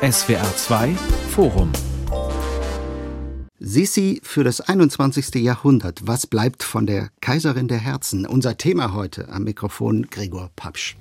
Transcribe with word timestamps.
SWR 0.00 0.54
2 0.54 0.94
Forum 1.30 1.72
Sissi 3.58 4.20
für 4.22 4.44
das 4.44 4.60
21. 4.60 5.34
Jahrhundert. 5.42 6.06
Was 6.06 6.28
bleibt 6.28 6.62
von 6.62 6.86
der 6.86 7.08
Kaiserin 7.20 7.66
der 7.66 7.78
Herzen? 7.78 8.24
Unser 8.24 8.56
Thema 8.56 8.94
heute 8.94 9.28
am 9.28 9.42
Mikrofon 9.42 10.06
Gregor 10.08 10.50
Papsch. 10.54 10.96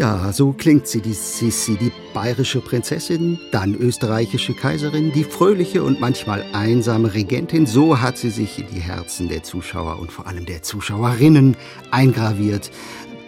Ja, 0.00 0.32
so 0.32 0.54
klingt 0.54 0.86
sie, 0.86 1.02
die 1.02 1.12
Sissi, 1.12 1.76
die 1.76 1.92
bayerische 2.14 2.62
Prinzessin, 2.62 3.38
dann 3.52 3.74
österreichische 3.74 4.54
Kaiserin, 4.54 5.12
die 5.12 5.24
fröhliche 5.24 5.82
und 5.82 6.00
manchmal 6.00 6.42
einsame 6.54 7.12
Regentin. 7.12 7.66
So 7.66 8.00
hat 8.00 8.16
sie 8.16 8.30
sich 8.30 8.58
in 8.58 8.66
die 8.74 8.80
Herzen 8.80 9.28
der 9.28 9.42
Zuschauer 9.42 9.98
und 9.98 10.10
vor 10.10 10.26
allem 10.26 10.46
der 10.46 10.62
Zuschauerinnen 10.62 11.54
eingraviert 11.90 12.70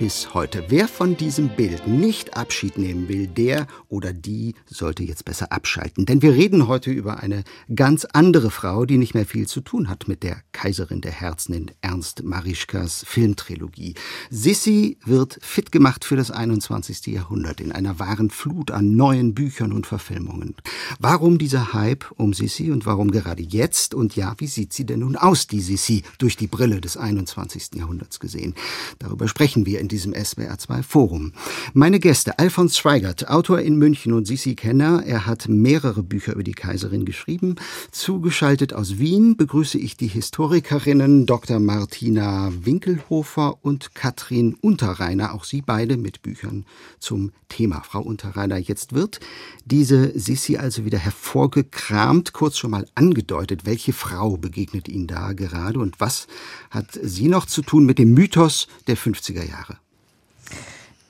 bis 0.02 0.34
heute. 0.34 0.64
Wer 0.66 0.88
von 0.88 1.16
diesem 1.16 1.50
Bild 1.50 1.86
nicht 1.86 2.36
Abschied 2.36 2.76
nehmen 2.76 3.08
will, 3.08 3.28
der 3.28 3.68
oder 3.88 4.12
die 4.12 4.56
sollte 4.66 5.04
jetzt 5.04 5.24
besser 5.24 5.52
abschalten. 5.52 6.06
Denn 6.06 6.22
wir 6.22 6.32
reden 6.32 6.66
heute 6.66 6.90
über 6.90 7.20
eine 7.20 7.44
ganz 7.72 8.04
andere 8.12 8.50
Frau, 8.50 8.84
die 8.84 8.98
nicht 8.98 9.14
mehr 9.14 9.26
viel 9.26 9.46
zu 9.46 9.60
tun 9.60 9.88
hat 9.88 10.08
mit 10.08 10.24
der 10.24 10.42
Kaiserin 10.50 11.02
der 11.02 11.12
Herzen 11.12 11.54
in 11.54 11.70
Ernst 11.82 12.24
Marischkas 12.24 13.04
Filmtrilogie. 13.06 13.94
Sissi 14.28 14.98
wird 15.04 15.38
fit 15.40 15.70
gemacht 15.70 16.04
für 16.04 16.16
das 16.16 16.32
21. 16.32 17.06
Jahrhundert 17.06 17.60
in 17.60 17.70
einer 17.70 18.00
wahren 18.00 18.30
Flut 18.30 18.72
an 18.72 18.96
neuen 18.96 19.34
Büchern 19.34 19.72
und 19.72 19.86
Verfilmungen. 19.86 20.56
Warum 20.98 21.38
dieser 21.38 21.74
Hype 21.74 22.10
um 22.16 22.34
Sissi 22.34 22.72
und 22.72 22.86
warum 22.86 23.12
gerade 23.12 23.44
jetzt? 23.44 23.94
Und 23.94 24.16
ja, 24.16 24.34
wie 24.38 24.48
sieht 24.48 24.72
sie 24.72 24.84
denn 24.84 24.98
nun 24.98 25.14
aus, 25.14 25.46
die 25.46 25.60
Sissi, 25.60 26.02
durch 26.18 26.36
die 26.36 26.48
Brille 26.48 26.80
des 26.80 26.96
21. 26.96 27.76
Jahrhunderts 27.76 28.18
gesehen? 28.18 28.56
Darüber 28.98 29.28
sprechen 29.28 29.64
wir 29.64 29.78
in 29.78 29.91
diesem 29.92 30.14
SWR2 30.14 30.82
Forum. 30.82 31.32
Meine 31.74 32.00
Gäste, 32.00 32.38
Alfons 32.38 32.78
Schweigert, 32.78 33.28
Autor 33.28 33.60
in 33.60 33.76
München 33.76 34.14
und 34.14 34.26
Sissi 34.26 34.54
Kenner. 34.54 35.02
Er 35.06 35.26
hat 35.26 35.48
mehrere 35.48 36.02
Bücher 36.02 36.32
über 36.32 36.42
die 36.42 36.54
Kaiserin 36.54 37.04
geschrieben. 37.04 37.56
Zugeschaltet 37.90 38.72
aus 38.72 38.98
Wien 38.98 39.36
begrüße 39.36 39.78
ich 39.78 39.96
die 39.96 40.06
Historikerinnen 40.06 41.26
Dr. 41.26 41.60
Martina 41.60 42.50
Winkelhofer 42.62 43.58
und 43.62 43.94
Katrin 43.94 44.54
Unterreiner. 44.54 45.34
Auch 45.34 45.44
Sie 45.44 45.60
beide 45.60 45.98
mit 45.98 46.22
Büchern 46.22 46.64
zum 46.98 47.32
Thema. 47.48 47.82
Frau 47.82 48.00
Unterreiner, 48.00 48.56
jetzt 48.56 48.94
wird 48.94 49.20
diese 49.66 50.18
Sissi 50.18 50.56
also 50.56 50.86
wieder 50.86 50.98
hervorgekramt, 50.98 52.32
kurz 52.32 52.56
schon 52.56 52.70
mal 52.70 52.86
angedeutet. 52.94 53.66
Welche 53.66 53.92
Frau 53.92 54.38
begegnet 54.38 54.88
Ihnen 54.88 55.06
da 55.06 55.34
gerade 55.34 55.78
und 55.78 56.00
was 56.00 56.26
hat 56.70 56.98
sie 57.02 57.28
noch 57.28 57.44
zu 57.44 57.60
tun 57.60 57.84
mit 57.84 57.98
dem 57.98 58.14
Mythos 58.14 58.68
der 58.86 58.96
50er 58.96 59.44
Jahre? 59.46 59.81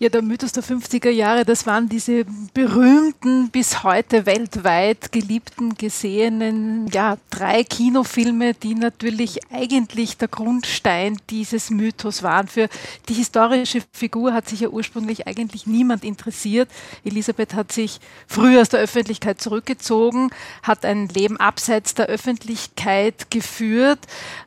Ja, 0.03 0.09
der 0.09 0.23
Mythos 0.23 0.51
der 0.51 0.65
50er 0.65 1.11
Jahre, 1.11 1.45
das 1.45 1.65
waren 1.65 1.89
diese 1.89 2.25
berühmten, 2.55 3.51
bis 3.51 3.85
heute 3.85 4.27
weltweit 4.27 5.13
geliebten, 5.13 5.77
gesehenen, 5.77 6.89
ja, 6.89 7.19
drei 7.31 7.63
Kinofilme, 7.63 8.55
die 8.55 8.75
natürlich 8.75 9.39
eigentlich 9.53 10.17
der 10.17 10.27
Grundstein 10.27 11.19
dieses 11.31 11.71
Mythos 11.71 12.25
waren. 12.25 12.49
Für 12.49 12.69
die 13.09 13.15
historische 13.15 13.81
Figur 13.93 14.35
hat 14.35 14.49
sich 14.49 14.59
ja 14.59 14.71
ursprünglich 14.71 15.29
eigentlich 15.29 15.69
niemand 15.69 16.03
interessiert. 16.03 16.69
Elisabeth 17.05 17.55
hat 17.55 17.71
sich 17.71 18.01
früh 18.27 18.61
aus 18.61 18.71
der 18.71 18.81
Öffentlichkeit 18.81 19.41
zurückgezogen, 19.41 20.31
hat 20.65 20.85
ein 20.85 21.07
Leben 21.11 21.37
abseits 21.37 21.95
der 21.95 22.07
Öffentlichkeit 22.07 23.31
geführt. 23.31 24.01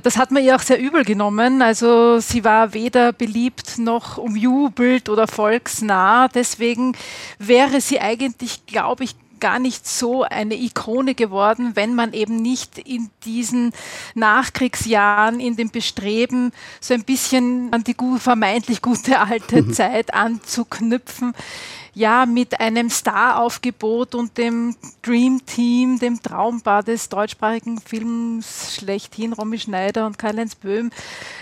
Das 0.04 0.18
hat 0.18 0.32
man 0.32 0.44
ihr 0.44 0.58
auch 0.58 0.64
sehr 0.64 0.82
übel 0.82 1.06
genommen. 1.06 1.62
Also 1.62 2.20
sie 2.20 2.44
war 2.44 2.74
weder 2.74 3.14
beliebt 3.14 3.78
noch 3.78 4.18
umjubelt 4.18 5.08
oder 5.08 5.30
voll 5.30 5.45
volksnah. 5.46 6.28
Deswegen 6.28 6.94
wäre 7.38 7.80
sie 7.80 8.00
eigentlich, 8.00 8.66
glaube 8.66 9.04
ich, 9.04 9.16
gar 9.40 9.60
nicht 9.60 9.88
so 9.88 10.24
eine 10.24 10.56
Ikone 10.56 11.14
geworden, 11.14 11.76
wenn 11.76 11.94
man 11.94 12.14
eben 12.14 12.38
nicht 12.38 12.80
in 12.80 13.12
diesen 13.26 13.74
Nachkriegsjahren, 14.16 15.40
in 15.40 15.56
dem 15.56 15.70
Bestreben, 15.70 16.52
so 16.82 16.94
ein 16.96 17.04
bisschen 17.04 17.72
an 17.72 17.84
die 17.84 17.96
vermeintlich 18.18 18.82
gute 18.82 19.20
alte 19.20 19.62
mhm. 19.62 19.74
Zeit 19.74 20.14
anzuknüpfen, 20.14 21.34
ja 21.96 22.26
mit 22.26 22.60
einem 22.60 22.90
Staraufgebot 22.90 24.16
und 24.16 24.38
dem 24.38 24.76
Dream 25.02 25.42
Team, 25.46 25.98
dem 25.98 26.22
Traumpaar 26.22 26.84
des 26.84 27.10
deutschsprachigen 27.10 27.80
Films 27.80 28.76
schlechthin, 28.76 29.34
Romy 29.34 29.58
Schneider 29.58 30.06
und 30.06 30.18
Karl-Heinz 30.18 30.56
Böhm. 30.56 30.92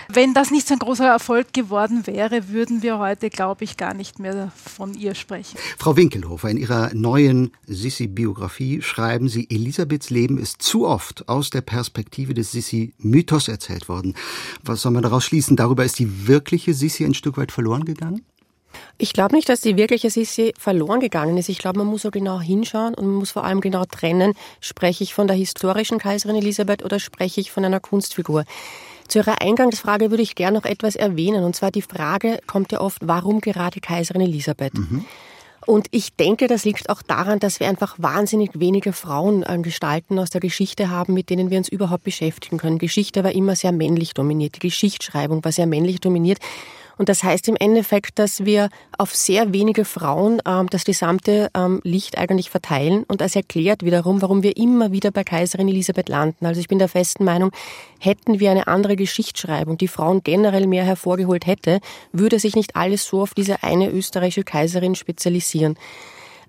Wenn 0.08 0.32
das 0.32 0.50
nicht 0.50 0.68
so 0.68 0.74
ein 0.74 0.78
großer 0.78 1.06
Erfolg 1.06 1.52
geworden 1.52 2.06
wäre, 2.06 2.48
würden 2.48 2.82
wir 2.82 2.98
heute, 2.98 3.30
glaube 3.30 3.64
ich, 3.64 3.76
gar 3.76 3.94
nicht 3.94 4.18
mehr 4.18 4.52
von 4.56 4.94
ihr 4.94 5.14
sprechen. 5.14 5.58
Frau 5.76 5.96
Winkelhofer, 5.96 6.50
in 6.50 6.56
Ihrer 6.56 6.94
neuen 6.94 7.50
Sissi-Biografie 7.66 8.80
schreiben 8.80 9.28
Sie, 9.28 9.48
Elisabeths 9.50 10.10
Leben 10.10 10.38
ist 10.38 10.62
zu 10.62 10.86
oft 10.86 11.28
aus 11.28 11.50
der 11.50 11.62
Perspektive 11.62 12.32
des 12.32 12.52
Sissi-Mythos 12.52 13.48
erzählt 13.48 13.88
worden. 13.88 14.14
Was 14.62 14.82
soll 14.82 14.92
man 14.92 15.02
daraus 15.02 15.24
schließen? 15.24 15.56
Darüber 15.56 15.84
ist 15.84 15.98
die 15.98 16.28
wirkliche 16.28 16.74
Sissi 16.74 17.04
ein 17.04 17.14
Stück 17.14 17.36
weit 17.36 17.50
verloren 17.50 17.84
gegangen? 17.84 18.24
Ich 18.98 19.12
glaube 19.12 19.34
nicht, 19.34 19.48
dass 19.48 19.60
die 19.60 19.76
wirkliche 19.76 20.10
Sissi 20.10 20.54
verloren 20.58 21.00
gegangen 21.00 21.36
ist. 21.36 21.48
Ich 21.48 21.58
glaube, 21.58 21.78
man 21.78 21.86
muss 21.86 22.02
so 22.02 22.10
genau 22.10 22.40
hinschauen 22.40 22.94
und 22.94 23.06
man 23.06 23.16
muss 23.16 23.30
vor 23.30 23.44
allem 23.44 23.60
genau 23.60 23.84
trennen, 23.84 24.34
spreche 24.60 25.04
ich 25.04 25.14
von 25.14 25.26
der 25.26 25.36
historischen 25.36 25.98
Kaiserin 25.98 26.36
Elisabeth 26.36 26.84
oder 26.84 26.98
spreche 26.98 27.40
ich 27.40 27.50
von 27.50 27.64
einer 27.64 27.80
Kunstfigur. 27.80 28.44
Zu 29.08 29.18
Ihrer 29.18 29.42
Eingangsfrage 29.42 30.10
würde 30.10 30.22
ich 30.22 30.34
gerne 30.34 30.58
noch 30.58 30.64
etwas 30.64 30.96
erwähnen. 30.96 31.44
Und 31.44 31.54
zwar 31.54 31.70
die 31.70 31.82
Frage 31.82 32.40
kommt 32.46 32.72
ja 32.72 32.80
oft, 32.80 32.98
warum 33.02 33.40
gerade 33.40 33.80
Kaiserin 33.80 34.22
Elisabeth? 34.22 34.74
Mhm. 34.74 35.04
Und 35.66 35.88
ich 35.92 36.14
denke, 36.14 36.46
das 36.46 36.64
liegt 36.64 36.90
auch 36.90 37.02
daran, 37.02 37.38
dass 37.38 37.58
wir 37.58 37.68
einfach 37.68 37.96
wahnsinnig 37.98 38.50
wenige 38.54 38.92
Frauengestalten 38.92 40.18
aus 40.18 40.30
der 40.30 40.40
Geschichte 40.40 40.90
haben, 40.90 41.14
mit 41.14 41.30
denen 41.30 41.50
wir 41.50 41.58
uns 41.58 41.68
überhaupt 41.68 42.04
beschäftigen 42.04 42.58
können. 42.58 42.78
Geschichte 42.78 43.24
war 43.24 43.32
immer 43.32 43.56
sehr 43.56 43.72
männlich 43.72 44.12
dominiert. 44.12 44.56
Die 44.56 44.68
Geschichtsschreibung 44.68 45.42
war 45.44 45.52
sehr 45.52 45.66
männlich 45.66 46.00
dominiert. 46.00 46.38
Und 46.96 47.08
das 47.08 47.22
heißt 47.22 47.48
im 47.48 47.56
Endeffekt, 47.56 48.18
dass 48.18 48.44
wir 48.44 48.68
auf 48.98 49.14
sehr 49.14 49.52
wenige 49.52 49.84
Frauen 49.84 50.40
ähm, 50.46 50.68
das 50.70 50.84
gesamte 50.84 51.50
ähm, 51.54 51.80
Licht 51.84 52.18
eigentlich 52.18 52.50
verteilen. 52.50 53.04
Und 53.04 53.20
das 53.20 53.36
erklärt 53.36 53.84
wiederum, 53.84 54.22
warum 54.22 54.42
wir 54.42 54.56
immer 54.56 54.92
wieder 54.92 55.10
bei 55.10 55.24
Kaiserin 55.24 55.68
Elisabeth 55.68 56.08
landen. 56.08 56.46
Also 56.46 56.60
ich 56.60 56.68
bin 56.68 56.78
der 56.78 56.88
festen 56.88 57.24
Meinung, 57.24 57.50
hätten 57.98 58.40
wir 58.40 58.50
eine 58.50 58.66
andere 58.66 58.96
Geschichtsschreibung, 58.96 59.78
die 59.78 59.88
Frauen 59.88 60.22
generell 60.22 60.66
mehr 60.66 60.84
hervorgeholt 60.84 61.46
hätte, 61.46 61.80
würde 62.12 62.38
sich 62.38 62.54
nicht 62.56 62.76
alles 62.76 63.06
so 63.06 63.22
auf 63.22 63.34
diese 63.34 63.62
eine 63.62 63.90
österreichische 63.90 64.44
Kaiserin 64.44 64.94
spezialisieren 64.94 65.76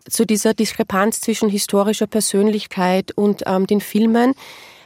zu 0.09 0.25
dieser 0.25 0.53
Diskrepanz 0.53 1.21
zwischen 1.21 1.49
historischer 1.49 2.07
Persönlichkeit 2.07 3.11
und 3.15 3.43
ähm, 3.47 3.65
den 3.67 3.81
Filmen 3.81 4.35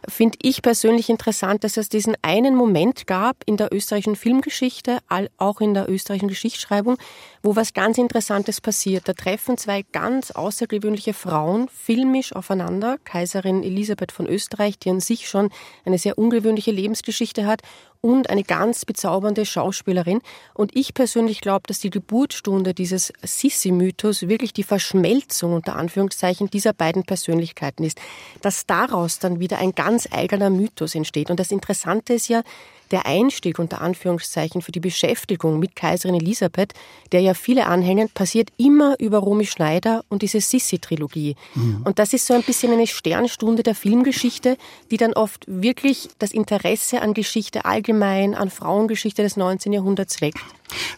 finde 0.07 0.37
ich 0.41 0.61
persönlich 0.61 1.09
interessant, 1.09 1.63
dass 1.63 1.77
es 1.77 1.89
diesen 1.89 2.15
einen 2.21 2.55
Moment 2.55 3.07
gab 3.07 3.37
in 3.45 3.57
der 3.57 3.73
österreichischen 3.73 4.15
Filmgeschichte, 4.15 4.99
auch 5.37 5.61
in 5.61 5.73
der 5.73 5.89
österreichischen 5.89 6.29
Geschichtsschreibung, 6.29 6.97
wo 7.43 7.55
was 7.55 7.73
ganz 7.73 7.97
Interessantes 7.97 8.61
passiert. 8.61 9.07
Da 9.07 9.13
treffen 9.13 9.57
zwei 9.57 9.83
ganz 9.91 10.31
außergewöhnliche 10.31 11.13
Frauen 11.13 11.67
filmisch 11.69 12.33
aufeinander. 12.33 12.97
Kaiserin 13.03 13.63
Elisabeth 13.63 14.11
von 14.11 14.27
Österreich, 14.27 14.79
die 14.79 14.89
an 14.89 14.99
sich 14.99 15.27
schon 15.27 15.49
eine 15.85 15.97
sehr 15.97 16.17
ungewöhnliche 16.17 16.71
Lebensgeschichte 16.71 17.45
hat, 17.45 17.61
und 18.01 18.29
eine 18.29 18.43
ganz 18.43 18.85
bezaubernde 18.85 19.45
Schauspielerin. 19.45 20.21
Und 20.53 20.75
ich 20.75 20.93
persönlich 20.93 21.41
glaube, 21.41 21.63
dass 21.67 21.79
die 21.79 21.89
Geburtsstunde 21.89 22.73
dieses 22.73 23.11
Sissi-Mythos 23.21 24.27
wirklich 24.27 24.53
die 24.53 24.63
Verschmelzung 24.63 25.53
unter 25.53 25.75
Anführungszeichen 25.75 26.49
dieser 26.49 26.73
beiden 26.73 27.03
Persönlichkeiten 27.03 27.83
ist. 27.83 27.99
Dass 28.41 28.65
daraus 28.65 29.19
dann 29.19 29.39
wieder 29.39 29.57
ein 29.57 29.73
ganz 29.73 30.07
eigener 30.11 30.49
Mythos 30.49 30.95
entsteht. 30.95 31.29
Und 31.29 31.39
das 31.39 31.51
Interessante 31.51 32.13
ist 32.13 32.29
ja, 32.29 32.43
der 32.91 33.05
Einstieg 33.05 33.59
unter 33.59 33.81
Anführungszeichen 33.81 34.61
für 34.61 34.71
die 34.71 34.79
Beschäftigung 34.79 35.59
mit 35.59 35.75
Kaiserin 35.75 36.15
Elisabeth, 36.15 36.73
der 37.11 37.21
ja 37.21 37.33
viele 37.33 37.67
anhängen, 37.67 38.09
passiert 38.09 38.49
immer 38.57 38.95
über 38.99 39.19
Romy 39.19 39.45
Schneider 39.45 40.03
und 40.09 40.21
diese 40.21 40.41
Sissi-Trilogie. 40.41 41.35
Mhm. 41.55 41.81
Und 41.83 41.99
das 41.99 42.13
ist 42.13 42.25
so 42.25 42.33
ein 42.33 42.43
bisschen 42.43 42.71
eine 42.71 42.87
Sternstunde 42.87 43.63
der 43.63 43.75
Filmgeschichte, 43.75 44.57
die 44.91 44.97
dann 44.97 45.13
oft 45.13 45.45
wirklich 45.47 46.09
das 46.19 46.31
Interesse 46.31 47.01
an 47.01 47.13
Geschichte 47.13 47.65
allgemein, 47.65 48.35
an 48.35 48.49
Frauengeschichte 48.49 49.21
des 49.21 49.37
19. 49.37 49.73
Jahrhunderts 49.73 50.21
weckt. 50.21 50.39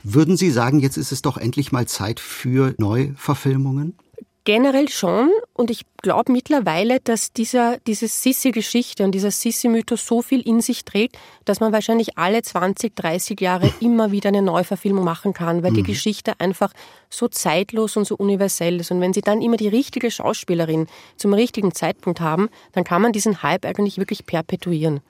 Würden 0.03 0.38
Sie 0.38 0.51
sagen, 0.51 0.79
jetzt 0.79 0.97
ist 0.97 1.11
es 1.11 1.21
doch 1.21 1.38
endlich 1.38 1.71
mal 1.71 1.88
Zeit 1.88 2.19
für 2.19 2.73
Neuverfilmungen? 2.77 3.95
Generell 4.43 4.89
schon. 4.89 5.29
Und 5.53 5.69
ich 5.69 5.85
glaube 6.01 6.31
mittlerweile, 6.31 7.00
dass 7.00 7.33
dieser, 7.33 7.77
diese 7.88 8.07
Sissi-Geschichte 8.07 9.03
und 9.03 9.13
dieser 9.13 9.31
Sissi-Mythos 9.31 10.06
so 10.06 10.21
viel 10.21 10.42
in 10.42 10.62
sich 10.62 10.86
trägt, 10.86 11.18
dass 11.45 11.59
man 11.59 11.71
wahrscheinlich 11.71 12.18
alle 12.18 12.42
20, 12.42 12.95
30 12.95 13.39
Jahre 13.39 13.71
immer 13.80 14.12
wieder 14.12 14.30
eine 14.30 14.42
Neuverfilmung 14.42 15.03
machen 15.03 15.33
kann, 15.33 15.63
weil 15.63 15.71
mhm. 15.71 15.75
die 15.75 15.83
Geschichte 15.83 16.39
einfach 16.39 16.74
so 17.09 17.27
zeitlos 17.27 17.98
und 17.98 18.06
so 18.06 18.15
universell 18.15 18.80
ist. 18.80 18.92
Und 18.92 19.01
wenn 19.01 19.13
Sie 19.13 19.21
dann 19.21 19.42
immer 19.42 19.57
die 19.57 19.68
richtige 19.68 20.12
Schauspielerin 20.12 20.88
zum 21.18 21.33
richtigen 21.33 21.74
Zeitpunkt 21.74 22.21
haben, 22.21 22.50
dann 22.71 22.83
kann 22.83 23.01
man 23.01 23.12
diesen 23.12 23.44
Hype 23.44 23.65
eigentlich 23.65 23.98
wirklich 23.98 24.25
perpetuieren. 24.25 25.01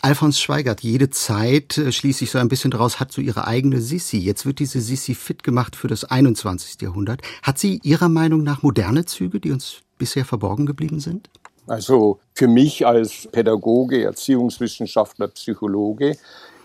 Alfons 0.00 0.40
Schweigert, 0.40 0.80
jede 0.82 1.10
Zeit, 1.10 1.78
äh, 1.78 1.90
schließe 1.90 2.24
ich 2.24 2.30
so 2.30 2.38
ein 2.38 2.48
bisschen 2.48 2.70
daraus, 2.70 3.00
hat 3.00 3.12
so 3.12 3.20
ihre 3.20 3.46
eigene 3.46 3.80
Sissi. 3.80 4.18
Jetzt 4.18 4.46
wird 4.46 4.58
diese 4.58 4.80
Sissi 4.80 5.14
fit 5.14 5.42
gemacht 5.42 5.74
für 5.74 5.88
das 5.88 6.04
21. 6.04 6.80
Jahrhundert. 6.82 7.22
Hat 7.42 7.58
sie 7.58 7.80
Ihrer 7.82 8.08
Meinung 8.08 8.42
nach 8.42 8.62
moderne 8.62 9.04
Züge, 9.04 9.40
die 9.40 9.50
uns 9.50 9.82
bisher 9.98 10.24
verborgen 10.24 10.66
geblieben 10.66 11.00
sind? 11.00 11.28
Also 11.66 12.18
für 12.34 12.48
mich 12.48 12.86
als 12.86 13.28
Pädagoge, 13.30 14.02
Erziehungswissenschaftler, 14.04 15.28
Psychologe 15.28 16.16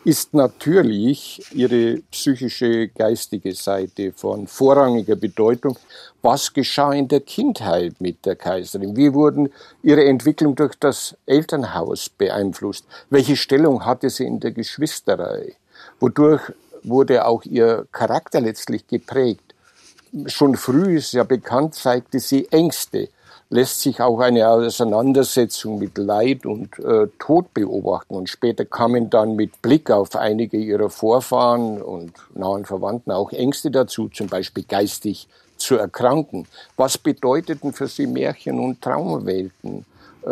ist 0.06 0.34
natürlich 0.34 1.42
ihre 1.54 2.02
psychische, 2.12 2.90
geistige 2.90 3.54
Seite 3.54 4.12
von 4.12 4.48
vorrangiger 4.48 5.16
Bedeutung. 5.16 5.78
Was 6.22 6.52
geschah 6.54 6.94
in 6.94 7.08
der 7.08 7.22
Kindheit 7.22 8.00
mit 8.00 8.26
der 8.26 8.36
Kaiserin? 8.36 8.96
Wie 8.98 9.14
wurden 9.14 9.50
ihre 9.82 10.04
Entwicklung 10.06 10.56
durch 10.56 10.76
das 10.76 11.16
Elternhaus 11.26 12.10
beeinflusst? 12.10 12.86
Welche 13.10 13.38
Stellung 13.38 13.86
hatte 13.86 14.10
sie 14.10 14.26
in 14.26 14.40
der 14.40 14.52
Geschwisterei? 14.52 15.56
Wodurch 16.00 16.52
wurde 16.84 17.26
auch 17.26 17.44
ihr 17.44 17.88
Charakter 17.92 18.42
letztlich 18.42 18.88
geprägt? 18.88 19.54
Schon 20.28 20.56
früh 20.56 20.98
ist 20.98 21.14
ja 21.14 21.24
bekannt, 21.24 21.76
zeigte 21.76 22.20
sie 22.20 22.48
Ängste 22.52 23.10
lässt 23.50 23.82
sich 23.82 24.02
auch 24.02 24.20
eine 24.20 24.50
Auseinandersetzung 24.50 25.80
mit 25.80 25.98
Leid 25.98 26.46
und 26.46 26.80
äh, 26.80 27.08
Tod 27.20 27.54
beobachten. 27.54 28.16
Und 28.16 28.30
später 28.30 28.66
kamen 28.66 29.10
dann 29.10 29.36
mit 29.36 29.62
Blick 29.62 29.92
auf 29.92 30.16
einige 30.16 30.58
ihrer 30.58 30.90
Vorfahren 30.90 31.82
und 31.82 32.14
nahen 32.34 32.66
Verwandten 32.66 33.12
auch 33.12 33.32
Ängste 33.32 33.70
dazu, 33.70 34.10
zum 34.10 34.28
Beispiel 34.28 34.64
geistig 34.64 35.28
zu 35.58 35.78
erkranken. 35.78 36.48
Was 36.78 36.98
bedeuteten 36.98 37.74
für 37.74 37.88
sie 37.88 38.08
Märchen 38.08 38.60
und 38.60 38.82
Traumwelten? 38.82 39.86
Äh, 40.26 40.30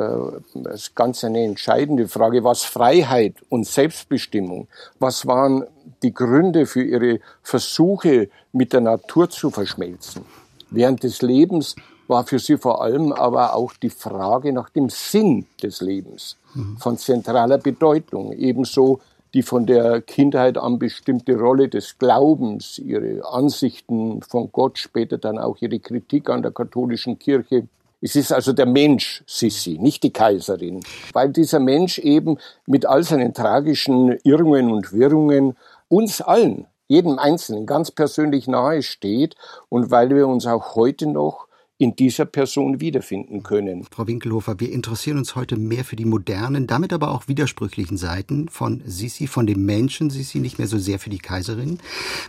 das 0.55 0.73
ist 0.81 0.95
ganz 0.95 1.23
eine 1.23 1.43
entscheidende 1.43 2.07
Frage. 2.07 2.43
Was 2.43 2.63
Freiheit 2.63 3.35
und 3.49 3.67
Selbstbestimmung? 3.67 4.67
Was 4.99 5.25
waren 5.27 5.65
die 6.01 6.13
Gründe 6.13 6.65
für 6.65 6.83
ihre 6.83 7.19
Versuche, 7.43 8.29
mit 8.51 8.73
der 8.73 8.81
Natur 8.81 9.29
zu 9.29 9.51
verschmelzen? 9.51 10.25
Während 10.69 11.03
des 11.03 11.21
Lebens 11.21 11.75
war 12.11 12.25
für 12.27 12.37
sie 12.37 12.57
vor 12.57 12.83
allem 12.83 13.11
aber 13.11 13.55
auch 13.55 13.73
die 13.73 13.89
Frage 13.89 14.53
nach 14.53 14.69
dem 14.69 14.89
Sinn 14.89 15.47
des 15.63 15.81
Lebens 15.81 16.37
von 16.77 16.97
zentraler 16.97 17.57
Bedeutung. 17.57 18.33
Ebenso 18.33 18.99
die 19.33 19.43
von 19.43 19.65
der 19.65 20.01
Kindheit 20.01 20.57
an 20.57 20.77
bestimmte 20.77 21.39
Rolle 21.39 21.69
des 21.69 21.97
Glaubens, 21.97 22.77
ihre 22.77 23.25
Ansichten 23.25 24.21
von 24.21 24.51
Gott, 24.51 24.77
später 24.77 25.17
dann 25.17 25.39
auch 25.39 25.55
ihre 25.61 25.79
Kritik 25.79 26.29
an 26.29 26.41
der 26.41 26.51
katholischen 26.51 27.17
Kirche. 27.17 27.67
Es 28.01 28.15
ist 28.15 28.33
also 28.33 28.51
der 28.51 28.65
Mensch, 28.65 29.23
Sissi, 29.25 29.77
nicht 29.79 30.03
die 30.03 30.11
Kaiserin, 30.11 30.81
weil 31.13 31.29
dieser 31.29 31.59
Mensch 31.59 31.99
eben 31.99 32.37
mit 32.65 32.85
all 32.85 33.03
seinen 33.03 33.33
tragischen 33.33 34.17
Irrungen 34.23 34.71
und 34.71 34.91
Wirrungen 34.91 35.55
uns 35.87 36.19
allen, 36.19 36.67
jedem 36.87 37.19
Einzelnen 37.19 37.65
ganz 37.65 37.91
persönlich 37.91 38.47
nahe 38.47 38.81
steht 38.81 39.35
und 39.69 39.91
weil 39.91 40.09
wir 40.09 40.27
uns 40.27 40.45
auch 40.45 40.75
heute 40.75 41.07
noch 41.07 41.47
in 41.81 41.95
dieser 41.95 42.25
Person 42.25 42.79
wiederfinden 42.79 43.41
können. 43.41 43.87
Frau 43.89 44.05
Winkelhofer, 44.05 44.59
wir 44.59 44.71
interessieren 44.71 45.17
uns 45.17 45.35
heute 45.35 45.57
mehr 45.57 45.83
für 45.83 45.95
die 45.95 46.05
modernen, 46.05 46.67
damit 46.67 46.93
aber 46.93 47.09
auch 47.09 47.27
widersprüchlichen 47.27 47.97
Seiten 47.97 48.49
von 48.49 48.83
Sisi, 48.85 49.25
von 49.25 49.47
dem 49.47 49.65
Menschen 49.65 50.11
Sisi, 50.11 50.37
nicht 50.37 50.59
mehr 50.59 50.67
so 50.67 50.77
sehr 50.77 50.99
für 50.99 51.09
die 51.09 51.17
Kaiserin, 51.17 51.79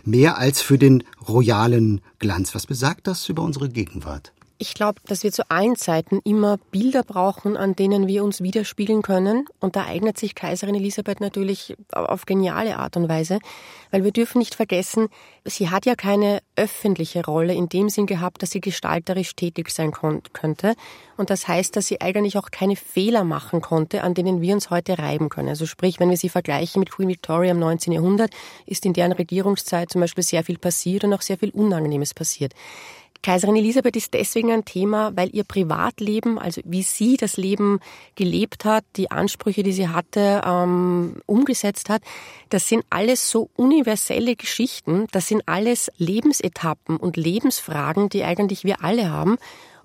mehr 0.05 0.39
als 0.39 0.63
für 0.63 0.79
den 0.79 1.03
royalen 1.27 2.01
Glanz. 2.17 2.55
Was 2.55 2.65
besagt 2.65 3.05
das 3.05 3.29
über 3.29 3.43
unsere 3.43 3.69
Gegenwart? 3.69 4.33
Ich 4.59 4.75
glaube, 4.75 5.01
dass 5.07 5.23
wir 5.23 5.31
zu 5.31 5.49
allen 5.49 5.75
Zeiten 5.75 6.19
immer 6.23 6.57
Bilder 6.71 7.03
brauchen, 7.03 7.57
an 7.57 7.75
denen 7.75 8.07
wir 8.07 8.23
uns 8.23 8.41
widerspiegeln 8.41 9.01
können. 9.01 9.45
Und 9.59 9.75
da 9.75 9.85
eignet 9.85 10.17
sich 10.17 10.35
Kaiserin 10.35 10.75
Elisabeth 10.75 11.19
natürlich 11.19 11.75
auf 11.91 12.25
geniale 12.25 12.77
Art 12.77 12.95
und 12.95 13.09
Weise, 13.09 13.39
weil 13.91 14.03
wir 14.03 14.11
dürfen 14.11 14.37
nicht 14.39 14.55
vergessen, 14.55 15.07
sie 15.43 15.69
hat 15.69 15.85
ja 15.85 15.95
keine 15.95 16.39
öffentliche 16.55 17.25
Rolle 17.25 17.53
in 17.53 17.67
dem 17.67 17.89
Sinn 17.89 18.05
gehabt, 18.05 18.41
dass 18.41 18.51
sie 18.51 18.61
gestalterisch 18.61 19.35
tätig 19.35 19.69
sein 19.69 19.91
könnte. 19.91 20.75
Und 21.17 21.29
das 21.29 21.47
heißt, 21.47 21.75
dass 21.75 21.87
sie 21.87 21.99
eigentlich 21.99 22.37
auch 22.37 22.51
keine 22.51 22.75
Fehler 22.75 23.23
machen 23.23 23.59
konnte, 23.61 24.03
an 24.03 24.13
denen 24.13 24.41
wir 24.41 24.53
uns 24.53 24.69
heute 24.69 24.97
reiben 24.97 25.29
können. 25.29 25.49
Also 25.49 25.65
sprich, 25.65 25.99
wenn 25.99 26.09
wir 26.09 26.17
sie 26.17 26.29
vergleichen 26.29 26.79
mit 26.79 26.91
Queen 26.91 27.09
Victoria 27.09 27.51
im 27.51 27.59
19. 27.59 27.91
Jahrhundert, 27.93 28.31
ist 28.65 28.85
in 28.85 28.93
deren 28.93 29.11
Regierungszeit 29.11 29.91
zum 29.91 30.01
Beispiel 30.01 30.23
sehr 30.23 30.43
viel 30.43 30.57
passiert 30.57 31.03
und 31.03 31.13
auch 31.13 31.21
sehr 31.21 31.37
viel 31.37 31.49
Unangenehmes 31.49 32.13
passiert. 32.13 32.53
Kaiserin 33.23 33.55
Elisabeth 33.55 33.95
ist 33.95 34.13
deswegen 34.13 34.51
ein 34.51 34.65
Thema, 34.65 35.15
weil 35.15 35.33
ihr 35.33 35.45
Privatleben, 35.45 36.37
also 36.37 36.61
wie 36.65 36.83
sie 36.83 37.15
das 37.15 37.37
Leben 37.37 37.79
gelebt 38.15 38.65
hat, 38.65 38.83
die 38.97 39.11
Ansprüche, 39.11 39.63
die 39.63 39.71
sie 39.71 39.87
hatte, 39.87 40.41
ähm, 40.45 41.15
umgesetzt 41.25 41.89
hat, 41.89 42.01
das 42.49 42.67
sind 42.67 42.83
alles 42.89 43.29
so 43.29 43.49
universelle 43.55 44.35
Geschichten, 44.35 45.07
das 45.11 45.29
sind 45.29 45.43
alles 45.45 45.89
Lebensetappen 45.97 46.97
und 46.97 47.15
Lebensfragen, 47.15 48.09
die 48.09 48.25
eigentlich 48.25 48.65
wir 48.65 48.83
alle 48.83 49.09
haben. 49.09 49.37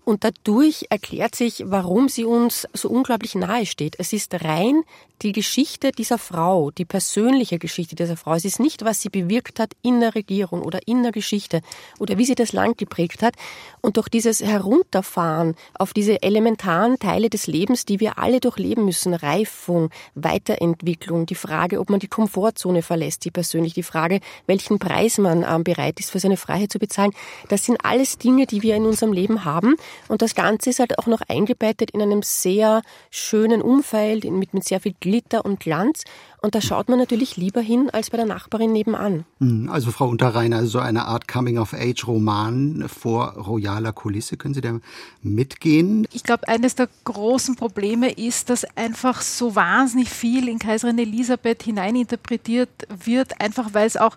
Und 0.09 0.25
dadurch 0.25 0.87
erklärt 0.89 1.35
sich, 1.35 1.65
warum 1.67 2.09
sie 2.09 2.25
uns 2.25 2.67
so 2.73 2.89
unglaublich 2.89 3.35
nahe 3.35 3.67
steht. 3.67 3.97
Es 3.99 4.15
ist 4.15 4.43
rein 4.43 4.83
die 5.23 5.33
Geschichte 5.33 5.91
dieser 5.91 6.19
Frau, 6.19 6.71
die 6.71 6.85
persönliche 6.85 7.59
Geschichte 7.59 7.97
dieser 7.97 8.17
Frau. 8.17 8.35
Es 8.35 8.45
ist 8.45 8.61
nicht, 8.61 8.85
was 8.85 9.01
sie 9.01 9.09
bewirkt 9.09 9.59
hat 9.59 9.73
in 9.83 10.01
der 10.01 10.15
Regierung 10.15 10.63
oder 10.63 10.79
in 10.87 11.03
der 11.03 11.13
Geschichte 11.13 11.61
oder 11.99 12.19
wie 12.19 12.25
sie 12.25 12.37
das 12.37 12.53
Land 12.53 12.79
geprägt 12.79 13.23
hat. 13.23 13.35
Und 13.81 13.97
durch 13.97 14.09
dieses 14.09 14.41
Herunterfahren 14.41 15.57
auf 15.75 15.93
diese 15.93 16.23
elementaren 16.23 16.99
Teile 16.99 17.31
des 17.31 17.47
Lebens, 17.47 17.85
die 17.85 18.01
wir 18.01 18.19
alle 18.19 18.41
durchleben 18.41 18.85
müssen, 18.85 19.13
Reifung, 19.13 19.91
Weiterentwicklung, 20.15 21.27
die 21.27 21.35
Frage, 21.35 21.81
ob 21.81 21.91
man 21.91 22.01
die 22.01 22.09
Komfortzone 22.09 22.83
verlässt, 22.83 23.25
die 23.25 23.31
persönlich, 23.31 23.75
die 23.75 23.83
Frage, 23.83 24.21
welchen 24.47 24.79
Preis 24.79 25.19
man 25.19 25.45
ähm, 25.49 25.65
bereit 25.65 25.99
ist, 25.99 26.11
für 26.13 26.21
seine 26.21 26.37
Freiheit 26.37 26.71
zu 26.71 26.79
bezahlen, 26.79 27.13
das 27.49 27.65
sind 27.65 27.85
alles 27.85 28.19
Dinge, 28.19 28.47
die 28.47 28.63
wir 28.63 28.77
in 28.77 28.87
unserem 28.87 29.13
Leben 29.13 29.45
haben. 29.45 29.75
Und 30.07 30.23
das 30.23 30.35
Ganze 30.35 30.71
ist 30.71 30.79
halt 30.79 30.99
auch 30.99 31.07
noch 31.07 31.23
eingebettet 31.29 31.91
in 31.91 32.03
einem 32.03 32.23
sehr 32.23 32.83
schönen 33.11 33.63
Umfeld, 33.63 34.25
mit, 34.25 34.55
mit 34.55 34.65
sehr 34.65 34.81
viel 34.81 34.95
Glitter 35.01 35.45
und 35.45 35.61
Glanz. 35.61 36.05
Und 36.41 36.55
da 36.55 36.61
schaut 36.61 36.89
man 36.89 36.99
natürlich 36.99 37.37
lieber 37.37 37.61
hin 37.61 37.91
als 37.91 38.11
bei 38.11 38.17
der 38.17 38.27
Nachbarin 38.27 38.73
nebenan. 38.73 39.25
Hm, 39.41 39.69
also 39.71 39.91
Frau 39.91 40.09
Unterreiner, 40.09 40.59
also 40.59 40.69
so 40.69 40.79
eine 40.79 41.07
Art 41.07 41.27
Coming-of-Age-Roman 41.27 42.89
vor 42.89 43.33
royaler 43.33 43.93
Kulisse. 43.93 44.37
Können 44.37 44.55
Sie 44.55 44.61
da 44.61 44.79
mitgehen? 45.21 46.07
Ich 46.13 46.23
glaube, 46.23 46.47
eines 46.47 46.77
der 46.77 46.89
großen 47.05 47.57
Probleme 47.57 48.13
ist, 48.13 48.51
dass 48.51 48.65
einfach 48.77 49.21
so 49.23 49.57
wahnsinnig 49.57 50.11
viel 50.11 50.49
in 50.49 50.61
Kaiserin 50.61 50.99
Elisabeth 50.99 51.65
hineininterpretiert 51.65 52.71
wird, 53.05 53.41
einfach 53.41 53.75
weil 53.75 53.87
es 53.87 53.97
auch 53.97 54.17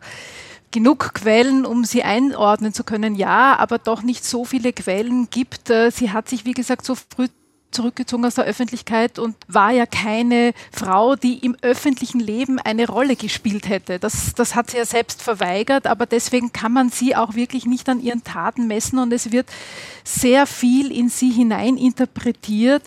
genug 0.71 1.13
Quellen, 1.13 1.65
um 1.65 1.83
sie 1.83 2.03
einordnen 2.03 2.73
zu 2.73 2.83
können, 2.83 3.15
ja, 3.15 3.57
aber 3.57 3.77
doch 3.77 4.01
nicht 4.01 4.25
so 4.25 4.45
viele 4.45 4.73
Quellen 4.73 5.29
gibt. 5.29 5.69
Äh, 5.69 5.91
sie 5.91 6.11
hat 6.11 6.29
sich, 6.29 6.45
wie 6.45 6.53
gesagt, 6.53 6.85
so 6.85 6.95
früh 6.95 7.27
zurückgezogen 7.71 8.25
aus 8.25 8.35
der 8.35 8.45
Öffentlichkeit 8.45 9.17
und 9.17 9.35
war 9.47 9.71
ja 9.71 9.85
keine 9.85 10.53
Frau, 10.71 11.15
die 11.15 11.39
im 11.39 11.55
öffentlichen 11.61 12.19
Leben 12.19 12.59
eine 12.59 12.87
Rolle 12.87 13.15
gespielt 13.15 13.67
hätte. 13.69 13.99
Das, 13.99 14.33
das 14.35 14.55
hat 14.55 14.71
sie 14.71 14.77
ja 14.77 14.85
selbst 14.85 15.21
verweigert, 15.21 15.87
aber 15.87 16.05
deswegen 16.05 16.51
kann 16.53 16.73
man 16.73 16.89
sie 16.89 17.15
auch 17.15 17.35
wirklich 17.35 17.65
nicht 17.65 17.87
an 17.89 18.01
ihren 18.01 18.23
Taten 18.23 18.67
messen 18.67 18.99
und 18.99 19.13
es 19.13 19.31
wird 19.31 19.47
sehr 20.03 20.45
viel 20.45 20.91
in 20.91 21.09
sie 21.09 21.31
hinein 21.31 21.77
interpretiert 21.77 22.83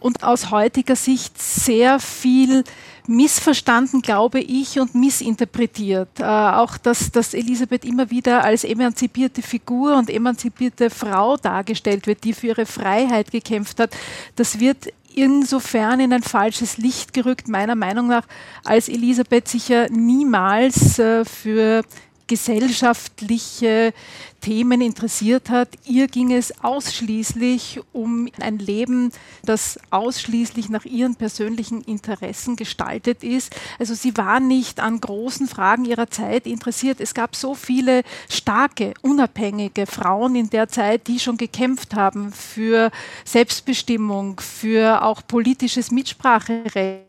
und 0.00 0.22
aus 0.22 0.50
heutiger 0.50 0.96
Sicht 0.96 1.40
sehr 1.40 1.98
viel 1.98 2.64
missverstanden, 3.08 4.02
glaube 4.02 4.40
ich, 4.40 4.78
und 4.80 4.94
missinterpretiert. 4.94 6.20
Äh, 6.20 6.24
auch, 6.24 6.76
dass, 6.78 7.10
dass 7.10 7.34
Elisabeth 7.34 7.84
immer 7.84 8.10
wieder 8.10 8.44
als 8.44 8.64
emanzipierte 8.64 9.42
Figur 9.42 9.96
und 9.96 10.10
emanzipierte 10.10 10.90
Frau 10.90 11.36
dargestellt 11.36 12.06
wird, 12.06 12.24
die 12.24 12.32
für 12.32 12.48
ihre 12.48 12.66
Freiheit 12.66 13.30
gekämpft 13.30 13.80
hat, 13.80 13.96
das 14.36 14.60
wird 14.60 14.88
insofern 15.14 15.98
in 16.00 16.12
ein 16.12 16.22
falsches 16.22 16.76
Licht 16.76 17.14
gerückt, 17.14 17.48
meiner 17.48 17.74
Meinung 17.74 18.06
nach, 18.06 18.26
als 18.64 18.88
Elisabeth 18.88 19.48
sich 19.48 19.68
ja 19.68 19.88
niemals 19.88 20.98
äh, 20.98 21.24
für 21.24 21.82
gesellschaftliche 22.26 23.92
Themen 24.40 24.80
interessiert 24.80 25.50
hat. 25.50 25.68
Ihr 25.84 26.06
ging 26.08 26.32
es 26.32 26.62
ausschließlich 26.62 27.80
um 27.92 28.28
ein 28.40 28.58
Leben, 28.58 29.10
das 29.44 29.78
ausschließlich 29.90 30.68
nach 30.68 30.84
ihren 30.84 31.16
persönlichen 31.16 31.82
Interessen 31.82 32.56
gestaltet 32.56 33.24
ist. 33.24 33.54
Also 33.78 33.94
sie 33.94 34.16
war 34.16 34.40
nicht 34.40 34.80
an 34.80 35.00
großen 35.00 35.48
Fragen 35.48 35.84
ihrer 35.84 36.10
Zeit 36.10 36.46
interessiert. 36.46 37.00
Es 37.00 37.14
gab 37.14 37.34
so 37.34 37.54
viele 37.54 38.02
starke, 38.28 38.94
unabhängige 39.02 39.86
Frauen 39.86 40.36
in 40.36 40.50
der 40.50 40.68
Zeit, 40.68 41.06
die 41.08 41.18
schon 41.18 41.36
gekämpft 41.36 41.94
haben 41.94 42.32
für 42.32 42.90
Selbstbestimmung, 43.24 44.40
für 44.40 45.02
auch 45.02 45.22
politisches 45.26 45.90
Mitspracherecht 45.90 47.06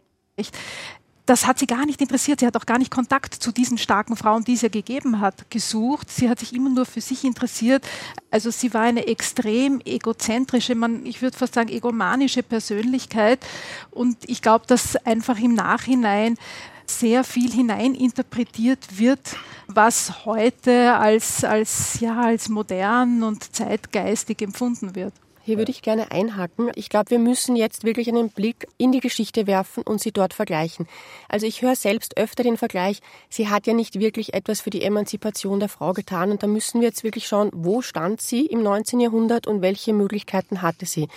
das 1.27 1.46
hat 1.46 1.60
sie 1.60 1.67
gar 1.67 1.86
nicht 1.86 2.01
interessiert. 2.01 2.39
Sie 2.39 2.48
hat 2.48 2.55
auch 2.55 2.65
gar 2.65 2.79
nicht 2.79 2.89
Kontakt 2.89 3.34
zu 3.34 3.51
diesen 3.51 3.77
starken 3.77 4.15
Frauen, 4.15 4.46
die 4.46 4.53
es 4.53 4.62
ja 4.62 4.69
gegeben 4.69 5.19
hat, 5.19 5.51
gesucht. 5.51 6.10
Sie 6.10 6.29
hat 6.29 6.39
sich 6.39 6.53
immer 6.53 6.69
nur 6.69 6.86
für 6.86 7.01
sich 7.01 7.25
interessiert. 7.25 7.86
Also 8.31 8.50
sie 8.50 8.74
war 8.74 8.81
eine 8.81 9.07
extrem 9.07 9.81
egozentrische, 9.84 10.74
man, 10.74 11.05
ich 11.05 11.22
würde 11.22 11.38
fast 11.38 11.55
sagen 11.55 11.69
egomanische 11.69 12.43
Persönlichkeit. 12.43 13.46
Und 13.91 14.17
ich 14.25 14.41
glaube, 14.41 14.65
dass 14.67 14.96
einfach 15.05 15.38
im 15.38 15.53
Nachhinein 15.53 16.38
sehr 16.86 17.25
viel 17.25 17.51
hineininterpretiert 17.51 18.98
wird, 18.98 19.36
was 19.67 20.25
heute 20.25 20.93
als, 20.93 21.43
als, 21.43 22.00
ja, 22.00 22.22
als 22.22 22.48
modern 22.48 23.24
und 23.24 23.53
zeitgeistig 23.53 24.41
empfunden 24.41 24.96
wird. 24.96 25.13
Hier 25.48 25.58
würde 25.58 25.72
ich 25.72 25.82
gerne 25.82 26.12
einhaken. 26.12 26.72
Ich 26.75 26.89
glaube, 26.89 27.10
wir 27.10 27.20
müssen 27.20 27.56
jetzt 27.56 27.86
wirklich 27.86 28.10
einen 28.10 28.30
Blick 28.32 28.68
in 28.77 28.92
die 28.92 29.00
Geschichte 29.00 29.48
werfen 29.48 29.82
und 29.82 30.01
sie 30.01 30.12
dort 30.12 30.34
vergleichen. 30.34 30.89
Also 31.30 31.46
ich 31.46 31.62
höre 31.62 31.77
selbst 31.77 32.18
öfter 32.18 32.44
den 32.44 32.58
Vergleich, 32.58 33.00
sie 33.30 33.48
hat 33.48 33.66
ja 33.66 33.72
nicht 33.72 33.98
wirklich 33.98 34.34
etwas 34.34 34.60
für 34.60 34.72
die 34.72 34.84
Emanzipation 34.84 35.62
der 35.62 35.70
Frau 35.70 35.94
getan 35.94 36.32
und 36.32 36.44
da 36.44 36.48
müssen 36.48 36.82
wir 36.82 36.89
jetzt 36.89 37.06
wirklich 37.06 37.27
schauen, 37.27 37.50
wo 37.54 37.82
stand 37.82 38.20
sie 38.20 38.46
im 38.46 38.62
19. 38.62 39.00
Jahrhundert 39.00 39.48
und 39.48 39.62
welche 39.62 39.94
Möglichkeiten 39.94 40.62
hatte 40.62 40.86
sie. 40.86 41.08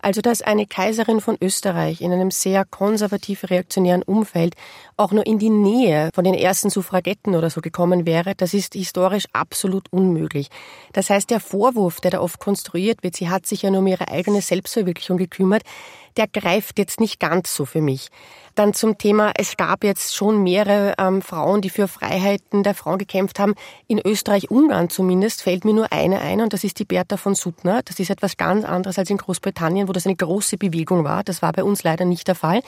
Also, 0.00 0.20
dass 0.20 0.42
eine 0.42 0.66
Kaiserin 0.66 1.20
von 1.20 1.36
Österreich 1.40 2.00
in 2.00 2.12
einem 2.12 2.32
sehr 2.32 2.64
konservativ 2.64 3.50
reaktionären 3.50 4.02
Umfeld 4.02 4.54
auch 5.02 5.12
nur 5.12 5.26
in 5.26 5.38
die 5.38 5.50
Nähe 5.50 6.10
von 6.14 6.24
den 6.24 6.34
ersten 6.34 6.70
Suffragetten 6.70 7.34
oder 7.34 7.50
so 7.50 7.60
gekommen 7.60 8.06
wäre, 8.06 8.34
das 8.34 8.54
ist 8.54 8.74
historisch 8.74 9.26
absolut 9.32 9.92
unmöglich. 9.92 10.48
Das 10.92 11.10
heißt, 11.10 11.30
der 11.30 11.40
Vorwurf, 11.40 12.00
der 12.00 12.12
da 12.12 12.20
oft 12.20 12.38
konstruiert 12.38 13.02
wird, 13.02 13.16
sie 13.16 13.28
hat 13.28 13.46
sich 13.46 13.62
ja 13.62 13.70
nur 13.70 13.80
um 13.80 13.86
ihre 13.86 14.08
eigene 14.08 14.40
Selbstverwirklichung 14.40 15.18
gekümmert, 15.18 15.62
der 16.16 16.28
greift 16.28 16.78
jetzt 16.78 17.00
nicht 17.00 17.20
ganz 17.20 17.54
so 17.54 17.64
für 17.64 17.80
mich. 17.80 18.08
Dann 18.54 18.74
zum 18.74 18.98
Thema, 18.98 19.32
es 19.36 19.56
gab 19.56 19.82
jetzt 19.82 20.14
schon 20.14 20.42
mehrere 20.42 20.94
ähm, 20.98 21.22
Frauen, 21.22 21.62
die 21.62 21.70
für 21.70 21.88
Freiheiten 21.88 22.62
der 22.62 22.74
Frauen 22.74 22.98
gekämpft 22.98 23.38
haben. 23.38 23.54
In 23.88 23.98
Österreich-Ungarn 23.98 24.90
zumindest 24.90 25.42
fällt 25.42 25.64
mir 25.64 25.72
nur 25.72 25.90
eine 25.90 26.20
ein 26.20 26.40
und 26.42 26.52
das 26.52 26.64
ist 26.64 26.78
die 26.78 26.84
Bertha 26.84 27.16
von 27.16 27.34
Suttner. 27.34 27.80
Das 27.84 27.98
ist 27.98 28.10
etwas 28.10 28.36
ganz 28.36 28.64
anderes 28.64 28.98
als 28.98 29.08
in 29.08 29.16
Großbritannien, 29.16 29.88
wo 29.88 29.92
das 29.92 30.06
eine 30.06 30.16
große 30.16 30.58
Bewegung 30.58 31.04
war. 31.04 31.24
Das 31.24 31.40
war 31.40 31.52
bei 31.52 31.64
uns 31.64 31.82
leider 31.82 32.04
nicht 32.04 32.28
der 32.28 32.34
Fall. 32.34 32.60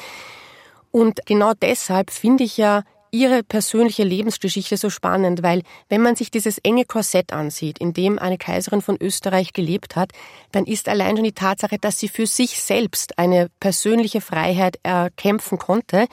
Und 0.95 1.27
genau 1.27 1.55
deshalb 1.61 2.13
finde 2.13 2.45
ich 2.45 2.57
ja 2.57 2.85
ihre 3.11 3.43
persönliche 3.43 4.05
Lebensgeschichte 4.05 4.77
so 4.77 4.91
spannend, 4.91 5.43
weil 5.43 5.63
wenn 5.89 6.01
man 6.01 6.15
sich 6.15 6.31
dieses 6.31 6.59
enge 6.59 6.85
Korsett 6.85 7.33
ansieht, 7.33 7.81
in 7.81 7.95
dem 7.95 8.17
eine 8.21 8.39
Kaiserin 8.39 8.81
von 8.81 8.97
Österreich 9.01 9.53
gelebt 9.53 9.97
hat, 9.97 10.13
dann 10.53 10.67
ist 10.67 10.89
allein 10.89 11.17
schon 11.17 11.25
die 11.25 11.33
Tatsache, 11.33 11.79
dass 11.81 11.99
sie 11.99 12.09
für 12.09 12.29
sich 12.29 12.63
selbst 12.63 13.19
eine 13.19 13.51
persönliche 13.59 14.21
Freiheit 14.21 14.79
erkämpfen 14.85 15.59
konnte, 15.59 16.07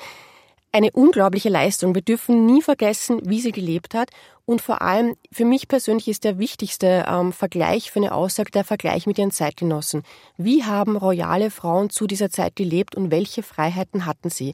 eine 0.72 0.92
unglaubliche 0.92 1.50
Leistung. 1.50 1.94
Wir 1.96 2.02
dürfen 2.02 2.46
nie 2.46 2.62
vergessen, 2.62 3.22
wie 3.24 3.42
sie 3.42 3.52
gelebt 3.52 3.94
hat. 3.94 4.10
Und 4.46 4.62
vor 4.62 4.82
allem, 4.82 5.16
für 5.32 5.46
mich 5.46 5.68
persönlich 5.68 6.08
ist 6.08 6.24
der 6.24 6.40
wichtigste 6.40 7.06
ähm, 7.08 7.32
Vergleich 7.32 7.92
für 7.92 8.00
eine 8.00 8.14
Aussage 8.14 8.52
der 8.52 8.64
Vergleich 8.64 9.06
mit 9.06 9.18
ihren 9.18 9.32
Zeitgenossen. 9.32 10.04
Wie 10.38 10.64
haben 10.64 10.98
royale 10.98 11.52
Frauen 11.52 11.90
zu 11.90 12.08
dieser 12.08 12.30
Zeit 12.30 12.56
gelebt 12.56 12.96
und 12.96 13.12
welche 13.12 13.44
Freiheiten 13.44 14.06
hatten 14.06 14.30
sie? 14.30 14.54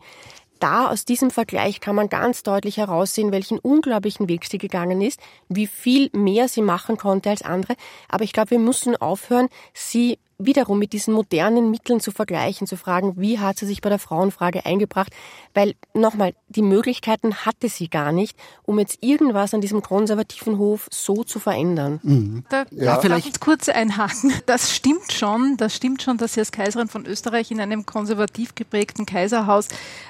da 0.59 0.89
aus 0.89 1.05
diesem 1.05 1.31
Vergleich 1.31 1.79
kann 1.79 1.95
man 1.95 2.09
ganz 2.09 2.43
deutlich 2.43 2.77
heraussehen, 2.77 3.31
welchen 3.31 3.59
unglaublichen 3.59 4.27
Weg 4.27 4.45
sie 4.45 4.57
gegangen 4.57 5.01
ist, 5.01 5.19
wie 5.49 5.67
viel 5.67 6.09
mehr 6.13 6.47
sie 6.47 6.61
machen 6.61 6.97
konnte 6.97 7.29
als 7.29 7.41
andere. 7.41 7.75
Aber 8.09 8.23
ich 8.23 8.33
glaube, 8.33 8.51
wir 8.51 8.59
müssen 8.59 8.95
aufhören, 8.95 9.49
sie 9.73 10.19
wiederum 10.39 10.77
mit 10.77 10.93
diesen 10.93 11.13
modernen 11.13 11.71
Mitteln 11.71 11.99
zu 11.99 12.11
vergleichen, 12.11 12.67
zu 12.67 12.77
fragen, 12.77 13.13
wie 13.17 13.39
hat 13.39 13.57
sie 13.57 13.65
sich 13.65 13.81
bei 13.81 13.89
der 13.89 13.97
Frauenfrage 13.97 14.65
eingebracht, 14.65 15.11
weil 15.53 15.73
nochmal, 15.93 16.33
die 16.47 16.61
Möglichkeiten 16.61 17.45
hatte 17.45 17.69
sie 17.69 17.89
gar 17.89 18.11
nicht, 18.11 18.37
um 18.63 18.77
jetzt 18.77 18.99
irgendwas 19.01 19.53
an 19.53 19.61
diesem 19.61 19.81
konservativen 19.81 20.59
Hof 20.59 20.87
so 20.91 21.23
zu 21.23 21.39
verändern. 21.39 21.99
Mhm. 22.03 22.43
Da 22.49 22.65
ja, 22.71 22.99
vielleicht 22.99 23.27
ich 23.27 23.39
kurz 23.39 23.67
einhaken. 23.67 24.33
Das 24.45 24.75
stimmt 24.75 25.11
schon, 25.11 25.57
das 25.57 25.75
stimmt 25.75 26.01
schon, 26.01 26.17
dass 26.17 26.33
sie 26.33 26.39
als 26.39 26.51
Kaiserin 26.51 26.87
von 26.87 27.05
Österreich 27.05 27.51
in 27.51 27.59
einem 27.59 27.85
konservativ 27.85 28.55
geprägten 28.55 29.05
Kaiserhaus 29.05 29.67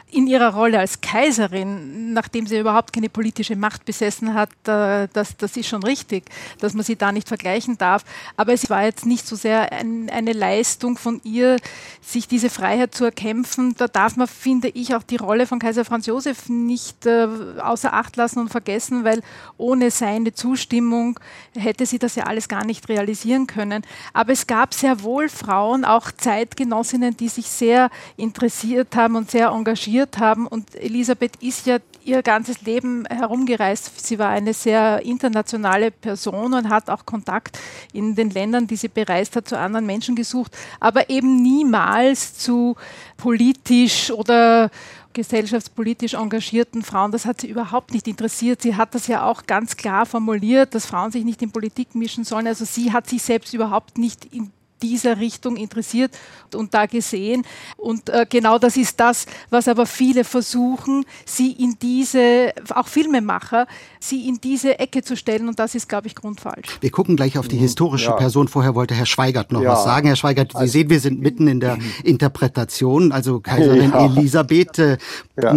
in 0.09 0.27
ihrer 0.27 0.53
Rolle 0.53 0.79
als 0.79 1.01
Kaiserin, 1.01 2.13
nachdem 2.13 2.47
sie 2.47 2.59
überhaupt 2.59 2.93
keine 2.93 3.09
politische 3.09 3.55
Macht 3.55 3.83
besessen 3.85 4.33
hat, 4.33 4.49
äh, 4.67 5.07
das, 5.11 5.35
das 5.37 5.57
ist 5.57 5.67
schon 5.67 5.83
richtig, 5.83 6.25
dass 6.59 6.73
man 6.73 6.83
sie 6.83 6.95
da 6.95 7.11
nicht 7.11 7.27
vergleichen 7.27 7.77
darf. 7.77 8.03
Aber 8.37 8.53
es 8.53 8.69
war 8.69 8.83
jetzt 8.83 9.05
nicht 9.05 9.27
so 9.27 9.35
sehr 9.35 9.71
ein, 9.71 10.09
eine 10.17 10.33
Leistung 10.33 10.97
von 10.97 11.21
ihr, 11.23 11.57
sich 12.01 12.27
diese 12.27 12.49
Freiheit 12.49 12.95
zu 12.95 13.05
erkämpfen. 13.05 13.75
Da 13.77 13.87
darf 13.87 14.15
man, 14.15 14.27
finde 14.27 14.69
ich, 14.69 14.95
auch 14.95 15.03
die 15.03 15.15
Rolle 15.15 15.45
von 15.45 15.59
Kaiser 15.59 15.85
Franz 15.85 16.07
Josef 16.07 16.49
nicht 16.49 17.05
äh, 17.05 17.27
außer 17.59 17.93
Acht 17.93 18.15
lassen 18.15 18.39
und 18.39 18.49
vergessen, 18.49 19.03
weil 19.03 19.21
ohne 19.57 19.91
seine 19.91 20.33
Zustimmung 20.33 21.19
hätte 21.55 21.85
sie 21.85 21.99
das 21.99 22.15
ja 22.15 22.23
alles 22.23 22.47
gar 22.47 22.65
nicht 22.65 22.89
realisieren 22.89 23.47
können. 23.47 23.83
Aber 24.13 24.33
es 24.33 24.47
gab 24.47 24.73
sehr 24.73 25.03
wohl 25.03 25.29
Frauen, 25.29 25.85
auch 25.85 26.11
Zeitgenossinnen, 26.11 27.15
die 27.15 27.29
sich 27.29 27.47
sehr 27.47 27.89
interessiert 28.15 28.95
haben 28.95 29.15
und 29.15 29.29
sehr 29.29 29.49
engagiert 29.49 30.17
haben. 30.17 30.47
Und 30.47 30.75
Elisabeth 30.75 31.35
ist 31.41 31.67
ja 31.67 31.77
ihr 32.07 32.23
ganzes 32.23 32.61
Leben 32.61 33.05
herumgereist. 33.05 34.05
Sie 34.05 34.17
war 34.17 34.29
eine 34.29 34.53
sehr 34.53 35.03
internationale 35.03 35.91
Person 35.91 36.53
und 36.53 36.69
hat 36.69 36.89
auch 36.89 37.05
Kontakt 37.05 37.59
in 37.91 38.15
den 38.15 38.29
Ländern, 38.29 38.65
die 38.65 38.77
sie 38.77 38.87
bereist 38.87 39.35
hat, 39.35 39.47
zu 39.47 39.57
anderen 39.57 39.85
Menschen 39.85 40.06
gesucht, 40.15 40.55
aber 40.79 41.09
eben 41.09 41.41
niemals 41.41 42.37
zu 42.37 42.75
politisch 43.17 44.11
oder 44.11 44.69
gesellschaftspolitisch 45.13 46.13
engagierten 46.13 46.83
Frauen, 46.83 47.11
das 47.11 47.25
hat 47.25 47.41
sie 47.41 47.49
überhaupt 47.49 47.91
nicht 47.91 48.07
interessiert. 48.07 48.61
Sie 48.61 48.75
hat 48.75 48.93
das 48.93 49.07
ja 49.07 49.23
auch 49.23 49.47
ganz 49.47 49.75
klar 49.75 50.05
formuliert, 50.05 50.75
dass 50.75 50.85
Frauen 50.85 51.11
sich 51.11 51.25
nicht 51.25 51.41
in 51.41 51.51
Politik 51.51 51.95
mischen 51.95 52.23
sollen. 52.23 52.45
Also 52.45 52.65
sie 52.65 52.93
hat 52.93 53.09
sich 53.09 53.23
selbst 53.23 53.53
überhaupt 53.53 53.97
nicht 53.97 54.25
in 54.25 54.51
dieser 54.81 55.19
Richtung 55.19 55.55
interessiert 55.55 56.17
und 56.53 56.73
da 56.73 56.85
gesehen. 56.85 57.43
Und 57.77 58.09
äh, 58.09 58.25
genau 58.29 58.59
das 58.59 58.77
ist 58.77 58.99
das, 58.99 59.25
was 59.49 59.67
aber 59.67 59.85
viele 59.85 60.23
versuchen, 60.23 61.05
sie 61.25 61.51
in 61.51 61.77
diese, 61.81 62.53
auch 62.73 62.87
Filmemacher, 62.87 63.67
sie 63.99 64.27
in 64.27 64.39
diese 64.41 64.79
Ecke 64.79 65.03
zu 65.03 65.15
stellen. 65.17 65.47
Und 65.47 65.59
das 65.59 65.75
ist, 65.75 65.89
glaube 65.89 66.07
ich, 66.07 66.15
grundfalsch. 66.15 66.77
Wir 66.81 66.91
gucken 66.91 67.15
gleich 67.15 67.37
auf 67.37 67.47
die 67.47 67.57
historische 67.57 68.11
ja. 68.11 68.15
Person. 68.15 68.47
Vorher 68.47 68.75
wollte 68.75 68.93
Herr 68.93 69.05
Schweigert 69.05 69.51
noch 69.51 69.61
ja. 69.61 69.71
was 69.71 69.83
sagen. 69.83 70.07
Herr 70.07 70.15
Schweigert, 70.15 70.51
Sie 70.51 70.57
also, 70.57 70.71
sehen, 70.71 70.89
wir 70.89 70.99
sind 70.99 71.21
mitten 71.21 71.47
in 71.47 71.59
der 71.59 71.77
Interpretation. 72.03 73.11
Also 73.11 73.39
Kaiserin 73.39 73.91
ja. 73.91 74.05
Elisabeth, 74.05 74.79
äh, 74.79 74.97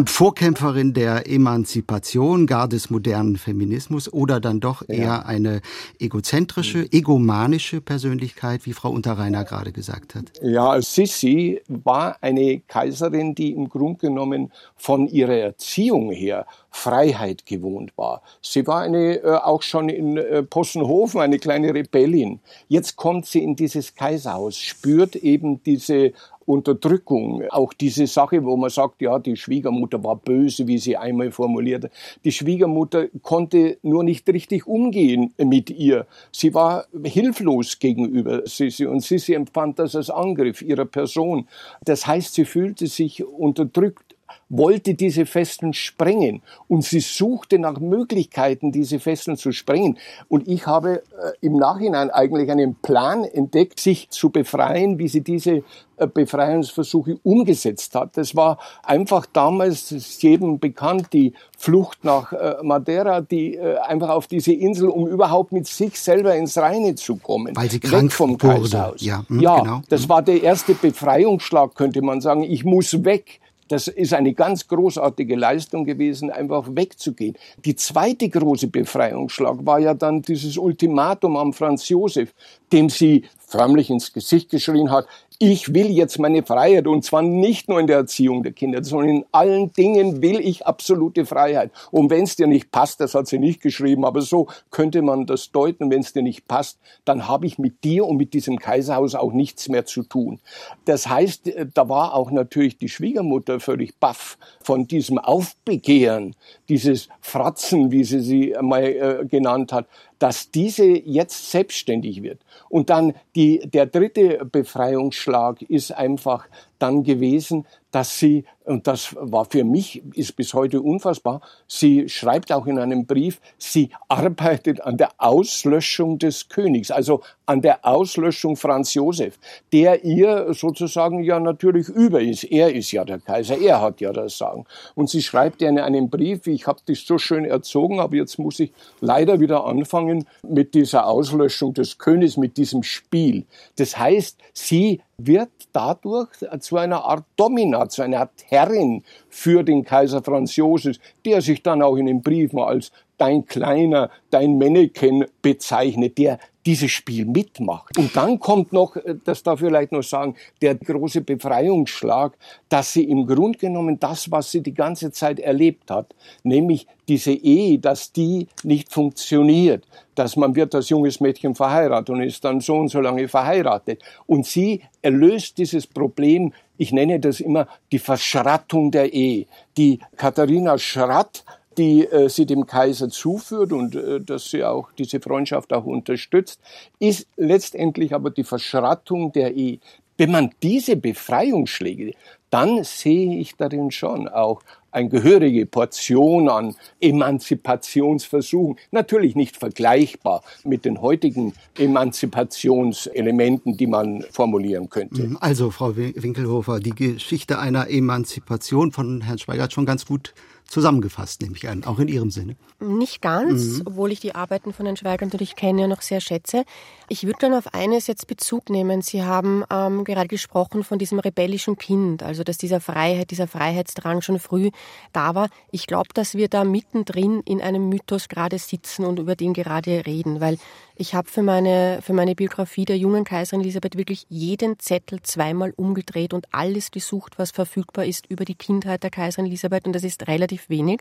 Vorkämpferin 0.06 0.94
der 0.94 1.28
Emanzipation, 1.28 2.46
gar 2.46 2.68
des 2.68 2.90
modernen 2.90 3.36
Feminismus 3.36 4.12
oder 4.12 4.40
dann 4.40 4.60
doch 4.60 4.82
eher 4.88 5.26
eine 5.26 5.60
egozentrische, 5.98 6.90
egomanische 6.92 7.80
Persönlichkeit, 7.80 8.66
wie 8.66 8.72
Frau 8.72 8.90
Unter 8.90 9.09
Dr. 9.10 9.24
Rainer 9.24 9.44
gerade 9.44 9.72
gesagt 9.72 10.14
hat. 10.14 10.32
Ja, 10.40 10.80
Sissi 10.80 11.60
war 11.66 12.16
eine 12.20 12.60
Kaiserin, 12.60 13.34
die 13.34 13.52
im 13.52 13.68
Grunde 13.68 14.06
genommen 14.06 14.52
von 14.76 15.08
ihrer 15.08 15.34
Erziehung 15.34 16.12
her 16.12 16.46
Freiheit 16.70 17.46
gewohnt 17.46 17.92
war. 17.96 18.22
Sie 18.40 18.66
war 18.66 18.80
eine, 18.80 19.16
äh, 19.16 19.34
auch 19.34 19.62
schon 19.62 19.88
in 19.88 20.16
äh, 20.16 20.42
Possenhofen 20.42 21.20
eine 21.20 21.38
kleine 21.38 21.74
Rebellin. 21.74 22.40
Jetzt 22.68 22.96
kommt 22.96 23.26
sie 23.26 23.42
in 23.42 23.56
dieses 23.56 23.94
Kaiserhaus, 23.94 24.56
spürt 24.56 25.16
eben 25.16 25.62
diese 25.64 26.12
Unterdrückung. 26.50 27.44
Auch 27.50 27.72
diese 27.72 28.06
Sache, 28.06 28.44
wo 28.44 28.56
man 28.56 28.70
sagt, 28.70 29.00
ja, 29.02 29.18
die 29.18 29.36
Schwiegermutter 29.36 30.02
war 30.02 30.16
böse, 30.16 30.66
wie 30.66 30.78
sie 30.78 30.96
einmal 30.96 31.30
formulierte. 31.30 31.90
Die 32.24 32.32
Schwiegermutter 32.32 33.06
konnte 33.22 33.78
nur 33.82 34.02
nicht 34.02 34.28
richtig 34.28 34.66
umgehen 34.66 35.32
mit 35.38 35.70
ihr. 35.70 36.06
Sie 36.32 36.52
war 36.52 36.86
hilflos 37.04 37.78
gegenüber 37.78 38.46
Sissi 38.46 38.86
und 38.86 39.00
Sissi 39.00 39.34
empfand 39.34 39.78
das 39.78 39.94
als 39.94 40.10
Angriff 40.10 40.60
ihrer 40.60 40.86
Person. 40.86 41.46
Das 41.84 42.06
heißt, 42.06 42.34
sie 42.34 42.44
fühlte 42.44 42.86
sich 42.88 43.24
unterdrückt 43.24 44.09
wollte 44.48 44.94
diese 44.94 45.26
Fesseln 45.26 45.72
sprengen 45.72 46.42
und 46.68 46.84
sie 46.84 47.00
suchte 47.00 47.58
nach 47.58 47.78
Möglichkeiten, 47.78 48.72
diese 48.72 48.98
Fesseln 48.98 49.36
zu 49.36 49.52
sprengen. 49.52 49.98
Und 50.28 50.48
ich 50.48 50.66
habe 50.66 51.02
äh, 51.22 51.32
im 51.40 51.56
Nachhinein 51.56 52.10
eigentlich 52.10 52.50
einen 52.50 52.74
Plan 52.74 53.24
entdeckt, 53.24 53.80
sich 53.80 54.10
zu 54.10 54.30
befreien, 54.30 54.98
wie 54.98 55.08
sie 55.08 55.22
diese 55.22 55.62
äh, 56.00 56.06
Befreiungsversuche 56.06 57.18
umgesetzt 57.22 57.94
hat. 57.94 58.16
Das 58.16 58.34
war 58.34 58.58
einfach 58.82 59.26
damals 59.26 59.92
ist 59.92 60.22
jedem 60.22 60.58
bekannt, 60.58 61.12
die 61.12 61.34
Flucht 61.58 62.04
nach 62.04 62.32
äh, 62.32 62.54
Madeira, 62.62 63.20
die 63.20 63.56
äh, 63.56 63.76
einfach 63.78 64.08
auf 64.08 64.26
diese 64.26 64.52
Insel, 64.52 64.88
um 64.88 65.06
überhaupt 65.06 65.52
mit 65.52 65.66
sich 65.66 66.00
selber 66.00 66.34
ins 66.34 66.56
Reine 66.56 66.94
zu 66.94 67.16
kommen. 67.16 67.54
Weil 67.54 67.70
sie 67.70 67.80
krank 67.80 68.12
vom 68.12 68.30
wurde. 68.30 68.60
Kaiserhaus. 68.60 69.02
Ja, 69.02 69.24
mh, 69.28 69.42
ja 69.42 69.60
genau. 69.60 69.82
das 69.90 70.08
war 70.08 70.22
der 70.22 70.42
erste 70.42 70.74
Befreiungsschlag, 70.74 71.74
könnte 71.74 72.00
man 72.00 72.22
sagen. 72.22 72.44
Ich 72.44 72.64
muss 72.64 73.04
weg. 73.04 73.40
Das 73.70 73.86
ist 73.86 74.12
eine 74.12 74.34
ganz 74.34 74.66
großartige 74.66 75.36
Leistung 75.36 75.84
gewesen, 75.84 76.28
einfach 76.28 76.66
wegzugehen. 76.74 77.36
Die 77.64 77.76
zweite 77.76 78.28
große 78.28 78.66
Befreiungsschlag 78.66 79.64
war 79.64 79.78
ja 79.78 79.94
dann 79.94 80.22
dieses 80.22 80.58
Ultimatum 80.58 81.36
am 81.36 81.52
Franz 81.52 81.88
Josef, 81.88 82.34
dem 82.72 82.90
sie 82.90 83.22
förmlich 83.50 83.90
ins 83.90 84.12
Gesicht 84.12 84.48
geschrien 84.48 84.90
hat, 84.90 85.06
ich 85.42 85.72
will 85.72 85.90
jetzt 85.90 86.18
meine 86.18 86.42
Freiheit 86.42 86.86
und 86.86 87.02
zwar 87.02 87.22
nicht 87.22 87.66
nur 87.68 87.80
in 87.80 87.86
der 87.86 87.96
Erziehung 87.96 88.42
der 88.42 88.52
Kinder, 88.52 88.84
sondern 88.84 89.08
in 89.08 89.24
allen 89.32 89.72
Dingen 89.72 90.20
will 90.20 90.38
ich 90.38 90.66
absolute 90.66 91.24
Freiheit. 91.24 91.70
Und 91.90 92.10
wenn 92.10 92.24
es 92.24 92.36
dir 92.36 92.46
nicht 92.46 92.70
passt, 92.70 93.00
das 93.00 93.14
hat 93.14 93.26
sie 93.26 93.38
nicht 93.38 93.62
geschrieben, 93.62 94.04
aber 94.04 94.20
so 94.20 94.48
könnte 94.70 95.00
man 95.00 95.24
das 95.24 95.50
deuten, 95.50 95.90
wenn 95.90 96.00
es 96.00 96.12
dir 96.12 96.22
nicht 96.22 96.46
passt, 96.46 96.78
dann 97.06 97.26
habe 97.26 97.46
ich 97.46 97.58
mit 97.58 97.82
dir 97.84 98.06
und 98.06 98.18
mit 98.18 98.34
diesem 98.34 98.58
Kaiserhaus 98.58 99.14
auch 99.14 99.32
nichts 99.32 99.70
mehr 99.70 99.86
zu 99.86 100.02
tun. 100.02 100.40
Das 100.84 101.08
heißt, 101.08 101.48
äh, 101.48 101.66
da 101.72 101.88
war 101.88 102.14
auch 102.14 102.30
natürlich 102.30 102.76
die 102.76 102.90
Schwiegermutter 102.90 103.60
völlig 103.60 103.96
baff 103.98 104.36
von 104.62 104.86
diesem 104.86 105.18
Aufbegehren, 105.18 106.36
dieses 106.68 107.08
Fratzen, 107.22 107.90
wie 107.90 108.04
sie 108.04 108.20
sie 108.20 108.54
mal 108.60 108.84
äh, 108.84 109.26
genannt 109.26 109.72
hat 109.72 109.86
dass 110.20 110.50
diese 110.52 110.84
jetzt 110.84 111.50
selbstständig 111.50 112.22
wird. 112.22 112.40
Und 112.68 112.90
dann 112.90 113.14
die, 113.34 113.58
der 113.64 113.86
dritte 113.86 114.44
Befreiungsschlag 114.44 115.62
ist 115.62 115.90
einfach 115.90 116.46
dann 116.82 117.02
gewesen, 117.02 117.66
dass 117.90 118.18
sie, 118.18 118.44
und 118.64 118.86
das 118.86 119.16
war 119.18 119.44
für 119.44 119.64
mich, 119.64 120.02
ist 120.14 120.36
bis 120.36 120.54
heute 120.54 120.80
unfassbar, 120.80 121.40
sie 121.66 122.08
schreibt 122.08 122.52
auch 122.52 122.66
in 122.66 122.78
einem 122.78 123.06
Brief, 123.06 123.40
sie 123.58 123.90
arbeitet 124.08 124.80
an 124.80 124.96
der 124.96 125.10
Auslöschung 125.18 126.18
des 126.18 126.48
Königs, 126.48 126.90
also 126.90 127.22
an 127.46 127.62
der 127.62 127.84
Auslöschung 127.84 128.56
Franz 128.56 128.94
Josef, 128.94 129.38
der 129.72 130.04
ihr 130.04 130.54
sozusagen 130.54 131.24
ja 131.24 131.40
natürlich 131.40 131.88
über 131.88 132.20
ist. 132.20 132.44
Er 132.44 132.72
ist 132.72 132.92
ja 132.92 133.04
der 133.04 133.18
Kaiser, 133.18 133.58
er 133.58 133.80
hat 133.80 134.00
ja 134.00 134.12
das 134.12 134.38
Sagen. 134.38 134.66
Und 134.94 135.10
sie 135.10 135.22
schreibt 135.22 135.62
in 135.62 135.78
einem 135.78 136.10
Brief, 136.10 136.46
ich 136.46 136.66
habe 136.66 136.80
dich 136.86 137.04
so 137.04 137.18
schön 137.18 137.44
erzogen, 137.44 137.98
aber 137.98 138.14
jetzt 138.14 138.38
muss 138.38 138.60
ich 138.60 138.72
leider 139.00 139.40
wieder 139.40 139.64
anfangen 139.64 140.26
mit 140.46 140.74
dieser 140.74 141.06
Auslöschung 141.06 141.74
des 141.74 141.98
Königs, 141.98 142.36
mit 142.36 142.56
diesem 142.56 142.84
Spiel. 142.84 143.46
Das 143.76 143.98
heißt, 143.98 144.38
sie 144.52 145.00
wird 145.26 145.50
dadurch 145.72 146.30
zu 146.60 146.76
einer 146.76 147.04
Art 147.04 147.24
Domina, 147.36 147.88
zu 147.88 148.02
einer 148.02 148.20
Art 148.20 148.44
Herrin 148.48 149.02
für 149.28 149.62
den 149.62 149.84
Kaiser 149.84 150.22
Franz 150.22 150.56
Josef, 150.56 150.96
der 151.24 151.40
sich 151.40 151.62
dann 151.62 151.82
auch 151.82 151.96
in 151.96 152.06
den 152.06 152.22
Briefen 152.22 152.58
als 152.58 152.92
dein 153.20 153.44
Kleiner, 153.44 154.10
dein 154.30 154.56
Mannequin 154.58 155.26
bezeichnet, 155.42 156.16
der 156.18 156.38
dieses 156.66 156.90
Spiel 156.90 157.24
mitmacht. 157.24 157.96
Und 157.96 158.14
dann 158.14 158.38
kommt 158.38 158.72
noch, 158.72 158.96
äh, 158.96 159.14
das 159.24 159.42
darf 159.42 159.60
ich 159.60 159.66
vielleicht 159.66 159.92
noch 159.92 160.02
sagen, 160.02 160.34
der 160.60 160.74
große 160.74 161.22
Befreiungsschlag, 161.22 162.36
dass 162.68 162.92
sie 162.92 163.04
im 163.04 163.26
Grunde 163.26 163.58
genommen 163.58 163.98
das, 163.98 164.30
was 164.30 164.50
sie 164.50 164.62
die 164.62 164.74
ganze 164.74 165.10
Zeit 165.10 165.40
erlebt 165.40 165.90
hat, 165.90 166.14
nämlich 166.42 166.86
diese 167.08 167.32
Ehe, 167.32 167.78
dass 167.78 168.12
die 168.12 168.46
nicht 168.62 168.92
funktioniert, 168.92 169.86
dass 170.14 170.36
man 170.36 170.54
wird 170.54 170.74
als 170.74 170.90
junges 170.90 171.20
Mädchen 171.20 171.54
verheiratet 171.54 172.10
und 172.10 172.22
ist 172.22 172.44
dann 172.44 172.60
so 172.60 172.76
und 172.76 172.88
so 172.88 173.00
lange 173.00 173.26
verheiratet. 173.26 174.02
Und 174.26 174.46
sie 174.46 174.82
erlöst 175.02 175.56
dieses 175.58 175.86
Problem, 175.86 176.52
ich 176.76 176.92
nenne 176.92 177.20
das 177.20 177.40
immer 177.40 177.68
die 177.90 177.98
Verschrattung 177.98 178.90
der 178.90 179.12
Ehe. 179.12 179.46
Die 179.76 179.98
Katharina 180.16 180.78
Schratt 180.78 181.44
die 181.80 182.04
äh, 182.04 182.28
sie 182.28 182.44
dem 182.44 182.66
Kaiser 182.66 183.08
zuführt 183.08 183.72
und 183.72 183.96
äh, 183.96 184.20
dass 184.20 184.50
sie 184.50 184.64
auch 184.64 184.92
diese 184.92 185.18
Freundschaft 185.18 185.72
auch 185.72 185.86
unterstützt, 185.86 186.60
ist 186.98 187.26
letztendlich 187.36 188.14
aber 188.14 188.30
die 188.30 188.44
Verschrattung 188.44 189.32
der 189.32 189.54
Ehe. 189.54 189.78
Wenn 190.18 190.30
man 190.30 190.50
diese 190.62 190.96
Befreiungsschläge, 190.96 192.12
dann 192.50 192.84
sehe 192.84 193.38
ich 193.38 193.56
darin 193.56 193.90
schon 193.90 194.28
auch 194.28 194.60
eine 194.90 195.08
gehörige 195.08 195.64
Portion 195.64 196.50
an 196.50 196.74
Emanzipationsversuchen. 197.00 198.76
Natürlich 198.90 199.34
nicht 199.36 199.56
vergleichbar 199.56 200.42
mit 200.64 200.84
den 200.84 201.00
heutigen 201.00 201.54
Emanzipationselementen, 201.78 203.78
die 203.78 203.86
man 203.86 204.22
formulieren 204.30 204.90
könnte. 204.90 205.22
Mhm. 205.22 205.38
Also, 205.40 205.70
Frau 205.70 205.96
Winkelhofer, 205.96 206.80
die 206.80 206.94
Geschichte 206.94 207.58
einer 207.58 207.88
Emanzipation 207.88 208.92
von 208.92 209.22
Herrn 209.22 209.38
Schweigert 209.38 209.72
schon 209.72 209.86
ganz 209.86 210.04
gut 210.04 210.34
zusammengefasst, 210.70 211.42
nehme 211.42 211.56
ich 211.56 211.68
an, 211.68 211.82
auch 211.84 211.98
in 211.98 212.06
Ihrem 212.06 212.30
Sinne. 212.30 212.56
Nicht 212.78 213.20
ganz, 213.20 213.78
mhm. 213.78 213.82
obwohl 213.86 214.12
ich 214.12 214.20
die 214.20 214.36
Arbeiten 214.36 214.72
von 214.72 214.86
Herrn 214.86 214.96
Schweiger 214.96 215.26
natürlich 215.26 215.56
kenne 215.56 215.84
und 215.84 215.92
auch 215.92 216.00
sehr 216.00 216.20
schätze. 216.20 216.64
Ich 217.08 217.24
würde 217.24 217.38
dann 217.40 217.54
auf 217.54 217.74
eines 217.74 218.06
jetzt 218.06 218.28
Bezug 218.28 218.70
nehmen. 218.70 219.02
Sie 219.02 219.24
haben 219.24 219.64
ähm, 219.68 220.04
gerade 220.04 220.28
gesprochen 220.28 220.84
von 220.84 221.00
diesem 221.00 221.18
rebellischen 221.18 221.76
Kind, 221.76 222.22
also 222.22 222.44
dass 222.44 222.56
dieser 222.56 222.80
Freiheit, 222.80 223.32
dieser 223.32 223.48
Freiheitsdrang 223.48 224.22
schon 224.22 224.38
früh 224.38 224.70
da 225.12 225.34
war. 225.34 225.48
Ich 225.72 225.88
glaube, 225.88 226.10
dass 226.14 226.36
wir 226.36 226.48
da 226.48 226.62
mittendrin 226.62 227.42
in 227.44 227.60
einem 227.60 227.88
Mythos 227.88 228.28
gerade 228.28 228.58
sitzen 228.58 229.04
und 229.04 229.18
über 229.18 229.34
den 229.34 229.52
gerade 229.52 230.06
reden, 230.06 230.40
weil 230.40 230.56
ich 231.00 231.14
habe 231.14 231.30
für 231.30 231.40
meine, 231.40 232.00
für 232.02 232.12
meine 232.12 232.34
Biografie 232.34 232.84
der 232.84 232.98
jungen 232.98 233.24
Kaiserin 233.24 233.62
Elisabeth 233.62 233.96
wirklich 233.96 234.26
jeden 234.28 234.78
Zettel 234.78 235.22
zweimal 235.22 235.72
umgedreht 235.74 236.34
und 236.34 236.46
alles 236.52 236.90
gesucht, 236.90 237.38
was 237.38 237.52
verfügbar 237.52 238.04
ist 238.04 238.26
über 238.26 238.44
die 238.44 238.54
Kindheit 238.54 239.02
der 239.02 239.08
Kaiserin 239.08 239.46
Elisabeth 239.46 239.86
und 239.86 239.94
das 239.94 240.04
ist 240.04 240.28
relativ 240.28 240.68
wenig. 240.68 241.00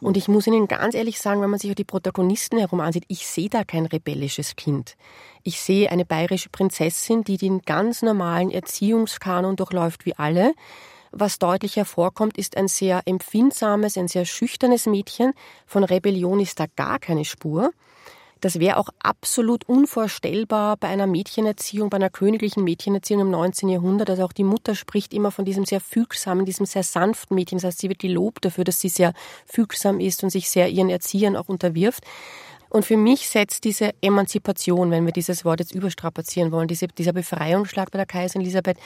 Und 0.00 0.16
ich 0.16 0.28
muss 0.28 0.46
Ihnen 0.46 0.66
ganz 0.66 0.94
ehrlich 0.94 1.20
sagen, 1.20 1.42
wenn 1.42 1.50
man 1.50 1.58
sich 1.58 1.70
auch 1.70 1.74
die 1.74 1.84
Protagonisten 1.84 2.56
herum 2.56 2.80
ansieht, 2.80 3.04
ich 3.08 3.26
sehe 3.26 3.50
da 3.50 3.64
kein 3.64 3.84
rebellisches 3.84 4.56
Kind. 4.56 4.96
Ich 5.42 5.60
sehe 5.60 5.90
eine 5.90 6.06
bayerische 6.06 6.48
Prinzessin, 6.48 7.22
die 7.22 7.36
den 7.36 7.60
ganz 7.60 8.00
normalen 8.00 8.50
Erziehungskanon 8.50 9.56
durchläuft 9.56 10.06
wie 10.06 10.14
alle. 10.14 10.54
Was 11.10 11.38
deutlich 11.38 11.76
hervorkommt, 11.76 12.38
ist 12.38 12.56
ein 12.56 12.68
sehr 12.68 13.02
empfindsames, 13.04 13.98
ein 13.98 14.08
sehr 14.08 14.24
schüchternes 14.24 14.86
Mädchen. 14.86 15.34
Von 15.66 15.84
Rebellion 15.84 16.40
ist 16.40 16.58
da 16.60 16.64
gar 16.76 16.98
keine 16.98 17.26
Spur. 17.26 17.72
Das 18.40 18.60
wäre 18.60 18.76
auch 18.76 18.88
absolut 19.00 19.68
unvorstellbar 19.68 20.76
bei 20.76 20.88
einer 20.88 21.06
Mädchenerziehung, 21.06 21.90
bei 21.90 21.96
einer 21.96 22.10
königlichen 22.10 22.64
Mädchenerziehung 22.64 23.22
im 23.22 23.30
19. 23.30 23.68
Jahrhundert. 23.68 24.10
Also 24.10 24.24
auch 24.24 24.32
die 24.32 24.44
Mutter 24.44 24.74
spricht 24.74 25.12
immer 25.12 25.30
von 25.30 25.44
diesem 25.44 25.64
sehr 25.64 25.80
fügsamen, 25.80 26.44
diesem 26.44 26.66
sehr 26.66 26.82
sanften 26.82 27.34
Mädchen. 27.34 27.58
Das 27.58 27.64
heißt, 27.64 27.78
sie 27.80 27.88
wird 27.88 27.98
gelobt 27.98 28.44
dafür, 28.44 28.64
dass 28.64 28.80
sie 28.80 28.88
sehr 28.88 29.12
fügsam 29.46 30.00
ist 30.00 30.22
und 30.22 30.30
sich 30.30 30.48
sehr 30.50 30.68
ihren 30.68 30.90
Erziehern 30.90 31.36
auch 31.36 31.48
unterwirft. 31.48 32.04
Und 32.70 32.84
für 32.84 32.96
mich 32.96 33.28
setzt 33.28 33.64
diese 33.64 33.92
Emanzipation, 34.02 34.90
wenn 34.90 35.06
wir 35.06 35.12
dieses 35.12 35.44
Wort 35.44 35.60
jetzt 35.60 35.74
überstrapazieren 35.74 36.52
wollen, 36.52 36.68
diese, 36.68 36.86
dieser 36.86 37.14
Befreiungsschlag 37.14 37.90
bei 37.90 37.96
der 37.96 38.06
Kaiserin 38.06 38.42
Elisabeth, 38.42 38.78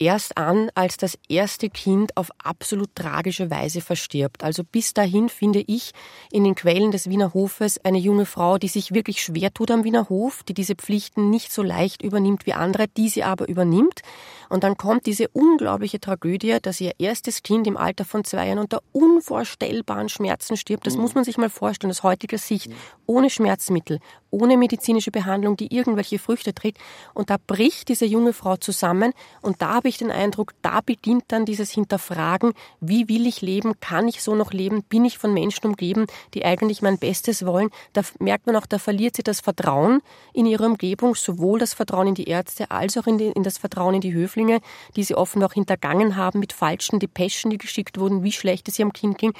erst 0.00 0.36
an, 0.38 0.70
als 0.74 0.96
das 0.96 1.16
erste 1.28 1.68
Kind 1.68 2.16
auf 2.16 2.30
absolut 2.42 2.94
tragische 2.94 3.50
Weise 3.50 3.80
verstirbt. 3.82 4.42
Also 4.42 4.64
bis 4.64 4.94
dahin 4.94 5.28
finde 5.28 5.62
ich 5.66 5.92
in 6.32 6.42
den 6.42 6.54
Quellen 6.54 6.90
des 6.90 7.08
Wiener 7.08 7.34
Hofes 7.34 7.78
eine 7.84 7.98
junge 7.98 8.26
Frau, 8.26 8.58
die 8.58 8.68
sich 8.68 8.92
wirklich 8.92 9.22
schwer 9.22 9.52
tut 9.52 9.70
am 9.70 9.84
Wiener 9.84 10.08
Hof, 10.08 10.42
die 10.42 10.54
diese 10.54 10.74
Pflichten 10.74 11.30
nicht 11.30 11.52
so 11.52 11.62
leicht 11.62 12.02
übernimmt 12.02 12.46
wie 12.46 12.54
andere, 12.54 12.88
die 12.88 13.10
sie 13.10 13.22
aber 13.22 13.46
übernimmt. 13.46 14.00
Und 14.48 14.64
dann 14.64 14.76
kommt 14.76 15.06
diese 15.06 15.28
unglaubliche 15.28 16.00
Tragödie, 16.00 16.58
dass 16.60 16.80
ihr 16.80 16.92
erstes 16.98 17.42
Kind 17.42 17.66
im 17.66 17.76
Alter 17.76 18.04
von 18.04 18.24
zwei 18.24 18.48
Jahren 18.48 18.58
unter 18.58 18.82
unvorstellbaren 18.92 20.08
Schmerzen 20.08 20.56
stirbt. 20.56 20.86
Das 20.86 20.96
mhm. 20.96 21.02
muss 21.02 21.14
man 21.14 21.24
sich 21.24 21.36
mal 21.36 21.50
vorstellen 21.50 21.90
aus 21.90 22.02
heutiger 22.02 22.38
Sicht. 22.38 22.72
Ohne 23.06 23.28
Schmerzmittel, 23.28 24.00
ohne 24.30 24.56
medizinische 24.56 25.10
Behandlung, 25.10 25.56
die 25.56 25.74
irgendwelche 25.74 26.18
Früchte 26.18 26.54
trägt. 26.54 26.78
Und 27.12 27.30
da 27.30 27.36
bricht 27.44 27.88
diese 27.88 28.06
junge 28.06 28.32
Frau 28.32 28.56
zusammen 28.56 29.12
und 29.42 29.60
da 29.62 29.74
habe 29.74 29.89
ich 29.90 29.98
den 29.98 30.10
Eindruck, 30.10 30.54
da 30.62 30.80
beginnt 30.80 31.24
dann 31.28 31.44
dieses 31.44 31.70
Hinterfragen, 31.70 32.54
wie 32.80 33.08
will 33.08 33.26
ich 33.26 33.42
leben, 33.42 33.78
kann 33.80 34.08
ich 34.08 34.22
so 34.22 34.34
noch 34.34 34.52
leben, 34.52 34.82
bin 34.84 35.04
ich 35.04 35.18
von 35.18 35.34
Menschen 35.34 35.66
umgeben, 35.66 36.06
die 36.34 36.44
eigentlich 36.44 36.82
mein 36.82 36.98
Bestes 36.98 37.44
wollen. 37.44 37.70
Da 37.92 38.02
merkt 38.18 38.46
man 38.46 38.56
auch, 38.56 38.66
da 38.66 38.78
verliert 38.78 39.16
sie 39.16 39.22
das 39.22 39.40
Vertrauen 39.40 40.00
in 40.32 40.46
ihre 40.46 40.64
Umgebung, 40.64 41.14
sowohl 41.14 41.58
das 41.58 41.74
Vertrauen 41.74 42.08
in 42.08 42.14
die 42.14 42.28
Ärzte 42.28 42.70
als 42.70 42.96
auch 42.96 43.06
in, 43.06 43.18
die, 43.18 43.26
in 43.26 43.42
das 43.42 43.58
Vertrauen 43.58 43.94
in 43.94 44.00
die 44.00 44.14
Höflinge, 44.14 44.60
die 44.96 45.04
sie 45.04 45.14
offenbar 45.14 45.50
auch 45.50 45.54
hintergangen 45.54 46.16
haben 46.16 46.40
mit 46.40 46.52
falschen 46.52 46.98
Depeschen, 46.98 47.50
die 47.50 47.58
geschickt 47.58 47.98
wurden, 47.98 48.22
wie 48.22 48.32
schlecht 48.32 48.68
es 48.68 48.78
ihrem 48.78 48.92
Kind 48.92 49.18
ging. 49.18 49.32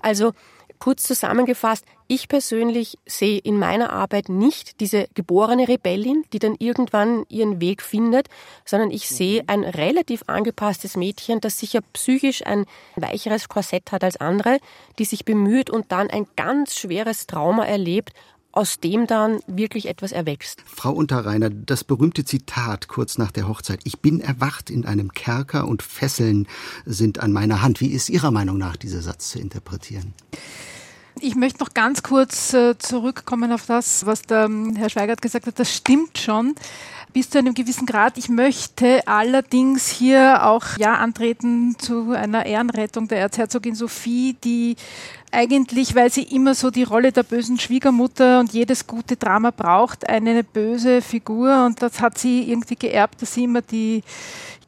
Also 0.00 0.32
kurz 0.78 1.04
zusammengefasst, 1.04 1.84
Ich 2.06 2.28
persönlich 2.28 2.98
sehe 3.06 3.38
in 3.38 3.58
meiner 3.58 3.90
Arbeit 3.90 4.28
nicht 4.28 4.80
diese 4.80 5.08
geborene 5.14 5.68
Rebellin, 5.68 6.24
die 6.34 6.38
dann 6.38 6.54
irgendwann 6.58 7.24
ihren 7.30 7.62
Weg 7.62 7.80
findet, 7.80 8.28
sondern 8.66 8.90
ich 8.90 9.08
sehe 9.08 9.42
mhm. 9.42 9.48
ein 9.48 9.64
relativ 9.64 10.24
angepasstes 10.26 10.96
Mädchen, 10.96 11.40
das 11.40 11.58
sicher 11.58 11.80
psychisch 11.94 12.44
ein 12.44 12.66
weicheres 12.96 13.48
Korsett 13.48 13.90
hat 13.90 14.04
als 14.04 14.18
andere, 14.18 14.58
die 14.98 15.06
sich 15.06 15.24
bemüht 15.24 15.70
und 15.70 15.92
dann 15.92 16.10
ein 16.10 16.26
ganz 16.36 16.76
schweres 16.76 17.26
Trauma 17.26 17.64
erlebt 17.64 18.12
aus 18.52 18.78
dem 18.78 19.06
dann 19.08 19.40
wirklich 19.48 19.88
etwas 19.88 20.12
erwächst. 20.12 20.62
Frau 20.64 20.92
Unterreiner, 20.92 21.50
das 21.50 21.82
berühmte 21.82 22.24
Zitat 22.24 22.86
kurz 22.86 23.18
nach 23.18 23.32
der 23.32 23.48
Hochzeit, 23.48 23.80
ich 23.82 23.98
bin 23.98 24.20
erwacht 24.20 24.70
in 24.70 24.84
einem 24.86 25.12
Kerker 25.12 25.66
und 25.66 25.82
Fesseln 25.82 26.46
sind 26.84 27.18
an 27.18 27.32
meiner 27.32 27.62
Hand. 27.62 27.80
Wie 27.80 27.88
ist 27.88 28.10
Ihrer 28.10 28.30
Meinung 28.30 28.58
nach 28.58 28.76
dieser 28.76 29.02
Satz 29.02 29.30
zu 29.30 29.40
interpretieren? 29.40 30.14
Ich 31.20 31.36
möchte 31.36 31.60
noch 31.60 31.74
ganz 31.74 32.02
kurz 32.02 32.52
äh, 32.54 32.76
zurückkommen 32.76 33.52
auf 33.52 33.66
das, 33.66 34.04
was 34.04 34.22
der 34.22 34.44
ähm, 34.46 34.74
Herr 34.74 34.90
Schweigert 34.90 35.22
gesagt 35.22 35.46
hat. 35.46 35.58
Das 35.58 35.72
stimmt 35.72 36.18
schon 36.18 36.54
bis 37.12 37.30
zu 37.30 37.38
einem 37.38 37.54
gewissen 37.54 37.86
Grad. 37.86 38.18
Ich 38.18 38.28
möchte 38.28 39.06
allerdings 39.06 39.88
hier 39.88 40.44
auch 40.44 40.64
ja 40.76 40.94
antreten 40.94 41.76
zu 41.78 42.10
einer 42.10 42.44
Ehrenrettung 42.44 43.06
der 43.06 43.20
Erzherzogin 43.20 43.76
Sophie, 43.76 44.34
die 44.42 44.74
eigentlich, 45.30 45.94
weil 45.94 46.10
sie 46.10 46.24
immer 46.24 46.54
so 46.56 46.72
die 46.72 46.82
Rolle 46.82 47.12
der 47.12 47.22
bösen 47.22 47.60
Schwiegermutter 47.60 48.40
und 48.40 48.52
jedes 48.52 48.88
gute 48.88 49.16
Drama 49.16 49.52
braucht, 49.52 50.08
eine 50.08 50.42
böse 50.42 51.00
Figur 51.00 51.64
und 51.64 51.80
das 51.80 52.00
hat 52.00 52.18
sie 52.18 52.50
irgendwie 52.50 52.76
geerbt, 52.76 53.22
dass 53.22 53.34
sie 53.34 53.44
immer 53.44 53.62
die, 53.62 54.02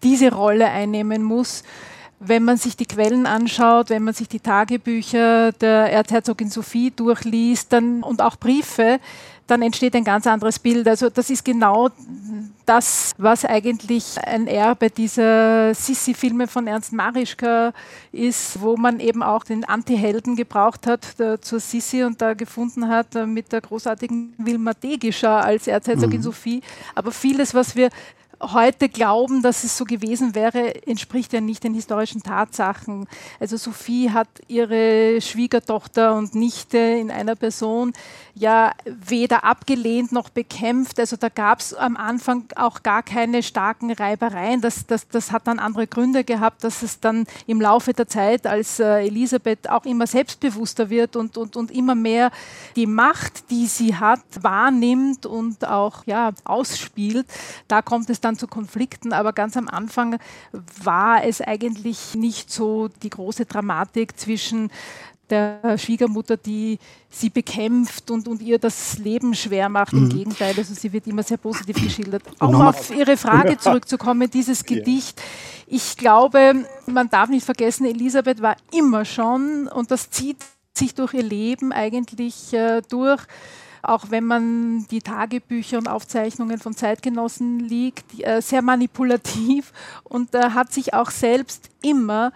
diese 0.04 0.32
Rolle 0.32 0.68
einnehmen 0.68 1.24
muss 1.24 1.64
wenn 2.18 2.44
man 2.44 2.56
sich 2.56 2.76
die 2.76 2.86
Quellen 2.86 3.26
anschaut, 3.26 3.90
wenn 3.90 4.02
man 4.02 4.14
sich 4.14 4.28
die 4.28 4.40
Tagebücher 4.40 5.52
der 5.52 5.92
Erzherzogin 5.92 6.50
Sophie 6.50 6.90
durchliest 6.90 7.72
dann, 7.72 8.02
und 8.02 8.22
auch 8.22 8.36
Briefe, 8.36 9.00
dann 9.46 9.62
entsteht 9.62 9.94
ein 9.94 10.04
ganz 10.04 10.26
anderes 10.26 10.58
Bild. 10.58 10.88
Also 10.88 11.08
das 11.08 11.30
ist 11.30 11.44
genau 11.44 11.90
das, 12.64 13.14
was 13.16 13.44
eigentlich 13.44 14.18
ein 14.24 14.48
Erbe 14.48 14.90
dieser 14.90 15.72
Sissi-Filme 15.72 16.48
von 16.48 16.66
Ernst 16.66 16.92
Marischka 16.92 17.72
ist, 18.10 18.60
wo 18.60 18.76
man 18.76 18.98
eben 18.98 19.22
auch 19.22 19.44
den 19.44 19.64
Anti-Helden 19.64 20.34
gebraucht 20.34 20.86
hat 20.86 21.18
der, 21.20 21.40
zur 21.40 21.60
Sissi 21.60 22.02
und 22.02 22.20
da 22.20 22.34
gefunden 22.34 22.88
hat 22.88 23.14
äh, 23.14 23.24
mit 23.24 23.52
der 23.52 23.60
großartigen 23.60 24.34
Wilma 24.38 24.74
Degischer 24.74 25.44
als 25.44 25.68
Erzherzogin 25.68 26.18
mhm. 26.18 26.24
Sophie. 26.24 26.60
Aber 26.96 27.12
vieles, 27.12 27.54
was 27.54 27.76
wir 27.76 27.90
heute 28.40 28.88
glauben, 28.88 29.42
dass 29.42 29.64
es 29.64 29.76
so 29.76 29.84
gewesen 29.84 30.34
wäre, 30.34 30.86
entspricht 30.86 31.32
ja 31.32 31.40
nicht 31.40 31.64
den 31.64 31.74
historischen 31.74 32.22
Tatsachen. 32.22 33.06
Also 33.40 33.56
Sophie 33.56 34.10
hat 34.10 34.28
ihre 34.48 35.20
Schwiegertochter 35.20 36.14
und 36.14 36.34
Nichte 36.34 36.78
in 36.78 37.10
einer 37.10 37.34
Person 37.34 37.92
ja 38.34 38.72
weder 38.84 39.44
abgelehnt 39.44 40.12
noch 40.12 40.28
bekämpft. 40.28 41.00
Also 41.00 41.16
da 41.16 41.30
gab 41.30 41.60
es 41.60 41.72
am 41.72 41.96
Anfang 41.96 42.44
auch 42.56 42.82
gar 42.82 43.02
keine 43.02 43.42
starken 43.42 43.90
Reibereien. 43.90 44.60
Das, 44.60 44.86
das, 44.86 45.08
das 45.08 45.32
hat 45.32 45.46
dann 45.46 45.58
andere 45.58 45.86
Gründe 45.86 46.22
gehabt, 46.22 46.62
dass 46.62 46.82
es 46.82 47.00
dann 47.00 47.26
im 47.46 47.60
Laufe 47.60 47.94
der 47.94 48.08
Zeit, 48.08 48.46
als 48.46 48.78
äh, 48.78 49.06
Elisabeth 49.06 49.70
auch 49.70 49.86
immer 49.86 50.06
selbstbewusster 50.06 50.90
wird 50.90 51.16
und, 51.16 51.38
und, 51.38 51.56
und 51.56 51.70
immer 51.70 51.94
mehr 51.94 52.30
die 52.76 52.86
Macht, 52.86 53.50
die 53.50 53.66
sie 53.66 53.94
hat, 53.94 54.20
wahrnimmt 54.40 55.24
und 55.24 55.66
auch 55.66 56.04
ja, 56.04 56.32
ausspielt, 56.44 57.26
da 57.68 57.80
kommt 57.80 58.10
es 58.10 58.20
dann 58.20 58.25
zu 58.34 58.48
Konflikten. 58.48 59.12
Aber 59.12 59.32
ganz 59.32 59.56
am 59.56 59.68
Anfang 59.68 60.18
war 60.82 61.22
es 61.24 61.40
eigentlich 61.40 62.16
nicht 62.16 62.50
so 62.50 62.88
die 62.88 63.10
große 63.10 63.46
Dramatik 63.46 64.18
zwischen 64.18 64.70
der 65.30 65.76
Schwiegermutter, 65.76 66.36
die 66.36 66.78
sie 67.10 67.30
bekämpft 67.30 68.10
und, 68.10 68.28
und 68.28 68.42
ihr 68.42 68.58
das 68.58 68.98
Leben 68.98 69.34
schwer 69.34 69.68
macht. 69.68 69.92
Im 69.92 70.04
mhm. 70.04 70.08
Gegenteil, 70.10 70.54
also 70.56 70.74
sie 70.74 70.92
wird 70.92 71.06
immer 71.06 71.22
sehr 71.22 71.36
positiv 71.36 71.76
geschildert. 71.82 72.22
Um 72.40 72.54
auf 72.56 72.90
Ihre 72.90 73.16
Frage 73.16 73.58
zurückzukommen, 73.58 74.30
dieses 74.30 74.64
Gedicht. 74.64 75.20
Ich 75.66 75.96
glaube, 75.96 76.64
man 76.86 77.10
darf 77.10 77.28
nicht 77.28 77.44
vergessen, 77.44 77.86
Elisabeth 77.86 78.40
war 78.40 78.56
immer 78.72 79.04
schon, 79.04 79.66
und 79.68 79.90
das 79.90 80.10
zieht 80.10 80.38
sich 80.74 80.94
durch 80.94 81.14
ihr 81.14 81.22
Leben 81.22 81.72
eigentlich 81.72 82.52
äh, 82.52 82.82
durch, 82.88 83.22
auch 83.88 84.10
wenn 84.10 84.24
man 84.24 84.86
die 84.90 85.00
Tagebücher 85.00 85.78
und 85.78 85.88
Aufzeichnungen 85.88 86.58
von 86.58 86.74
Zeitgenossen 86.74 87.60
liegt, 87.60 88.04
äh, 88.20 88.40
sehr 88.40 88.62
manipulativ 88.62 89.72
und 90.04 90.34
äh, 90.34 90.50
hat 90.50 90.72
sich 90.72 90.94
auch 90.94 91.10
selbst 91.10 91.70
immer 91.82 92.32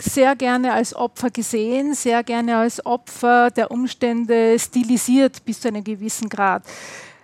sehr 0.00 0.34
gerne 0.34 0.72
als 0.72 0.94
Opfer 0.94 1.30
gesehen, 1.30 1.94
sehr 1.94 2.24
gerne 2.24 2.56
als 2.56 2.84
Opfer 2.84 3.50
der 3.50 3.70
Umstände 3.70 4.58
stilisiert 4.58 5.44
bis 5.44 5.60
zu 5.60 5.68
einem 5.68 5.84
gewissen 5.84 6.28
Grad. 6.28 6.64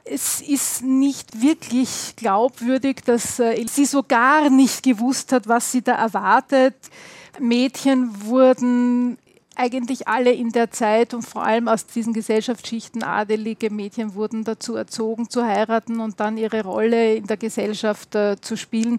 Es 0.05 0.40
ist 0.40 0.83
nicht 0.83 1.40
wirklich 1.40 2.14
glaubwürdig, 2.16 3.03
dass 3.05 3.38
äh, 3.38 3.64
sie 3.66 3.87
so 3.87 4.03
gar 4.03 4.51
nicht 4.51 4.83
gewusst 4.83 5.33
hat, 5.33 5.49
was 5.49 5.73
sie 5.73 5.83
da 5.83 5.95
erwartet. 5.95 6.75
Mädchen 7.38 8.11
wurden 8.25 9.19
eigentlich 9.61 10.09
alle 10.09 10.33
in 10.33 10.53
der 10.53 10.70
Zeit 10.70 11.12
und 11.12 11.23
vor 11.23 11.42
allem 11.44 11.68
aus 11.68 11.85
diesen 11.85 12.14
Gesellschaftsschichten 12.14 13.03
adelige 13.03 13.68
Mädchen 13.68 14.14
wurden 14.14 14.42
dazu 14.42 14.75
erzogen 14.75 15.29
zu 15.29 15.44
heiraten 15.44 16.01
und 16.01 16.18
dann 16.18 16.38
ihre 16.38 16.62
Rolle 16.62 17.14
in 17.14 17.27
der 17.27 17.37
Gesellschaft 17.37 18.14
äh, 18.14 18.40
zu 18.40 18.57
spielen. 18.57 18.99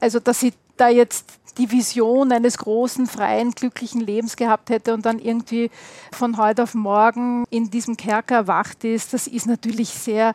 Also 0.00 0.20
dass 0.20 0.40
sie 0.40 0.52
da 0.76 0.90
jetzt 0.90 1.38
die 1.56 1.70
Vision 1.70 2.32
eines 2.32 2.58
großen, 2.58 3.06
freien, 3.06 3.52
glücklichen 3.52 4.02
Lebens 4.02 4.36
gehabt 4.36 4.68
hätte 4.68 4.92
und 4.92 5.06
dann 5.06 5.18
irgendwie 5.18 5.70
von 6.12 6.36
heute 6.36 6.64
auf 6.64 6.74
morgen 6.74 7.44
in 7.48 7.70
diesem 7.70 7.96
Kerker 7.96 8.34
erwacht 8.34 8.84
ist, 8.84 9.14
das 9.14 9.26
ist 9.26 9.46
natürlich 9.46 9.88
sehr 9.88 10.34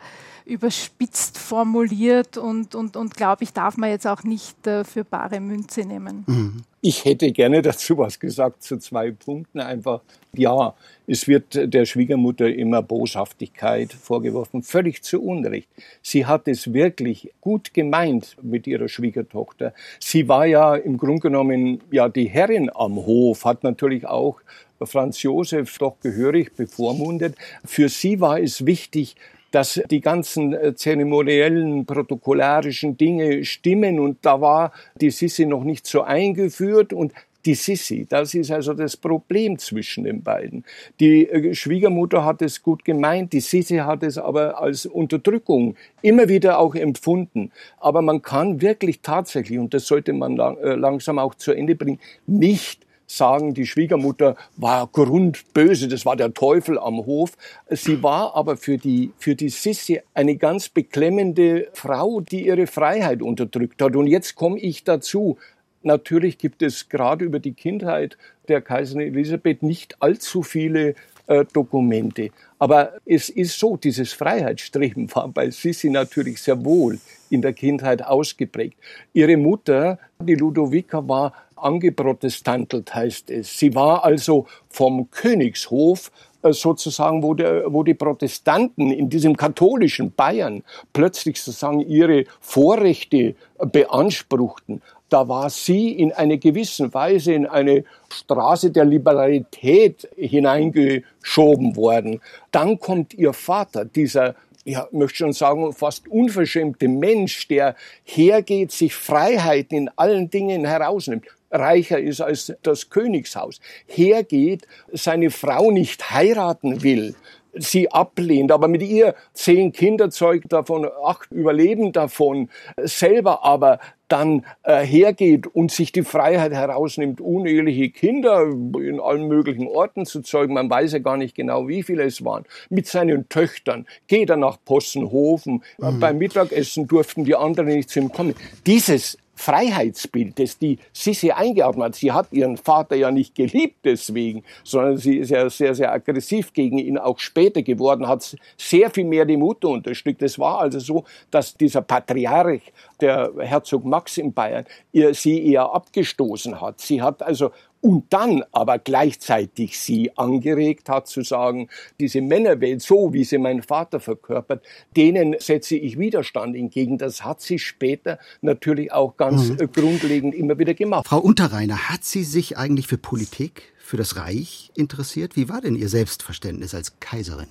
überspitzt 0.49 1.38
formuliert 1.38 2.38
und, 2.38 2.75
und, 2.75 2.97
und 2.97 3.15
glaube 3.15 3.43
ich, 3.43 3.53
darf 3.53 3.77
man 3.77 3.89
jetzt 3.89 4.07
auch 4.07 4.23
nicht 4.23 4.65
äh, 4.67 4.83
für 4.83 5.03
bare 5.03 5.39
Münze 5.39 5.85
nehmen. 5.85 6.23
Mhm. 6.27 6.63
Ich 6.81 7.03
hätte 7.05 7.31
gerne 7.31 7.62
dazu 7.62 7.97
was 7.97 8.19
gesagt 8.19 8.63
zu 8.63 8.77
zwei 8.77 9.12
Punkten. 9.12 9.59
Einfach, 9.59 10.01
ja, 10.33 10.73
es 11.07 11.27
wird 11.27 11.73
der 11.73 11.85
Schwiegermutter 11.85 12.47
immer 12.47 12.81
Boshaftigkeit 12.81 13.91
vorgeworfen, 13.91 14.63
völlig 14.63 15.03
zu 15.03 15.21
Unrecht. 15.21 15.67
Sie 16.01 16.25
hat 16.25 16.47
es 16.47 16.71
wirklich 16.73 17.31
gut 17.41 17.73
gemeint 17.73 18.38
mit 18.41 18.65
ihrer 18.65 18.88
Schwiegertochter. 18.88 19.73
Sie 19.99 20.27
war 20.29 20.45
ja 20.45 20.75
im 20.75 20.97
Grunde 20.97 21.21
genommen 21.21 21.81
ja 21.91 22.07
die 22.07 22.29
Herrin 22.29 22.71
am 22.73 22.95
Hof, 22.95 23.43
hat 23.43 23.63
natürlich 23.63 24.07
auch 24.07 24.39
Franz 24.81 25.21
Josef 25.21 25.77
doch 25.77 25.99
gehörig 26.01 26.55
bevormundet. 26.55 27.35
Für 27.65 27.89
sie 27.89 28.21
war 28.21 28.39
es 28.39 28.65
wichtig, 28.65 29.17
dass 29.51 29.81
die 29.89 30.01
ganzen 30.01 30.53
äh, 30.53 30.75
zeremoniellen, 30.75 31.85
protokollarischen 31.85 32.97
Dinge 32.97 33.43
stimmen 33.45 33.99
und 33.99 34.17
da 34.21 34.41
war 34.41 34.71
die 34.99 35.12
Sissi 35.12 35.45
noch 35.45 35.63
nicht 35.63 35.88
so 35.88 36.01
eingeführt 36.01 36.93
und 36.93 37.13
die 37.45 37.55
Sissi, 37.55 38.05
das 38.07 38.33
ist 38.33 38.51
also 38.51 38.73
das 38.73 38.97
Problem 38.97 39.57
zwischen 39.57 40.03
den 40.03 40.21
beiden. 40.21 40.65
Die 40.99 41.27
äh, 41.27 41.53
Schwiegermutter 41.53 42.25
hat 42.25 42.41
es 42.41 42.62
gut 42.62 42.83
gemeint, 42.83 43.31
die 43.33 43.39
Sissi 43.39 43.77
hat 43.77 44.03
es 44.03 44.17
aber 44.17 44.62
als 44.62 44.85
Unterdrückung 44.85 45.75
immer 46.01 46.27
wieder 46.27 46.59
auch 46.59 46.75
empfunden. 46.75 47.51
Aber 47.79 48.01
man 48.01 48.21
kann 48.21 48.62
wirklich 48.62 49.01
tatsächlich, 49.01 49.57
und 49.57 49.73
das 49.73 49.88
sollte 49.88 50.12
man 50.13 50.38
äh, 50.38 50.75
langsam 50.75 51.17
auch 51.17 51.33
zu 51.35 51.53
Ende 51.53 51.75
bringen, 51.75 51.99
nicht 52.27 52.85
sagen, 53.10 53.54
die 53.54 53.65
Schwiegermutter 53.65 54.36
war 54.58 54.88
grundböse, 54.88 55.88
das 55.88 56.06
war 56.06 56.15
der 56.15 56.34
Teufel 56.34 56.78
am 56.78 57.06
Hof. 57.06 57.32
Sie 57.69 58.02
war 58.04 58.36
aber 58.36 58.58
für 58.58 58.78
die, 58.78 59.12
für 59.17 59.36
die 59.36 59.50
Sissi 59.50 60.02
eine 60.13 60.36
ganz 60.36 60.69
beklemmende 60.69 61.67
Frau, 61.74 62.22
die 62.22 62.45
ihre 62.45 62.67
Freiheit 62.67 63.22
unterdrückt 63.22 63.82
hat. 63.82 63.95
Und 63.95 64.08
jetzt 64.08 64.36
komme 64.36 64.60
ich 64.60 64.84
dazu. 64.84 65.38
Natürlich 65.82 66.38
gibt 66.38 66.62
es 66.62 66.89
gerade 66.89 67.26
über 67.26 67.39
die 67.39 67.54
Kindheit 67.54 68.17
der 68.48 68.62
Kaiserin 68.62 69.08
Elisabeth 69.08 69.63
nicht 69.63 70.02
allzu 70.02 70.43
viele 70.43 70.95
äh, 71.28 71.45
Dokumente. 71.54 72.32
Aber 72.58 72.93
es 73.06 73.30
ist 73.30 73.58
so, 73.58 73.78
dieses 73.78 74.12
Freiheitsstreben 74.13 75.13
war 75.15 75.30
bei 75.30 75.50
Sissi 75.52 75.89
natürlich 75.89 76.41
sehr 76.41 76.65
wohl 76.65 77.00
in 77.30 77.41
der 77.41 77.54
Kindheit 77.54 78.04
ausgeprägt. 78.04 78.78
Ihre 79.13 79.38
Mutter, 79.38 80.00
die 80.19 80.36
Ludovica, 80.36 81.08
war 81.08 81.34
angeprotestantelt, 81.63 82.93
heißt 82.93 83.30
es. 83.30 83.58
Sie 83.58 83.76
war 83.76 84.04
also 84.04 84.45
vom 84.69 85.10
Königshof 85.12 86.12
äh, 86.41 86.54
sozusagen, 86.54 87.22
wo, 87.22 87.34
der, 87.34 87.72
wo 87.72 87.84
die 87.84 87.93
Protestanten 87.93 88.91
in 88.91 89.10
diesem 89.10 89.36
katholischen 89.36 90.12
Bayern 90.12 90.63
plötzlich 90.93 91.41
sozusagen 91.41 91.82
ihre 91.82 92.26
Vorrechte 92.39 93.36
beanspruchten. 93.72 94.82
Da 95.10 95.28
war 95.28 95.50
sie 95.50 95.91
in 95.91 96.12
einer 96.13 96.38
gewissen 96.38 96.93
Weise 96.93 97.34
in 97.34 97.48
eine 97.48 97.84
Straße 98.13 98.69
der 98.69 98.86
Liberalität 98.86 100.08
hineingeschoben 100.15 101.76
worden. 101.76 102.22
Dann 102.52 102.80
kommt 102.80 103.15
ihr 103.15 103.34
Vater, 103.34 103.86
dieser 103.86 104.36
ja, 104.65 104.88
möchte 104.91 105.17
schon 105.17 105.34
sagen, 105.34 105.74
fast 105.74 106.08
unverschämte 106.08 106.88
Mensch, 106.88 107.48
der 107.48 107.76
hergeht, 108.04 108.72
sich 108.72 108.93
Freiheiten 108.93 109.78
in 109.78 109.89
allen 109.95 110.30
Dingen 110.30 110.65
herausnimmt. 110.65 111.26
Reicher 111.51 111.99
ist 111.99 112.21
als 112.21 112.53
das 112.63 112.89
Königshaus, 112.89 113.59
hergeht, 113.88 114.67
seine 114.91 115.31
Frau 115.31 115.71
nicht 115.71 116.12
heiraten 116.12 116.83
will, 116.83 117.15
sie 117.53 117.91
ablehnt, 117.91 118.51
aber 118.51 118.67
mit 118.67 118.83
ihr 118.83 119.15
zehn 119.33 119.71
Kinder 119.71 120.09
zeugt 120.09 120.51
davon, 120.51 120.88
acht 121.03 121.31
überleben 121.31 121.91
davon, 121.91 122.49
selber 122.77 123.43
aber 123.43 123.79
dann 124.07 124.43
äh, 124.63 124.83
hergeht 124.83 125.47
und 125.47 125.71
sich 125.71 125.91
die 125.91 126.03
Freiheit 126.03 126.51
herausnimmt, 126.51 127.21
uneheliche 127.21 127.89
Kinder 127.89 128.41
in 128.41 128.99
allen 128.99 129.27
möglichen 129.27 129.67
Orten 129.67 130.05
zu 130.05 130.21
zeugen, 130.21 130.55
man 130.55 130.69
weiß 130.69 130.93
ja 130.93 130.99
gar 130.99 131.17
nicht 131.17 131.35
genau, 131.35 131.67
wie 131.67 131.83
viele 131.83 132.03
es 132.03 132.25
waren, 132.25 132.45
mit 132.69 132.88
seinen 132.88 133.29
Töchtern, 133.29 133.85
geht 134.07 134.29
er 134.29 134.38
nach 134.38 134.57
Possenhofen, 134.65 135.63
mhm. 135.77 135.99
beim 135.99 136.17
Mittagessen 136.17 136.88
durften 136.88 137.23
die 137.23 137.35
anderen 137.35 137.69
nicht 137.69 137.89
zu 137.89 137.99
ihm 137.99 138.12
kommen. 138.12 138.35
Dieses 138.65 139.17
Freiheitsbild, 139.39 140.38
das 140.38 140.58
die 140.58 140.80
Sissi 140.91 141.32
eingeatmet 141.32 141.86
hat. 141.86 141.95
Sie 141.95 142.12
hat 142.12 142.28
ihren 142.32 142.58
Vater 142.58 142.97
ja 142.97 143.10
nicht 143.10 143.36
geliebt 143.36 143.78
deswegen, 143.86 144.43
sondern 144.65 144.97
sie 144.97 145.15
ist 145.15 145.30
ja 145.30 145.49
sehr, 145.49 145.73
sehr 145.73 145.93
aggressiv 145.93 146.52
gegen 146.52 146.78
ihn 146.78 146.97
auch 146.97 147.19
später 147.19 147.62
geworden, 147.62 148.06
hat 148.06 148.36
sehr 148.58 148.89
viel 148.89 149.06
mehr 149.06 149.23
die 149.23 149.38
Mutter 149.38 149.69
unterstützt. 149.69 150.21
Es 150.23 150.38
war 150.39 150.60
also 150.60 150.80
so, 150.80 151.06
dass 151.32 151.56
dieser 151.56 151.82
Patriarch, 151.82 152.73
der 152.99 153.32
Herzog 153.39 153.86
Max 153.86 154.17
in 154.17 154.34
Bayern, 154.34 154.65
ihr, 154.91 155.13
sie 155.13 155.41
eher 155.54 155.73
abgestoßen 155.73 156.60
hat. 156.60 156.82
Sie 156.82 157.02
hat 157.02 157.23
also 157.23 157.52
und 157.81 158.11
dann 158.11 158.43
aber 158.51 158.79
gleichzeitig 158.79 159.79
sie 159.79 160.15
angeregt 160.17 160.89
hat 160.89 161.07
zu 161.07 161.21
sagen, 161.21 161.69
diese 161.99 162.21
Männerwelt, 162.21 162.81
so 162.81 163.13
wie 163.13 163.23
sie 163.23 163.37
mein 163.37 163.61
Vater 163.61 163.99
verkörpert, 163.99 164.65
denen 164.95 165.35
setze 165.39 165.75
ich 165.75 165.97
Widerstand 165.97 166.55
entgegen. 166.55 166.97
Das 166.97 167.23
hat 167.23 167.41
sie 167.41 167.59
später 167.59 168.19
natürlich 168.41 168.91
auch 168.91 169.17
ganz 169.17 169.49
mhm. 169.49 169.71
grundlegend 169.71 170.35
immer 170.35 170.57
wieder 170.57 170.73
gemacht. 170.73 171.07
Frau 171.07 171.19
Unterreiner, 171.19 171.89
hat 171.89 172.03
sie 172.03 172.23
sich 172.23 172.57
eigentlich 172.57 172.87
für 172.87 172.97
Politik, 172.97 173.73
für 173.77 173.97
das 173.97 174.15
Reich 174.17 174.71
interessiert? 174.75 175.35
Wie 175.35 175.49
war 175.49 175.61
denn 175.61 175.75
ihr 175.75 175.89
Selbstverständnis 175.89 176.75
als 176.75 176.99
Kaiserin? 176.99 177.47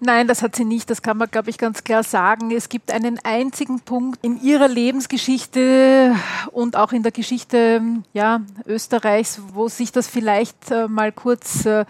Nein, 0.00 0.28
das 0.28 0.42
hat 0.42 0.54
sie 0.54 0.64
nicht. 0.64 0.90
Das 0.90 1.00
kann 1.00 1.16
man, 1.16 1.30
glaube 1.30 1.48
ich, 1.48 1.56
ganz 1.56 1.82
klar 1.82 2.02
sagen. 2.02 2.50
Es 2.50 2.68
gibt 2.68 2.90
einen 2.90 3.18
einzigen 3.24 3.80
Punkt 3.80 4.18
in 4.22 4.42
ihrer 4.42 4.68
Lebensgeschichte 4.68 6.14
und 6.52 6.76
auch 6.76 6.92
in 6.92 7.02
der 7.02 7.12
Geschichte 7.12 7.80
ja, 8.12 8.42
Österreichs, 8.66 9.40
wo 9.54 9.68
sich 9.68 9.92
das 9.92 10.06
vielleicht 10.06 10.70
äh, 10.70 10.86
mal 10.86 11.12
kurz 11.12 11.64
äh, 11.64 11.86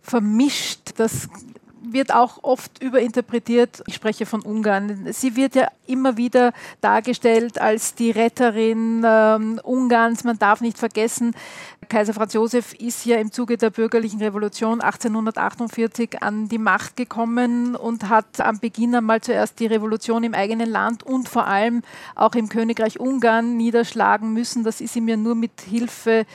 vermischt. 0.00 0.92
Das 0.96 1.28
wird 1.92 2.14
auch 2.14 2.38
oft 2.42 2.82
überinterpretiert. 2.82 3.82
Ich 3.86 3.94
spreche 3.94 4.26
von 4.26 4.42
Ungarn. 4.42 5.08
Sie 5.12 5.36
wird 5.36 5.54
ja 5.54 5.68
immer 5.86 6.16
wieder 6.16 6.52
dargestellt 6.80 7.60
als 7.60 7.94
die 7.94 8.10
Retterin 8.10 9.02
ähm, 9.06 9.60
Ungarns. 9.62 10.24
Man 10.24 10.38
darf 10.38 10.60
nicht 10.60 10.78
vergessen, 10.78 11.34
Kaiser 11.88 12.14
Franz 12.14 12.32
Josef 12.32 12.72
ist 12.74 13.04
ja 13.04 13.16
im 13.16 13.32
Zuge 13.32 13.56
der 13.56 13.70
bürgerlichen 13.70 14.20
Revolution 14.20 14.80
1848 14.80 16.22
an 16.22 16.48
die 16.48 16.58
Macht 16.58 16.96
gekommen 16.96 17.76
und 17.76 18.08
hat 18.08 18.40
am 18.40 18.58
Beginn 18.58 18.94
einmal 18.94 19.20
zuerst 19.20 19.60
die 19.60 19.66
Revolution 19.66 20.24
im 20.24 20.34
eigenen 20.34 20.70
Land 20.70 21.02
und 21.02 21.28
vor 21.28 21.46
allem 21.46 21.82
auch 22.14 22.34
im 22.34 22.48
Königreich 22.48 23.00
Ungarn 23.00 23.56
niederschlagen 23.56 24.32
müssen. 24.32 24.64
Das 24.64 24.80
ist 24.80 24.96
ihm 24.96 25.08
ja 25.08 25.16
nur 25.16 25.34
mit 25.34 25.60
Hilfe 25.60 26.26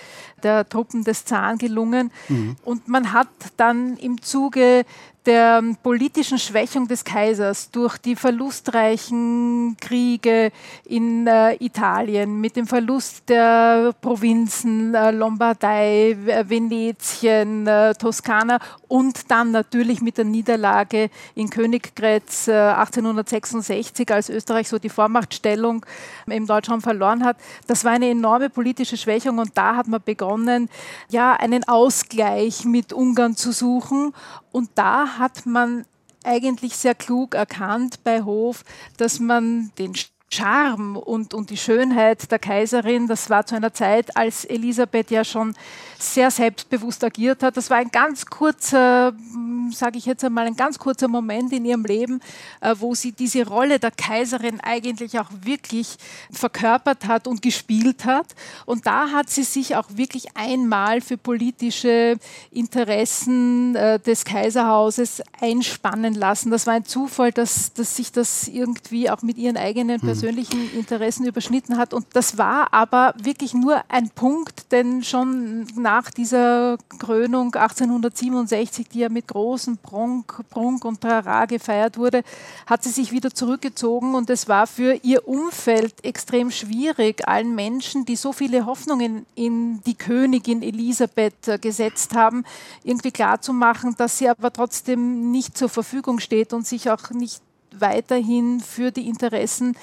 der 0.43 0.67
Truppen 0.67 1.03
des 1.03 1.25
Zaren 1.25 1.57
gelungen. 1.57 2.11
Mhm. 2.27 2.55
Und 2.63 2.87
man 2.87 3.13
hat 3.13 3.27
dann 3.57 3.97
im 3.97 4.21
Zuge 4.21 4.85
der 5.25 5.61
politischen 5.83 6.39
Schwächung 6.39 6.87
des 6.87 7.03
Kaisers 7.03 7.71
durch 7.71 7.97
die 7.97 8.15
verlustreichen 8.15 9.75
Kriege 9.79 10.51
in 10.85 11.27
äh, 11.27 11.55
Italien, 11.63 12.39
mit 12.39 12.55
dem 12.55 12.67
Verlust 12.67 13.27
der 13.27 13.93
Provinzen 14.01 14.95
äh, 14.95 15.11
Lombardei, 15.11 16.17
Venetien, 16.45 17.67
äh, 17.67 17.93
Toskana 17.95 18.59
und 18.87 19.29
dann 19.29 19.51
natürlich 19.51 20.01
mit 20.01 20.17
der 20.17 20.25
Niederlage 20.25 21.09
in 21.35 21.49
Königgrätz 21.49 22.47
1866, 22.47 24.09
äh, 24.09 24.13
als 24.13 24.29
Österreich 24.29 24.69
so 24.69 24.79
die 24.79 24.89
Vormachtstellung 24.89 25.85
im 26.27 26.47
Deutschraum 26.47 26.81
verloren 26.81 27.25
hat. 27.25 27.37
Das 27.67 27.83
war 27.83 27.91
eine 27.91 28.09
enorme 28.09 28.49
politische 28.49 28.97
Schwächung 28.97 29.37
und 29.37 29.57
da 29.57 29.75
hat 29.75 29.87
man 29.87 30.01
begonnen, 30.03 30.69
ja, 31.09 31.33
einen 31.33 31.67
Ausgleich 31.67 32.65
mit 32.65 32.93
Ungarn 32.93 33.35
zu 33.35 33.51
suchen 33.51 34.13
und 34.51 34.71
da 34.75 35.08
hat 35.17 35.45
man 35.45 35.85
eigentlich 36.23 36.75
sehr 36.75 36.95
klug 36.95 37.33
erkannt 37.35 38.03
bei 38.03 38.21
Hof, 38.21 38.63
dass 38.97 39.19
man 39.19 39.71
den 39.77 39.95
Charme 40.31 40.95
und, 40.95 41.33
und 41.33 41.49
die 41.49 41.57
Schönheit 41.57 42.29
der 42.31 42.37
Kaiserin, 42.37 43.07
das 43.07 43.29
war 43.29 43.45
zu 43.45 43.55
einer 43.55 43.73
Zeit, 43.73 44.15
als 44.15 44.45
Elisabeth 44.45 45.09
ja 45.09 45.23
schon 45.23 45.55
sehr 45.97 46.29
selbstbewusst 46.29 47.03
agiert 47.03 47.41
hat. 47.41 47.57
Das 47.57 47.69
war 47.69 47.77
ein 47.77 47.89
ganz 47.89 48.27
kurzer, 48.27 49.11
hm, 49.11 49.71
sage 49.73 49.97
ich 49.97 50.05
jetzt 50.05 50.23
einmal, 50.23 50.45
ein 50.45 50.55
ganz 50.55 50.77
kurzer 50.77 51.07
Moment 51.07 51.51
in 51.51 51.65
ihrem 51.65 51.83
Leben, 51.83 52.21
äh, 52.61 52.75
wo 52.77 52.93
sie 52.93 53.11
diese 53.11 53.45
Rolle 53.45 53.79
der 53.79 53.91
Kaiserin 53.91 54.59
eigentlich 54.61 55.19
auch 55.19 55.29
wirklich 55.41 55.97
verkörpert 56.31 57.07
hat 57.07 57.27
und 57.27 57.41
gespielt 57.41 58.05
hat. 58.05 58.27
Und 58.65 58.85
da 58.85 59.11
hat 59.11 59.29
sie 59.29 59.43
sich 59.43 59.75
auch 59.75 59.87
wirklich 59.95 60.37
einmal 60.37 61.01
für 61.01 61.17
politische 61.17 62.17
Interessen 62.51 63.75
äh, 63.75 63.99
des 63.99 64.25
Kaiserhauses 64.25 65.23
einspannen 65.41 66.13
lassen. 66.13 66.51
Das 66.51 66.67
war 66.67 66.75
ein 66.75 66.85
Zufall, 66.85 67.31
dass, 67.31 67.73
dass 67.73 67.95
sich 67.95 68.11
das 68.11 68.47
irgendwie 68.47 69.09
auch 69.09 69.23
mit 69.23 69.37
ihren 69.37 69.57
eigenen 69.57 69.99
Personen 69.99 70.18
persönlichen 70.19 70.73
Interessen 70.73 71.25
überschnitten 71.25 71.77
hat. 71.77 71.93
Und 71.93 72.05
das 72.11 72.37
war 72.37 72.73
aber 72.73 73.13
wirklich 73.21 73.53
nur 73.53 73.81
ein 73.87 74.09
Punkt, 74.09 74.69
denn 74.73 75.01
schon 75.01 75.65
nach 75.77 76.11
dieser 76.11 76.77
Krönung 76.99 77.55
1867, 77.55 78.89
die 78.89 78.99
ja 78.99 79.09
mit 79.09 79.29
großem 79.29 79.77
Prunk, 79.77 80.43
Prunk 80.49 80.83
und 80.83 80.99
Trara 80.99 81.45
gefeiert 81.45 81.97
wurde, 81.97 82.23
hat 82.65 82.83
sie 82.83 82.89
sich 82.89 83.13
wieder 83.13 83.31
zurückgezogen 83.31 84.13
und 84.13 84.29
es 84.29 84.49
war 84.49 84.67
für 84.67 84.99
ihr 85.03 85.25
Umfeld 85.25 86.03
extrem 86.03 86.51
schwierig, 86.51 87.25
allen 87.25 87.55
Menschen, 87.55 88.03
die 88.03 88.17
so 88.17 88.33
viele 88.33 88.65
Hoffnungen 88.65 89.25
in 89.35 89.81
die 89.83 89.95
Königin 89.95 90.61
Elisabeth 90.61 91.47
äh, 91.47 91.57
gesetzt 91.57 92.13
haben, 92.13 92.43
irgendwie 92.83 93.11
klarzumachen, 93.11 93.95
dass 93.97 94.17
sie 94.17 94.27
aber 94.27 94.51
trotzdem 94.51 95.31
nicht 95.31 95.57
zur 95.57 95.69
Verfügung 95.69 96.19
steht 96.19 96.51
und 96.51 96.67
sich 96.67 96.89
auch 96.89 97.09
nicht 97.11 97.41
weiterhin 97.77 98.59
für 98.59 98.91
die 98.91 99.07
Interessen 99.07 99.75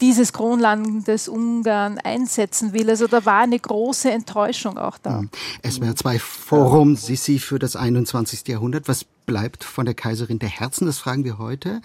dieses 0.00 0.32
Kronlandes 0.32 1.28
Ungarn 1.28 1.98
einsetzen 1.98 2.72
will. 2.72 2.90
Also 2.90 3.06
da 3.06 3.24
war 3.24 3.42
eine 3.42 3.58
große 3.58 4.10
Enttäuschung 4.10 4.78
auch 4.78 4.98
da. 4.98 5.22
SWR 5.68 5.94
2 5.94 6.18
Forum 6.18 6.96
Sissi 6.96 7.38
für 7.38 7.58
das 7.58 7.76
21. 7.76 8.48
Jahrhundert. 8.48 8.88
Was 8.88 9.04
bleibt 9.26 9.64
von 9.64 9.84
der 9.84 9.94
Kaiserin 9.94 10.38
der 10.38 10.48
Herzen? 10.48 10.86
Das 10.86 10.98
fragen 10.98 11.24
wir 11.24 11.38
heute 11.38 11.80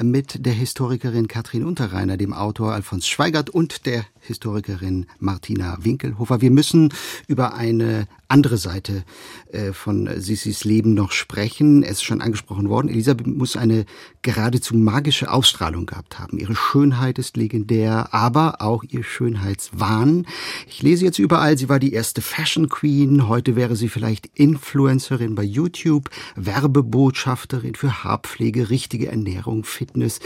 mit 0.00 0.44
der 0.44 0.52
Historikerin 0.52 1.28
Katrin 1.28 1.64
Unterreiner, 1.64 2.16
dem 2.16 2.32
Autor 2.32 2.72
Alfons 2.72 3.08
Schweigert 3.08 3.50
und 3.50 3.86
der 3.86 4.04
Historikerin 4.20 5.06
Martina 5.18 5.78
Winkelhofer. 5.80 6.40
Wir 6.40 6.50
müssen 6.50 6.92
über 7.26 7.54
eine 7.54 8.06
andere 8.28 8.56
Seite 8.56 9.04
äh, 9.52 9.72
von 9.72 10.08
Sissis 10.20 10.64
Leben 10.64 10.94
noch 10.94 11.12
sprechen. 11.12 11.82
Es 11.82 11.92
ist 11.92 12.04
schon 12.04 12.22
angesprochen 12.22 12.68
worden. 12.68 12.88
Elisabeth 12.88 13.26
muss 13.26 13.56
eine 13.56 13.84
geradezu 14.22 14.74
magische 14.74 15.30
Ausstrahlung 15.30 15.86
gehabt 15.86 16.18
haben. 16.18 16.38
Ihre 16.38 16.56
Schönheit 16.56 17.18
ist 17.18 17.36
legendär, 17.44 18.08
aber 18.12 18.62
auch 18.62 18.84
ihr 18.84 19.04
Schönheitswahn. 19.04 20.26
Ich 20.66 20.82
lese 20.82 21.04
jetzt 21.04 21.18
überall, 21.18 21.58
sie 21.58 21.68
war 21.68 21.78
die 21.78 21.92
erste 21.92 22.22
Fashion 22.22 22.70
Queen. 22.70 23.28
Heute 23.28 23.54
wäre 23.54 23.76
sie 23.76 23.90
vielleicht 23.90 24.30
Influencerin 24.34 25.34
bei 25.34 25.42
YouTube, 25.42 26.08
Werbebotschafterin 26.36 27.74
für 27.74 28.02
Haarpflege, 28.02 28.70
richtige 28.70 29.08
Ernährung, 29.08 29.64
Fitness. 29.64 30.20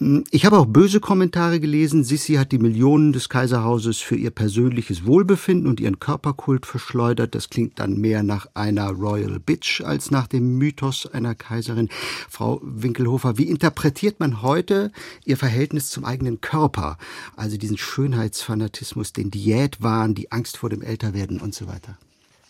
Ich 0.00 0.44
habe 0.44 0.58
auch 0.58 0.66
böse 0.66 0.98
Kommentare 0.98 1.60
gelesen. 1.60 2.02
Sissi 2.02 2.34
hat 2.34 2.50
die 2.50 2.58
Millionen 2.58 3.12
des 3.12 3.28
Kaiserhauses 3.28 3.98
für 3.98 4.16
ihr 4.16 4.32
persönliches 4.32 5.06
Wohlbefinden 5.06 5.68
und 5.68 5.78
ihren 5.78 6.00
Körperkult 6.00 6.66
verschleudert. 6.66 7.36
Das 7.36 7.48
klingt 7.48 7.78
dann 7.78 7.98
mehr 7.98 8.24
nach 8.24 8.48
einer 8.54 8.90
Royal 8.90 9.38
Bitch 9.38 9.82
als 9.82 10.10
nach 10.10 10.26
dem 10.26 10.58
Mythos 10.58 11.06
einer 11.06 11.36
Kaiserin. 11.36 11.88
Frau 12.28 12.60
Winkelhofer, 12.64 13.38
wie 13.38 13.44
interpretiert 13.44 14.18
man 14.18 14.42
heute 14.42 14.90
ihr 15.24 15.36
Verhältnis 15.36 15.90
zum 15.90 16.04
eigenen 16.04 16.40
Körper? 16.40 16.98
Also 17.36 17.56
diesen 17.56 17.78
Schönheitsfanatismus, 17.78 19.12
den 19.12 19.30
Diätwahn, 19.30 20.16
die 20.16 20.32
Angst 20.32 20.56
vor 20.56 20.70
dem 20.70 20.82
Älterwerden 20.82 21.40
und 21.40 21.54
so 21.54 21.68
weiter. 21.68 21.96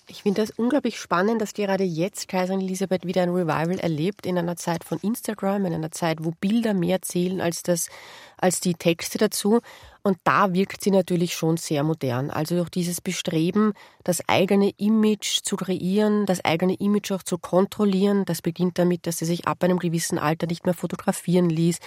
Ich 0.07 0.23
finde 0.23 0.43
das 0.43 0.51
unglaublich 0.51 0.99
spannend, 0.99 1.40
dass 1.40 1.55
gerade 1.55 1.85
jetzt 1.85 2.29
Kaiserin 2.29 2.61
Elisabeth 2.61 3.07
wieder 3.07 3.23
ein 3.23 3.31
Revival 3.31 3.79
erlebt, 3.79 4.27
in 4.27 4.37
einer 4.37 4.57
Zeit 4.57 4.85
von 4.85 4.99
Instagram, 4.99 5.64
in 5.64 5.75
einer 5.75 5.93
Zeit, 5.93 6.23
wo 6.23 6.33
Bilder 6.33 6.75
mehr 6.75 7.01
zählen 7.01 7.40
als 7.40 7.62
das 7.62 7.88
als 8.37 8.61
die 8.61 8.75
Texte 8.75 9.17
dazu. 9.17 9.61
Und 10.07 10.19
da 10.25 10.53
wirkt 10.53 10.85
sie 10.85 10.90
natürlich 10.90 11.35
schon 11.35 11.57
sehr 11.57 11.83
modern. 11.83 12.29
Also 12.29 12.57
durch 12.57 12.69
dieses 12.69 13.01
Bestreben, 13.01 13.73
das 14.05 14.29
eigene 14.29 14.69
Image 14.77 15.40
zu 15.43 15.57
kreieren, 15.57 16.27
das 16.27 16.45
eigene 16.45 16.75
Image 16.75 17.11
auch 17.11 17.23
zu 17.23 17.38
kontrollieren. 17.38 18.27
Das 18.27 18.43
beginnt 18.43 18.79
damit, 18.79 19.07
dass 19.07 19.17
sie 19.17 19.25
sich 19.25 19.49
ab 19.49 19.64
einem 19.64 19.79
gewissen 19.79 20.19
Alter 20.19 20.47
nicht 20.47 20.67
mehr 20.67 20.75
fotografieren 20.75 21.49
ließ. 21.49 21.79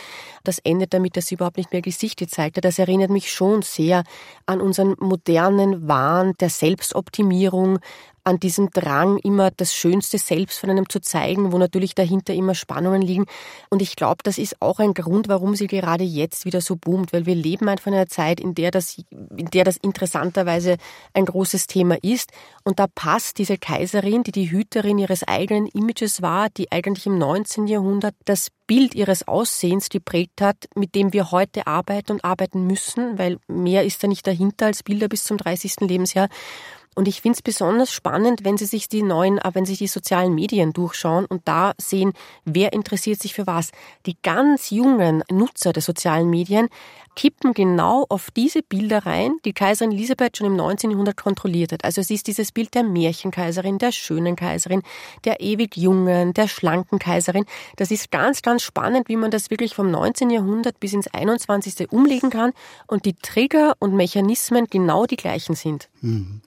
Das 0.43 0.58
endet 0.58 0.95
damit, 0.95 1.15
dass 1.15 1.27
sie 1.27 1.36
überhaupt 1.36 1.58
nicht 1.58 1.71
mehr 1.73 1.84
Gesichter 1.84 2.27
zeigte. 2.27 2.60
Das 2.60 2.80
erinnert 2.80 3.12
mich 3.12 3.32
schon 3.32 3.62
sehr 3.62 4.03
an 4.47 4.62
unseren 4.62 4.95
modernen 4.97 5.88
Wahn 5.88 6.34
der 6.39 6.49
Selbstoptimierung, 6.49 7.77
an 8.27 8.41
diesem 8.41 8.71
Drang, 8.71 9.17
immer 9.19 9.51
das 9.51 9.73
schönste 9.73 10.17
Selbst 10.17 10.59
von 10.59 10.69
einem 10.69 10.89
zu 10.89 10.99
zeigen, 10.99 11.53
wo 11.53 11.57
natürlich 11.57 11.95
dahinter 11.95 12.33
immer 12.33 12.55
Spannungen 12.55 13.01
liegen. 13.01 13.25
Und 13.69 13.81
ich 13.81 13.95
glaube, 13.95 14.17
das 14.21 14.37
ist 14.37 14.61
auch 14.61 14.79
ein 14.79 14.93
Grund, 14.93 15.29
warum 15.29 15.55
sie 15.55 15.67
gerade 15.67 16.03
jetzt 16.03 16.43
wieder 16.43 16.59
so 16.59 16.75
boomt, 16.75 17.13
weil 17.13 17.25
wir 17.25 17.35
leben 17.35 17.69
einfach 17.69 17.87
in 17.87 17.93
einer 17.93 18.07
Zeit, 18.07 18.41
in 18.41 18.53
der 18.53 18.71
das, 18.71 18.97
in 19.09 19.49
der 19.51 19.63
das 19.63 19.77
interessanterweise 19.77 20.75
ein 21.13 21.25
großes 21.25 21.67
Thema 21.67 21.95
ist. 22.03 22.31
Und 22.65 22.79
da 22.79 22.87
passt 22.93 23.37
diese 23.37 23.57
Kaiserin, 23.57 24.23
die 24.23 24.33
die 24.33 24.51
Hüterin 24.51 24.99
ihres 24.99 25.23
eigenen 25.23 25.67
Images 25.67 26.21
war, 26.21 26.49
die 26.49 26.69
eigentlich 26.69 27.05
im 27.05 27.17
19. 27.17 27.67
Jahrhundert 27.67 28.15
das 28.25 28.49
Bild 28.67 28.93
ihres 28.93 29.25
Aussehens 29.25 29.87
geprägt 29.87 30.41
hat, 30.41 30.67
mit 30.75 30.93
dem 30.93 31.13
wir 31.13 31.31
heute 31.31 31.65
arbeiten 31.65 32.11
und 32.11 32.25
arbeiten 32.25 32.67
müssen, 32.67 33.17
weil 33.17 33.37
mehr 33.47 33.85
ist 33.85 34.03
da 34.03 34.07
nicht 34.07 34.27
dahinter 34.27 34.65
als 34.65 34.83
Bilder 34.83 35.07
bis 35.07 35.23
zum 35.23 35.37
30. 35.37 35.75
Lebensjahr. 35.79 36.27
Und 36.97 37.07
ich 37.07 37.21
finde 37.21 37.36
es 37.36 37.43
besonders 37.43 37.93
spannend, 37.93 38.43
wenn 38.43 38.57
Sie 38.57 38.65
sich 38.65 38.89
die 38.89 39.03
neuen, 39.03 39.38
äh, 39.38 39.51
wenn 39.53 39.67
Sie 39.67 39.75
die 39.75 39.86
sozialen 39.86 40.33
Medien 40.33 40.73
durchschauen 40.73 41.27
und 41.27 41.47
da 41.47 41.73
sehen, 41.77 42.13
wer 42.43 42.73
interessiert 42.73 43.21
sich 43.21 43.36
für 43.36 43.45
was. 43.45 43.69
Die 44.07 44.17
ganz 44.23 44.71
jungen 44.71 45.23
Nutzer 45.29 45.73
der 45.73 45.83
sozialen 45.83 46.27
Medien 46.27 46.69
kippen 47.15 47.53
genau 47.53 48.05
auf 48.10 48.29
diese 48.31 48.63
Bilder 48.63 49.05
rein, 49.05 49.38
die 49.43 49.53
Kaiserin 49.53 49.91
Elisabeth 49.91 50.38
schon 50.38 50.47
im 50.47 50.55
19. 50.55 50.91
Jahrhundert 50.91 51.17
kontrolliert 51.17 51.71
hat. 51.71 51.83
Also 51.83 52.01
es 52.01 52.10
ist 52.10 52.27
dieses 52.27 52.51
Bild 52.51 52.73
der 52.73 52.83
Märchenkaiserin, 52.83 53.77
der 53.77 53.91
schönen 53.91 54.36
Kaiserin, 54.36 54.81
der 55.23 55.39
ewig 55.39 55.77
jungen, 55.77 56.33
der 56.33 56.47
schlanken 56.47 56.99
Kaiserin. 56.99 57.45
Das 57.75 57.91
ist 57.91 58.10
ganz, 58.12 58.41
ganz 58.41 58.63
spannend, 58.63 59.07
wie 59.07 59.17
man 59.17 59.29
das 59.29 59.51
wirklich 59.51 59.73
vom 59.75 59.89
19. 59.89 60.29
Jahrhundert 60.31 60.79
bis 60.79 60.93
ins 60.93 61.07
21. 61.07 61.91
umlegen 61.91 62.31
kann 62.31 62.53
und 62.88 63.05
die 63.05 63.13
Trigger 63.13 63.73
und 63.79 63.95
Mechanismen 63.95 64.65
genau 64.67 65.05
die 65.05 65.17
gleichen 65.17 65.55
sind. 65.55 65.89
Mhm. 66.01 66.41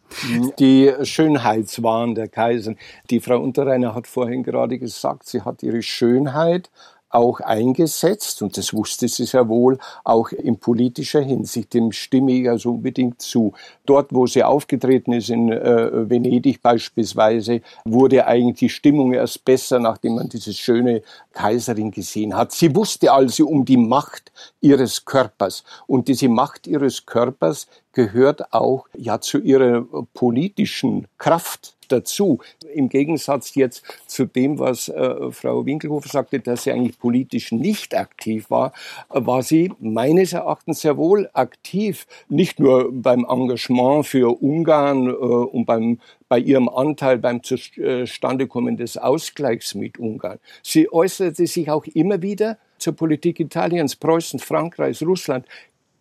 Die 0.59 0.93
Schönheitswahn 1.03 2.15
der 2.15 2.29
Kaiserin. 2.29 2.79
Die 3.11 3.21
Frau 3.21 3.39
Unterreiner 3.41 3.95
hat 3.95 4.07
vorhin 4.07 4.43
gerade 4.43 4.79
gesagt, 4.79 5.27
sie 5.27 5.43
hat 5.43 5.63
ihre 5.63 5.83
Schönheit 5.83 6.71
auch 7.11 7.41
eingesetzt, 7.41 8.41
und 8.43 8.57
das 8.57 8.73
wusste 8.73 9.09
sie 9.09 9.27
sehr 9.27 9.49
wohl, 9.49 9.79
auch 10.05 10.31
in 10.31 10.59
politischer 10.59 11.21
Hinsicht. 11.21 11.75
Dem 11.75 11.93
stimme 11.93 12.33
ich 12.33 12.49
also 12.49 12.71
unbedingt 12.71 13.21
zu. 13.21 13.53
Dort, 13.85 14.15
wo 14.15 14.27
sie 14.27 14.45
aufgetreten 14.45 15.13
ist, 15.13 15.29
in 15.29 15.51
äh, 15.51 16.09
Venedig 16.09 16.63
beispielsweise, 16.63 17.61
wurde 17.85 18.27
eigentlich 18.27 18.59
die 18.61 18.69
Stimmung 18.69 19.13
erst 19.13 19.45
besser, 19.45 19.79
nachdem 19.81 20.15
man 20.15 20.29
diese 20.29 20.53
schöne 20.53 21.03
Kaiserin 21.33 21.91
gesehen 21.91 22.37
hat. 22.37 22.53
Sie 22.53 22.75
wusste 22.75 23.13
also 23.13 23.47
um 23.47 23.65
die 23.65 23.77
Macht 23.77 24.33
ihres 24.61 25.05
Körpers. 25.05 25.65
Und 25.87 26.09
diese 26.09 26.29
Macht 26.29 26.67
ihres 26.67 27.07
Körpers 27.07 27.67
gehört 27.93 28.53
auch 28.53 28.87
ja 28.97 29.21
zu 29.21 29.39
ihrer 29.39 29.85
politischen 30.15 31.09
Kraft 31.19 31.75
dazu. 31.93 32.39
Im 32.75 32.89
Gegensatz 32.89 33.55
jetzt 33.55 33.85
zu 34.07 34.27
dem, 34.27 34.59
was 34.59 34.89
äh, 34.89 35.31
Frau 35.31 35.67
Winkelhofer 35.67 36.09
sagte, 36.09 36.41
dass 36.41 36.65
sie 36.65 36.73
eigentlich 36.73 36.99
politisch 36.99 37.53
nicht 37.53 37.95
aktiv 37.95 38.51
war, 38.51 38.73
war 39.09 39.43
sie 39.43 39.73
meines 39.81 40.33
Erachtens 40.33 40.81
sehr 40.81 40.97
wohl 40.97 41.29
aktiv, 41.33 42.07
nicht 42.29 42.61
nur 42.61 42.91
beim 42.93 43.27
Engagement 43.29 44.07
für 44.07 44.41
Ungarn 44.43 45.07
äh, 45.07 45.11
und 45.11 45.67
beim 45.67 45.99
bei 46.31 46.39
ihrem 46.39 46.69
Anteil 46.69 47.19
beim 47.19 47.43
Zustandekommen 47.43 48.77
des 48.77 48.97
Ausgleichs 48.97 49.75
mit 49.75 49.99
Ungarn. 49.99 50.39
Sie 50.63 50.91
äußerte 50.91 51.45
sich 51.45 51.69
auch 51.69 51.85
immer 51.87 52.23
wieder 52.23 52.57
zur 52.79 52.95
Politik 52.95 53.41
Italiens, 53.41 53.97
Preußens, 53.97 54.43
Frankreichs, 54.43 55.03
Russland 55.03 55.45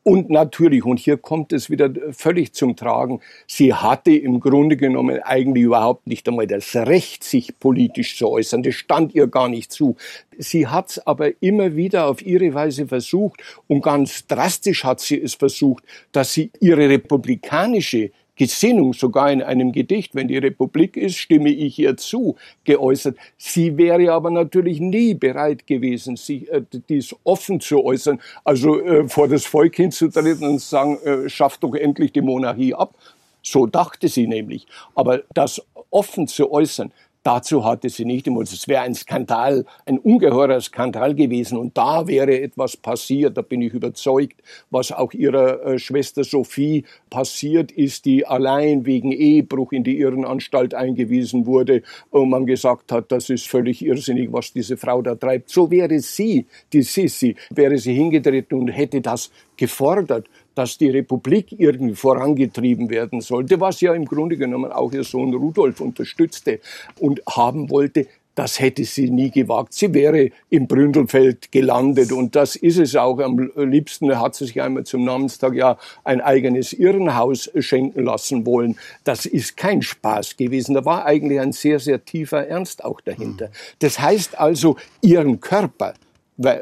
und 0.03 0.29
natürlich, 0.29 0.85
und 0.85 0.99
hier 0.99 1.17
kommt 1.17 1.51
es 1.51 1.69
wieder 1.69 1.91
völlig 2.11 2.53
zum 2.53 2.75
Tragen, 2.75 3.19
sie 3.47 3.73
hatte 3.73 4.11
im 4.11 4.39
Grunde 4.39 4.77
genommen 4.77 5.19
eigentlich 5.21 5.65
überhaupt 5.65 6.07
nicht 6.07 6.27
einmal 6.27 6.47
das 6.47 6.75
Recht, 6.75 7.23
sich 7.23 7.59
politisch 7.59 8.17
zu 8.17 8.29
äußern. 8.29 8.63
Das 8.63 8.75
stand 8.75 9.13
ihr 9.13 9.27
gar 9.27 9.49
nicht 9.49 9.71
zu. 9.71 9.97
Sie 10.37 10.67
hat 10.67 10.91
es 10.91 11.05
aber 11.05 11.41
immer 11.41 11.75
wieder 11.75 12.07
auf 12.07 12.25
ihre 12.25 12.53
Weise 12.53 12.87
versucht 12.87 13.41
und 13.67 13.81
ganz 13.81 14.25
drastisch 14.25 14.83
hat 14.83 15.01
sie 15.01 15.21
es 15.21 15.35
versucht, 15.35 15.83
dass 16.11 16.33
sie 16.33 16.51
ihre 16.59 16.89
republikanische 16.89 18.11
Gesinnung, 18.39 18.93
sogar 18.93 19.31
in 19.33 19.43
einem 19.43 19.73
Gedicht, 19.73 20.15
wenn 20.15 20.29
die 20.29 20.37
Republik 20.37 20.95
ist, 20.95 21.17
stimme 21.17 21.49
ich 21.49 21.77
ihr 21.77 21.97
zu, 21.97 22.37
geäußert. 22.63 23.17
Sie 23.37 23.77
wäre 23.77 24.13
aber 24.13 24.31
natürlich 24.31 24.79
nie 24.79 25.13
bereit 25.13 25.67
gewesen, 25.67 26.15
sich 26.15 26.49
äh, 26.49 26.61
dies 26.87 27.13
offen 27.25 27.59
zu 27.59 27.83
äußern, 27.83 28.21
also 28.45 28.79
äh, 28.79 29.09
vor 29.09 29.27
das 29.27 29.45
Volk 29.45 29.75
hinzutreten 29.75 30.47
und 30.47 30.59
zu 30.59 30.69
sagen, 30.69 30.97
äh, 31.03 31.29
schafft 31.29 31.63
doch 31.63 31.75
endlich 31.75 32.13
die 32.13 32.21
Monarchie 32.21 32.73
ab. 32.73 32.95
So 33.43 33.65
dachte 33.65 34.07
sie 34.07 34.25
nämlich. 34.25 34.67
Aber 34.95 35.21
das 35.33 35.61
offen 35.91 36.27
zu 36.29 36.49
äußern, 36.49 36.93
Dazu 37.23 37.65
hatte 37.65 37.89
sie 37.89 38.05
nicht 38.05 38.27
immer. 38.27 38.41
Es 38.41 38.67
wäre 38.67 38.83
ein 38.83 38.95
Skandal, 38.95 39.65
ein 39.85 39.99
ungeheurer 39.99 40.61
Skandal 40.61 41.15
gewesen. 41.15 41.57
Und 41.57 41.77
da 41.77 42.07
wäre 42.07 42.39
etwas 42.39 42.77
passiert, 42.77 43.37
da 43.37 43.41
bin 43.41 43.61
ich 43.61 43.73
überzeugt, 43.73 44.41
was 44.69 44.93
auch 44.93 45.11
ihrer 45.11 45.65
äh, 45.65 45.79
Schwester 45.79 46.23
Sophie 46.23 46.85
passiert 47.09 47.73
ist, 47.73 48.05
die 48.05 48.25
allein 48.25 48.85
wegen 48.85 49.11
Ehebruch 49.11 49.73
in 49.73 49.83
die 49.83 49.99
Irrenanstalt 49.99 50.73
eingewiesen 50.73 51.45
wurde 51.45 51.83
und 52.09 52.29
man 52.29 52.45
gesagt 52.45 52.91
hat, 52.93 53.11
das 53.11 53.29
ist 53.29 53.47
völlig 53.47 53.83
irrsinnig, 53.83 54.31
was 54.31 54.53
diese 54.53 54.77
Frau 54.77 55.01
da 55.01 55.15
treibt. 55.15 55.49
So 55.49 55.69
wäre 55.69 55.99
sie, 55.99 56.45
die 56.71 56.83
Sissi, 56.83 57.35
wäre 57.49 57.77
sie 57.77 57.93
hingetreten 57.93 58.57
und 58.57 58.69
hätte 58.69 59.01
das 59.01 59.29
gefordert 59.57 60.27
dass 60.59 60.77
die 60.77 60.89
Republik 60.89 61.55
irgendwie 61.57 61.95
vorangetrieben 61.95 62.89
werden 62.89 63.21
sollte, 63.21 63.61
was 63.61 63.79
ja 63.79 63.93
im 63.93 64.03
Grunde 64.03 64.35
genommen 64.35 64.73
auch 64.73 64.91
ihr 64.91 65.05
Sohn 65.05 65.33
Rudolf 65.33 65.79
unterstützte 65.79 66.59
und 66.99 67.21
haben 67.25 67.69
wollte, 67.69 68.07
das 68.35 68.59
hätte 68.59 68.83
sie 68.83 69.09
nie 69.09 69.31
gewagt. 69.31 69.73
Sie 69.73 69.93
wäre 69.93 70.31
im 70.49 70.67
Bründelfeld 70.67 71.51
gelandet 71.51 72.11
und 72.11 72.35
das 72.35 72.57
ist 72.57 72.77
es 72.77 72.95
auch. 72.97 73.19
Am 73.19 73.51
liebsten 73.55 74.17
hat 74.19 74.35
sie 74.35 74.47
sich 74.47 74.61
einmal 74.61 74.83
zum 74.83 75.05
Namenstag 75.05 75.53
ja 75.55 75.77
ein 76.03 76.19
eigenes 76.19 76.73
Irrenhaus 76.73 77.49
schenken 77.59 78.03
lassen 78.03 78.45
wollen. 78.45 78.77
Das 79.05 79.25
ist 79.25 79.55
kein 79.55 79.81
Spaß 79.81 80.35
gewesen. 80.35 80.73
Da 80.73 80.83
war 80.83 81.05
eigentlich 81.05 81.39
ein 81.39 81.53
sehr, 81.53 81.79
sehr 81.79 82.03
tiefer 82.03 82.47
Ernst 82.47 82.83
auch 82.83 82.99
dahinter. 82.99 83.49
Das 83.79 83.99
heißt 83.99 84.37
also, 84.37 84.75
ihren 85.01 85.39
Körper, 85.39 85.93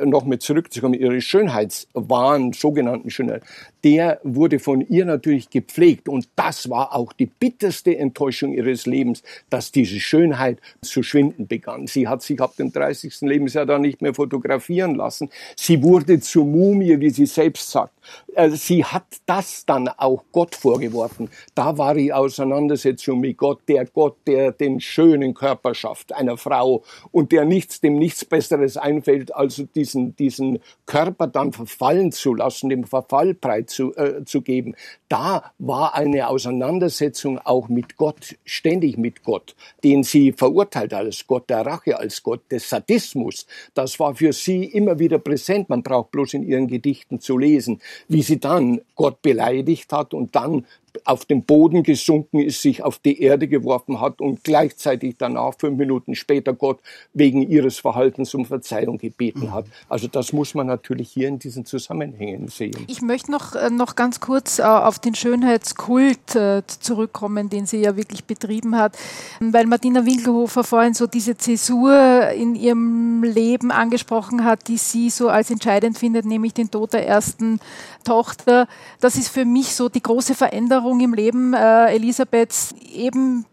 noch 0.06 0.26
mit 0.26 0.42
zurückzukommen, 0.42 0.96
ihre 0.96 1.22
Schönheitswahn, 1.22 2.54
sogenannten 2.54 3.12
Schönheit, 3.12 3.44
der 3.88 4.20
wurde 4.24 4.60
von 4.60 4.82
ihr 4.82 5.06
natürlich 5.06 5.50
gepflegt. 5.50 6.10
Und 6.10 6.28
das 6.36 6.70
war 6.70 6.94
auch 6.94 7.14
die 7.14 7.26
bitterste 7.26 7.98
Enttäuschung 7.98 8.54
ihres 8.54 8.86
Lebens, 8.86 9.24
dass 9.50 9.72
diese 9.72 10.02
Schönheit 10.02 10.60
zu 10.82 11.04
schwinden 11.04 11.48
begann. 11.48 11.88
Sie 11.88 12.06
hat 12.06 12.22
sich 12.22 12.42
ab 12.42 12.58
dem 12.58 12.74
30. 12.74 13.22
Lebensjahr 13.22 13.66
dann 13.66 13.84
nicht 13.84 14.02
mehr 14.02 14.14
fotografieren 14.14 14.96
lassen. 14.96 15.30
Sie 15.56 15.82
wurde 15.82 16.20
zur 16.20 16.44
Mumie, 16.44 17.00
wie 17.00 17.12
sie 17.12 17.28
selbst 17.28 17.72
sagt. 17.72 17.94
Äh, 18.36 18.50
sie 18.50 18.84
hat 18.84 19.06
das 19.26 19.66
dann 19.66 19.88
auch 19.88 20.26
Gott 20.34 20.54
vorgeworfen. 20.54 21.30
Da 21.56 21.78
war 21.78 21.94
die 21.94 22.12
Auseinandersetzung 22.12 23.22
mit 23.22 23.38
Gott, 23.38 23.62
der 23.70 23.86
Gott, 23.86 24.18
der 24.28 24.52
den 24.52 24.82
schönen 24.82 25.34
Körper 25.34 25.74
schafft, 25.74 26.14
einer 26.14 26.36
Frau, 26.36 26.84
und 27.12 27.32
der 27.32 27.46
nichts, 27.46 27.80
dem 27.80 27.98
nichts 27.98 28.26
Besseres 28.26 28.76
einfällt, 28.76 29.34
als 29.34 29.64
diesen, 29.76 30.14
diesen 30.18 30.60
Körper 30.86 31.28
dann 31.28 31.54
verfallen 31.54 32.12
zu 32.12 32.34
lassen, 32.34 32.68
dem 32.68 32.84
Verfall 32.84 33.34
breit 33.34 33.70
zu, 33.78 33.96
äh, 33.96 34.26
zu 34.26 34.42
geben. 34.42 34.76
Da 35.08 35.52
war 35.60 35.94
eine 35.94 36.28
Auseinandersetzung 36.28 37.38
auch 37.40 37.70
mit 37.70 37.96
Gott, 37.96 38.36
ständig 38.44 38.98
mit 38.98 39.24
Gott, 39.24 39.56
den 39.84 40.04
sie 40.04 40.32
verurteilt 40.32 40.94
als 40.94 41.28
Gott 41.28 41.50
der 41.50 41.66
Rache, 41.66 42.00
als 42.00 42.24
Gott 42.24 42.42
des 42.52 42.70
Sadismus. 42.70 43.46
Das 43.76 44.00
war 44.00 44.16
für 44.16 44.34
sie 44.34 44.66
immer 44.66 44.98
wieder 44.98 45.20
präsent. 45.20 45.70
Man 45.70 45.84
braucht 45.84 46.12
bloß 46.12 46.34
in 46.34 46.44
ihren 46.44 46.68
Gedichten 46.68 47.20
zu 47.20 47.38
lesen, 47.38 47.80
wie 48.08 48.24
sie 48.24 48.40
dann 48.40 48.82
Gott 48.96 49.22
beleidigt 49.22 49.94
hat 49.94 50.14
und 50.14 50.36
dann 50.36 50.66
auf 51.06 51.26
den 51.26 51.44
Boden 51.44 51.84
gesunken 51.84 52.40
ist, 52.40 52.62
sich 52.62 52.84
auf 52.84 53.00
die 53.00 53.22
Erde 53.22 53.48
geworfen 53.48 54.02
hat 54.02 54.22
und 54.22 54.44
gleichzeitig 54.44 55.16
danach, 55.18 55.54
fünf 55.58 55.78
Minuten 55.78 56.16
später, 56.16 56.54
Gott 56.54 56.80
wegen 57.14 57.42
ihres 57.42 57.80
Verhaltens 57.80 58.34
um 58.34 58.46
Verzeihung 58.46 58.98
gebeten 58.98 59.54
hat. 59.54 59.66
Also 59.90 60.08
das 60.08 60.34
muss 60.34 60.54
man 60.54 60.68
natürlich 60.68 61.10
hier 61.10 61.28
in 61.28 61.40
diesen 61.40 61.66
Zusammenhängen 61.66 62.48
sehen. 62.48 62.86
Ich 62.88 63.02
möchte 63.02 63.32
noch, 63.32 63.56
äh, 63.56 63.70
noch 63.70 63.96
ganz 63.96 64.20
kurz 64.20 64.60
äh, 64.60 64.64
auf 64.64 65.00
den 65.00 65.16
Schönheitskult 65.16 66.36
äh, 66.36 66.64
zurückkommen, 66.68 67.50
den 67.50 67.66
sie 67.66 67.78
ja 67.78 67.96
wirklich 67.96 68.26
betrieben 68.26 68.76
hat, 68.78 68.98
weil 69.40 69.66
Martina 69.66 70.06
Winkelhofer 70.06 70.64
vorhin 70.64 70.94
so 70.94 71.08
diese 71.08 71.38
Zäsur 71.38 72.30
in 72.30 72.56
ihrem 72.56 73.24
Leben 73.24 73.72
angesprochen 73.72 74.44
hat, 74.44 74.68
die 74.68 74.78
sie 74.78 75.10
so 75.10 75.30
als 75.30 75.52
entscheidend 75.52 75.98
findet, 75.98 76.26
nämlich 76.26 76.54
den 76.54 76.72
Tod 76.72 76.94
der 76.94 77.08
ersten 77.08 77.60
Tochter. 78.08 78.68
Das 79.02 79.18
ist 79.18 79.28
für 79.28 79.44
mich 79.44 79.76
so 79.76 79.90
die 79.90 80.02
große 80.02 80.34
Veränderung 80.34 81.02
im 81.02 81.14
Leben 81.14 81.54
äh, 81.54 81.94
Elisabeths, 81.94 82.74
eben 82.94 83.46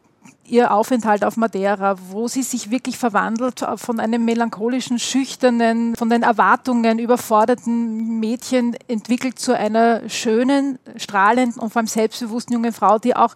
ihr 0.46 0.72
Aufenthalt 0.72 1.24
auf 1.24 1.36
Madeira, 1.36 1.96
wo 2.10 2.28
sie 2.28 2.42
sich 2.42 2.70
wirklich 2.70 2.98
verwandelt 2.98 3.64
von 3.76 3.98
einem 3.98 4.24
melancholischen, 4.24 4.98
schüchternen, 4.98 5.96
von 5.96 6.10
den 6.10 6.22
Erwartungen 6.22 6.98
überforderten 6.98 8.20
Mädchen 8.20 8.76
entwickelt 8.86 9.38
zu 9.38 9.56
einer 9.56 10.08
schönen, 10.08 10.78
strahlenden 10.96 11.60
und 11.60 11.72
vor 11.72 11.80
allem 11.80 11.86
selbstbewussten 11.86 12.52
jungen 12.52 12.72
Frau, 12.72 12.98
die 12.98 13.16
auch 13.16 13.34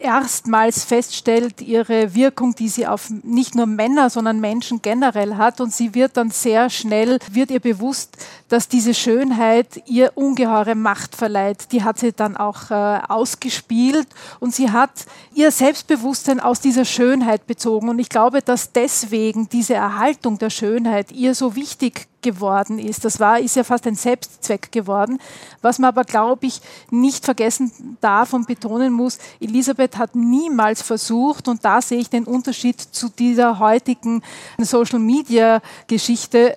erstmals 0.00 0.84
feststellt, 0.84 1.60
ihre 1.60 2.14
Wirkung, 2.14 2.54
die 2.54 2.68
sie 2.68 2.86
auf 2.86 3.10
nicht 3.22 3.54
nur 3.54 3.66
Männer, 3.66 4.10
sondern 4.10 4.40
Menschen 4.40 4.82
generell 4.82 5.36
hat. 5.36 5.60
Und 5.60 5.72
sie 5.72 5.94
wird 5.94 6.16
dann 6.16 6.30
sehr 6.30 6.70
schnell, 6.70 7.18
wird 7.30 7.50
ihr 7.50 7.60
bewusst, 7.60 8.16
dass 8.48 8.68
diese 8.68 8.94
Schönheit 8.94 9.82
ihr 9.86 10.12
ungeheure 10.14 10.74
Macht 10.74 11.16
verleiht. 11.16 11.72
Die 11.72 11.84
hat 11.84 11.98
sie 11.98 12.12
dann 12.12 12.36
auch 12.36 12.70
äh, 12.70 13.00
ausgespielt 13.08 14.08
und 14.40 14.54
sie 14.54 14.70
hat 14.70 15.06
ihr 15.34 15.50
Selbstbewusstsein 15.50 16.40
aus 16.40 16.60
dieser 16.60 16.84
Schönheit 16.84 17.46
bezogen. 17.46 17.88
Und 17.88 17.98
ich 17.98 18.08
glaube, 18.08 18.42
dass 18.42 18.72
deswegen 18.72 19.48
diese 19.48 19.74
Erhaltung 19.74 20.38
der 20.38 20.50
Schönheit 20.50 21.12
ihr 21.12 21.34
so 21.34 21.56
wichtig 21.56 22.08
geworden 22.22 22.78
ist. 22.78 23.04
Das 23.04 23.20
war, 23.20 23.38
ist 23.38 23.56
ja 23.56 23.64
fast 23.64 23.86
ein 23.86 23.94
Selbstzweck 23.94 24.72
geworden. 24.72 25.18
Was 25.62 25.78
man 25.78 25.88
aber, 25.88 26.04
glaube 26.04 26.46
ich, 26.46 26.60
nicht 26.90 27.24
vergessen 27.24 27.96
darf 28.00 28.32
und 28.32 28.46
betonen 28.46 28.92
muss, 28.92 29.18
Elisabeth 29.40 29.98
hat 29.98 30.14
niemals 30.14 30.82
versucht, 30.82 31.48
und 31.48 31.64
da 31.64 31.80
sehe 31.80 31.98
ich 31.98 32.10
den 32.10 32.24
Unterschied 32.24 32.80
zu 32.80 33.08
dieser 33.08 33.58
heutigen 33.58 34.22
Social-Media-Geschichte, 34.58 36.56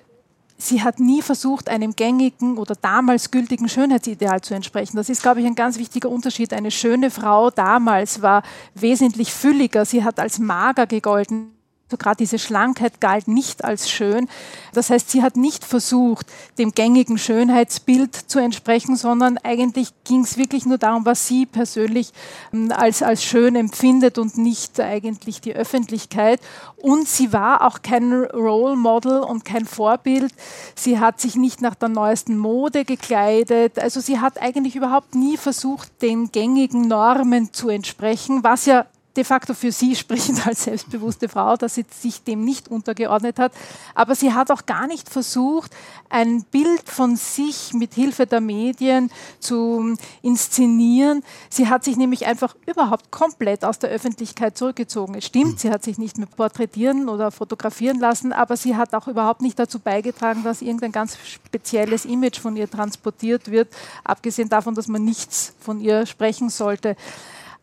sie 0.58 0.82
hat 0.82 1.00
nie 1.00 1.22
versucht, 1.22 1.68
einem 1.68 1.94
gängigen 1.94 2.56
oder 2.56 2.74
damals 2.74 3.30
gültigen 3.30 3.68
Schönheitsideal 3.68 4.40
zu 4.40 4.54
entsprechen. 4.54 4.96
Das 4.96 5.08
ist, 5.08 5.22
glaube 5.22 5.40
ich, 5.40 5.46
ein 5.46 5.54
ganz 5.54 5.78
wichtiger 5.78 6.08
Unterschied. 6.08 6.52
Eine 6.52 6.70
schöne 6.70 7.10
Frau 7.10 7.50
damals 7.50 8.22
war 8.22 8.42
wesentlich 8.74 9.32
fülliger. 9.32 9.84
Sie 9.84 10.04
hat 10.04 10.20
als 10.20 10.38
mager 10.38 10.86
gegolten 10.86 11.50
so 11.92 11.96
gerade 11.98 12.16
diese 12.16 12.38
Schlankheit 12.38 13.00
galt 13.00 13.28
nicht 13.28 13.64
als 13.64 13.90
schön. 13.90 14.28
Das 14.72 14.90
heißt, 14.90 15.10
sie 15.10 15.22
hat 15.22 15.36
nicht 15.36 15.64
versucht, 15.64 16.26
dem 16.58 16.72
gängigen 16.72 17.18
Schönheitsbild 17.18 18.14
zu 18.14 18.38
entsprechen, 18.38 18.96
sondern 18.96 19.38
eigentlich 19.38 19.90
ging 20.04 20.22
es 20.22 20.38
wirklich 20.38 20.64
nur 20.64 20.78
darum, 20.78 21.04
was 21.04 21.28
sie 21.28 21.44
persönlich 21.44 22.12
ähm, 22.52 22.72
als, 22.74 23.02
als 23.02 23.22
schön 23.22 23.54
empfindet 23.54 24.18
und 24.18 24.38
nicht 24.38 24.80
eigentlich 24.80 25.40
die 25.42 25.54
Öffentlichkeit. 25.54 26.40
Und 26.78 27.06
sie 27.06 27.32
war 27.32 27.66
auch 27.66 27.82
kein 27.82 28.12
Role 28.12 28.76
Model 28.76 29.20
und 29.20 29.44
kein 29.44 29.66
Vorbild. 29.66 30.32
Sie 30.74 30.98
hat 30.98 31.20
sich 31.20 31.36
nicht 31.36 31.60
nach 31.60 31.74
der 31.74 31.90
neuesten 31.90 32.38
Mode 32.38 32.86
gekleidet. 32.86 33.78
Also 33.78 34.00
sie 34.00 34.18
hat 34.18 34.40
eigentlich 34.40 34.76
überhaupt 34.76 35.14
nie 35.14 35.36
versucht, 35.36 35.90
den 36.00 36.32
gängigen 36.32 36.88
Normen 36.88 37.52
zu 37.52 37.68
entsprechen, 37.68 38.42
was 38.42 38.64
ja 38.64 38.86
de 39.16 39.24
facto 39.24 39.54
für 39.54 39.72
sie 39.72 39.96
spricht 40.02 40.46
als 40.46 40.64
selbstbewusste 40.64 41.28
Frau, 41.28 41.56
dass 41.56 41.74
sie 41.74 41.84
sich 41.90 42.22
dem 42.22 42.44
nicht 42.44 42.68
untergeordnet 42.68 43.38
hat. 43.38 43.52
Aber 43.94 44.14
sie 44.14 44.32
hat 44.32 44.50
auch 44.50 44.66
gar 44.66 44.86
nicht 44.86 45.08
versucht, 45.08 45.72
ein 46.08 46.44
Bild 46.44 46.88
von 46.88 47.16
sich 47.16 47.72
mit 47.72 47.94
Hilfe 47.94 48.26
der 48.26 48.40
Medien 48.40 49.10
zu 49.40 49.96
inszenieren. 50.20 51.22
Sie 51.48 51.68
hat 51.68 51.84
sich 51.84 51.96
nämlich 51.96 52.26
einfach 52.26 52.54
überhaupt 52.66 53.10
komplett 53.10 53.64
aus 53.64 53.78
der 53.78 53.90
Öffentlichkeit 53.90 54.56
zurückgezogen. 54.56 55.14
Es 55.14 55.24
stimmt, 55.24 55.60
sie 55.60 55.70
hat 55.70 55.82
sich 55.82 55.98
nicht 55.98 56.18
mehr 56.18 56.26
porträtieren 56.26 57.08
oder 57.08 57.30
fotografieren 57.30 57.98
lassen, 57.98 58.32
aber 58.32 58.56
sie 58.56 58.76
hat 58.76 58.94
auch 58.94 59.08
überhaupt 59.08 59.40
nicht 59.40 59.58
dazu 59.58 59.78
beigetragen, 59.78 60.44
dass 60.44 60.62
irgendein 60.62 60.92
ganz 60.92 61.16
spezielles 61.24 62.04
Image 62.04 62.38
von 62.38 62.56
ihr 62.56 62.70
transportiert 62.70 63.50
wird, 63.50 63.68
abgesehen 64.04 64.48
davon, 64.48 64.74
dass 64.74 64.88
man 64.88 65.04
nichts 65.04 65.54
von 65.60 65.80
ihr 65.80 66.06
sprechen 66.06 66.50
sollte. 66.50 66.96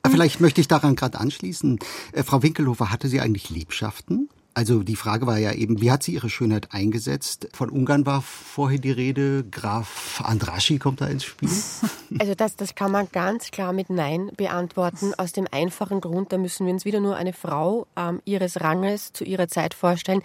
Vielleicht 0.07 0.39
möchte 0.41 0.61
ich 0.61 0.67
daran 0.67 0.95
gerade 0.95 1.19
anschließen. 1.19 1.79
Äh, 2.13 2.23
Frau 2.23 2.41
Winkelhofer, 2.41 2.91
hatte 2.91 3.07
sie 3.07 3.19
eigentlich 3.19 3.49
Liebschaften? 3.49 4.29
Also 4.55 4.83
die 4.83 4.95
Frage 4.95 5.25
war 5.27 5.37
ja 5.37 5.53
eben, 5.53 5.79
wie 5.79 5.91
hat 5.91 6.03
sie 6.03 6.13
ihre 6.13 6.29
Schönheit 6.29 6.73
eingesetzt? 6.73 7.47
Von 7.53 7.69
Ungarn 7.69 8.05
war 8.05 8.21
vorhin 8.21 8.81
die 8.81 8.91
Rede, 8.91 9.45
Graf 9.49 10.21
Andraschi 10.23 10.79
kommt 10.79 11.01
da 11.01 11.07
ins 11.07 11.23
Spiel. 11.23 11.49
Also 12.17 12.33
das, 12.33 12.55
das 12.55 12.73
kann 12.73 12.91
man 12.91 13.07
ganz 13.11 13.51
klar 13.51 13.71
mit 13.71 13.91
Nein 13.91 14.31
beantworten, 14.35 15.13
aus 15.15 15.31
dem 15.31 15.47
einfachen 15.51 16.01
Grund, 16.01 16.33
da 16.33 16.39
müssen 16.39 16.65
wir 16.65 16.73
uns 16.73 16.83
wieder 16.83 16.99
nur 16.99 17.15
eine 17.15 17.33
Frau 17.33 17.85
ähm, 17.95 18.19
ihres 18.25 18.59
Ranges 18.61 19.13
zu 19.13 19.23
ihrer 19.23 19.47
Zeit 19.47 19.75
vorstellen, 19.75 20.23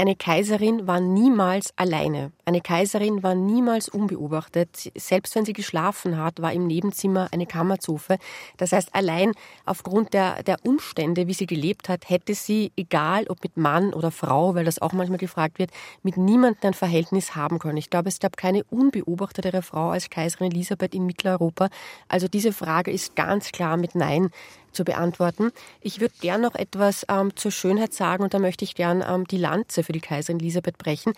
eine 0.00 0.16
Kaiserin 0.16 0.86
war 0.86 0.98
niemals 0.98 1.74
alleine. 1.76 2.32
Eine 2.46 2.62
Kaiserin 2.62 3.22
war 3.22 3.34
niemals 3.34 3.90
unbeobachtet. 3.90 4.90
Selbst 4.96 5.34
wenn 5.34 5.44
sie 5.44 5.52
geschlafen 5.52 6.16
hat, 6.16 6.40
war 6.40 6.54
im 6.54 6.66
Nebenzimmer 6.66 7.28
eine 7.32 7.44
Kammerzofe. 7.44 8.16
Das 8.56 8.72
heißt, 8.72 8.94
allein 8.94 9.32
aufgrund 9.66 10.14
der, 10.14 10.42
der 10.42 10.56
Umstände, 10.64 11.26
wie 11.26 11.34
sie 11.34 11.44
gelebt 11.44 11.90
hat, 11.90 12.08
hätte 12.08 12.34
sie, 12.34 12.72
egal 12.78 13.26
ob 13.28 13.42
mit 13.42 13.58
Mann 13.58 13.92
oder 13.92 14.10
Frau, 14.10 14.54
weil 14.54 14.64
das 14.64 14.80
auch 14.80 14.94
manchmal 14.94 15.18
gefragt 15.18 15.58
wird, 15.58 15.70
mit 16.02 16.16
niemandem 16.16 16.70
ein 16.70 16.74
Verhältnis 16.74 17.36
haben 17.36 17.58
können. 17.58 17.76
Ich 17.76 17.90
glaube, 17.90 18.08
es 18.08 18.20
gab 18.20 18.38
keine 18.38 18.64
unbeobachtetere 18.64 19.60
Frau 19.60 19.90
als 19.90 20.08
Kaiserin 20.08 20.50
Elisabeth 20.50 20.94
in 20.94 21.04
Mitteleuropa. 21.04 21.68
Also 22.08 22.26
diese 22.26 22.54
Frage 22.54 22.90
ist 22.90 23.16
ganz 23.16 23.52
klar 23.52 23.76
mit 23.76 23.94
Nein 23.94 24.30
zu 24.72 24.84
beantworten. 24.84 25.50
Ich 25.80 26.00
würde 26.00 26.14
gern 26.20 26.40
noch 26.40 26.54
etwas 26.54 27.06
ähm, 27.08 27.36
zur 27.36 27.50
Schönheit 27.50 27.92
sagen 27.92 28.22
und 28.22 28.34
da 28.34 28.38
möchte 28.38 28.64
ich 28.64 28.74
gern 28.74 29.04
ähm, 29.06 29.26
die 29.26 29.36
Lanze 29.36 29.82
für 29.82 29.92
die 29.92 30.00
Kaiserin 30.00 30.40
Elisabeth 30.40 30.78
brechen. 30.78 31.12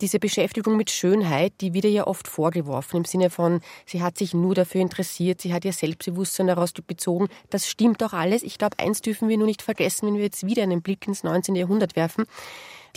Diese 0.00 0.18
Beschäftigung 0.18 0.76
mit 0.76 0.90
Schönheit, 0.90 1.52
die 1.60 1.74
wird 1.74 1.84
ja 1.86 2.06
oft 2.06 2.28
vorgeworfen 2.28 2.98
im 2.98 3.04
Sinne 3.04 3.30
von, 3.30 3.60
sie 3.86 4.02
hat 4.02 4.18
sich 4.18 4.34
nur 4.34 4.54
dafür 4.54 4.80
interessiert, 4.80 5.40
sie 5.40 5.52
hat 5.52 5.64
ihr 5.64 5.72
Selbstbewusstsein 5.72 6.46
daraus 6.46 6.72
bezogen. 6.72 7.28
Das 7.50 7.68
stimmt 7.68 8.02
auch 8.02 8.12
alles. 8.12 8.42
Ich 8.42 8.58
glaube, 8.58 8.78
eins 8.78 9.00
dürfen 9.00 9.28
wir 9.28 9.38
nur 9.38 9.46
nicht 9.46 9.62
vergessen, 9.62 10.06
wenn 10.06 10.16
wir 10.16 10.24
jetzt 10.24 10.46
wieder 10.46 10.62
einen 10.62 10.82
Blick 10.82 11.06
ins 11.06 11.24
19. 11.24 11.54
Jahrhundert 11.56 11.96
werfen. 11.96 12.24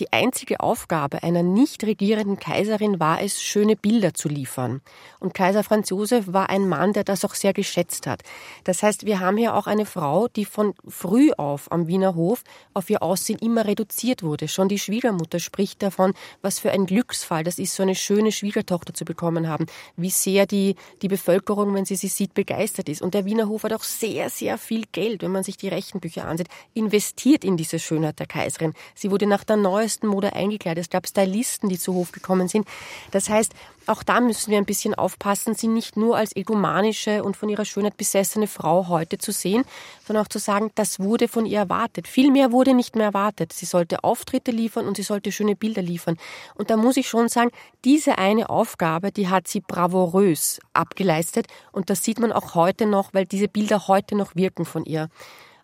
Die 0.02 0.12
einzige 0.12 0.62
Aufgabe 0.62 1.22
einer 1.22 1.44
nicht 1.44 1.84
regierenden 1.84 2.40
Kaiserin 2.40 3.00
war 3.00 3.22
es, 3.22 3.40
schöne 3.40 3.76
Bilder 3.76 4.16
zu 4.16 4.30
liefern. 4.30 4.82
Und 5.20 5.36
Kaiser 5.36 5.64
Franz 5.64 5.92
Josef 5.92 6.34
war 6.34 6.50
ein 6.50 6.68
Mann, 6.68 6.94
der 6.94 7.04
das 7.04 7.24
auch 7.24 7.36
sehr 7.36 7.54
geschätzt 7.54 8.08
hat. 8.08 8.24
Das 8.64 8.82
heißt, 8.82 9.06
wir 9.06 9.20
haben 9.20 9.38
hier 9.38 9.54
auch 9.54 9.68
eine 9.68 9.86
Frau, 9.86 10.28
die 10.28 10.46
von 10.46 10.74
früh 10.88 11.32
auf 11.34 11.72
am 11.72 11.86
Wiener 11.86 12.16
Hof 12.16 12.44
auf 12.74 12.90
ihr 12.90 13.04
Aussehen 13.04 13.38
immer 13.38 13.66
reduziert 13.66 14.24
wurde. 14.24 14.48
Schon 14.48 14.70
die 14.70 14.80
Schwiegermutter 14.80 15.38
spricht 15.38 15.84
davon, 15.84 16.16
was 16.42 16.58
für 16.58 16.72
ein 16.72 16.88
Glücksfall 16.88 17.44
das 17.44 17.60
ist, 17.60 17.76
so 17.76 17.84
eine 17.84 17.94
schöne 17.94 18.32
Schwiegertochter 18.32 18.96
zu 18.96 19.06
bekommen 19.06 19.48
haben. 19.48 19.68
Wie 19.98 20.10
sehr 20.10 20.48
die, 20.48 20.78
die 21.04 21.10
Bevölkerung, 21.10 21.76
wenn 21.76 21.86
sie 21.86 21.96
sie 21.96 22.08
sieht, 22.08 22.34
begeistert 22.34 22.90
ist. 22.90 23.04
Und 23.04 23.14
der 23.14 23.26
Wiener 23.26 23.48
Hof 23.50 23.66
hat 23.66 23.74
auch 23.74 23.84
sehr, 23.84 24.32
sehr 24.32 24.58
viel 24.58 24.86
Geld, 24.92 25.22
wenn 25.22 25.32
man 25.32 25.44
sich 25.44 25.58
die 25.58 25.68
Rechenbücher 25.68 26.26
ansieht, 26.26 26.48
investiert 26.74 27.46
in 27.46 27.56
diese 27.56 27.78
Schönheit 27.78 28.18
der 28.18 28.26
Kaiserin. 28.26 28.74
Sie 28.96 29.12
wurde 29.12 29.28
nach 29.28 29.44
der 29.44 29.58
neuen 29.58 29.91
neuesten 29.92 30.08
Mode 30.08 30.34
eingekleidet. 30.34 30.84
Es 30.84 30.90
gab 30.90 31.08
Stylisten, 31.08 31.70
die 31.70 31.78
zu 31.78 31.94
Hof 31.94 32.12
gekommen 32.12 32.48
sind. 32.48 32.68
Das 33.12 33.30
heißt, 33.30 33.54
auch 33.88 34.04
da 34.04 34.22
müssen 34.22 34.52
wir 34.52 34.58
ein 34.58 34.66
bisschen 34.66 34.94
aufpassen, 34.94 35.56
sie 35.56 35.68
nicht 35.68 35.98
nur 35.98 36.16
als 36.16 36.36
egomanische 36.36 37.24
und 37.24 37.36
von 37.36 37.50
ihrer 37.50 37.66
Schönheit 37.66 37.98
besessene 37.98 38.48
Frau 38.48 38.88
heute 38.88 39.18
zu 39.18 39.32
sehen, 39.32 39.64
sondern 40.06 40.24
auch 40.24 40.30
zu 40.30 40.40
sagen, 40.40 40.72
das 40.76 41.00
wurde 41.00 41.28
von 41.28 41.46
ihr 41.46 41.60
erwartet. 41.60 42.08
Viel 42.08 42.32
mehr 42.32 42.52
wurde 42.52 42.74
nicht 42.74 42.96
mehr 42.96 43.08
erwartet. 43.08 43.52
Sie 43.54 43.66
sollte 43.66 44.04
Auftritte 44.04 44.52
liefern 44.52 44.88
und 44.88 44.98
sie 44.98 45.04
sollte 45.04 45.32
schöne 45.32 45.56
Bilder 45.56 45.82
liefern. 45.82 46.18
Und 46.56 46.70
da 46.70 46.78
muss 46.78 46.96
ich 46.96 47.10
schon 47.10 47.28
sagen, 47.28 47.52
diese 47.84 48.18
eine 48.18 48.50
Aufgabe, 48.50 49.12
die 49.12 49.28
hat 49.28 49.48
sie 49.48 49.62
bravourös 49.62 50.60
abgeleistet. 50.74 51.48
Und 51.72 51.90
das 51.90 52.04
sieht 52.04 52.20
man 52.20 52.32
auch 52.32 52.56
heute 52.56 52.86
noch, 52.86 53.14
weil 53.14 53.26
diese 53.26 53.48
Bilder 53.48 53.88
heute 53.88 54.16
noch 54.16 54.36
wirken 54.36 54.66
von 54.66 54.86
ihr. 54.86 55.10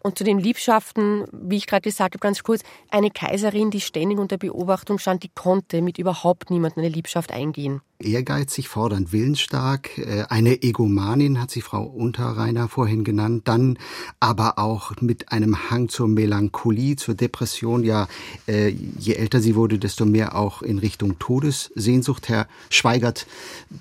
Und 0.07 0.17
zu 0.17 0.23
den 0.23 0.39
Liebschaften, 0.39 1.25
wie 1.33 1.57
ich 1.57 1.67
gerade 1.67 1.81
gesagt 1.81 2.13
habe, 2.13 2.19
ganz 2.19 2.41
kurz, 2.41 2.61
eine 2.89 3.11
Kaiserin, 3.11 3.71
die 3.71 3.81
ständig 3.81 4.19
unter 4.19 4.37
Beobachtung 4.37 4.99
stand, 4.99 5.21
die 5.23 5.29
konnte 5.35 5.81
mit 5.81 5.97
überhaupt 5.97 6.49
niemandem 6.49 6.85
eine 6.85 6.93
Liebschaft 6.93 7.33
eingehen. 7.33 7.81
Ehrgeizig, 7.99 8.69
fordernd, 8.69 9.11
willenstark, 9.11 9.97
äh, 9.97 10.23
eine 10.29 10.63
Egomanin 10.63 11.41
hat 11.41 11.51
sie 11.51 11.59
Frau 11.59 11.83
Unterreiner 11.83 12.69
vorhin 12.69 13.03
genannt, 13.03 13.49
dann 13.49 13.77
aber 14.21 14.57
auch 14.59 14.93
mit 15.01 15.33
einem 15.33 15.69
Hang 15.69 15.89
zur 15.89 16.07
Melancholie, 16.07 16.95
zur 16.95 17.15
Depression, 17.15 17.83
ja, 17.83 18.07
äh, 18.47 18.69
je 18.69 19.15
älter 19.15 19.41
sie 19.41 19.55
wurde, 19.55 19.77
desto 19.77 20.05
mehr 20.05 20.37
auch 20.37 20.61
in 20.61 20.79
Richtung 20.79 21.19
Todessehnsucht. 21.19 22.29
Herr 22.29 22.47
Schweigert, 22.69 23.27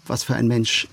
was 0.09 0.25
für 0.25 0.35
ein 0.35 0.49
Mensch 0.49 0.89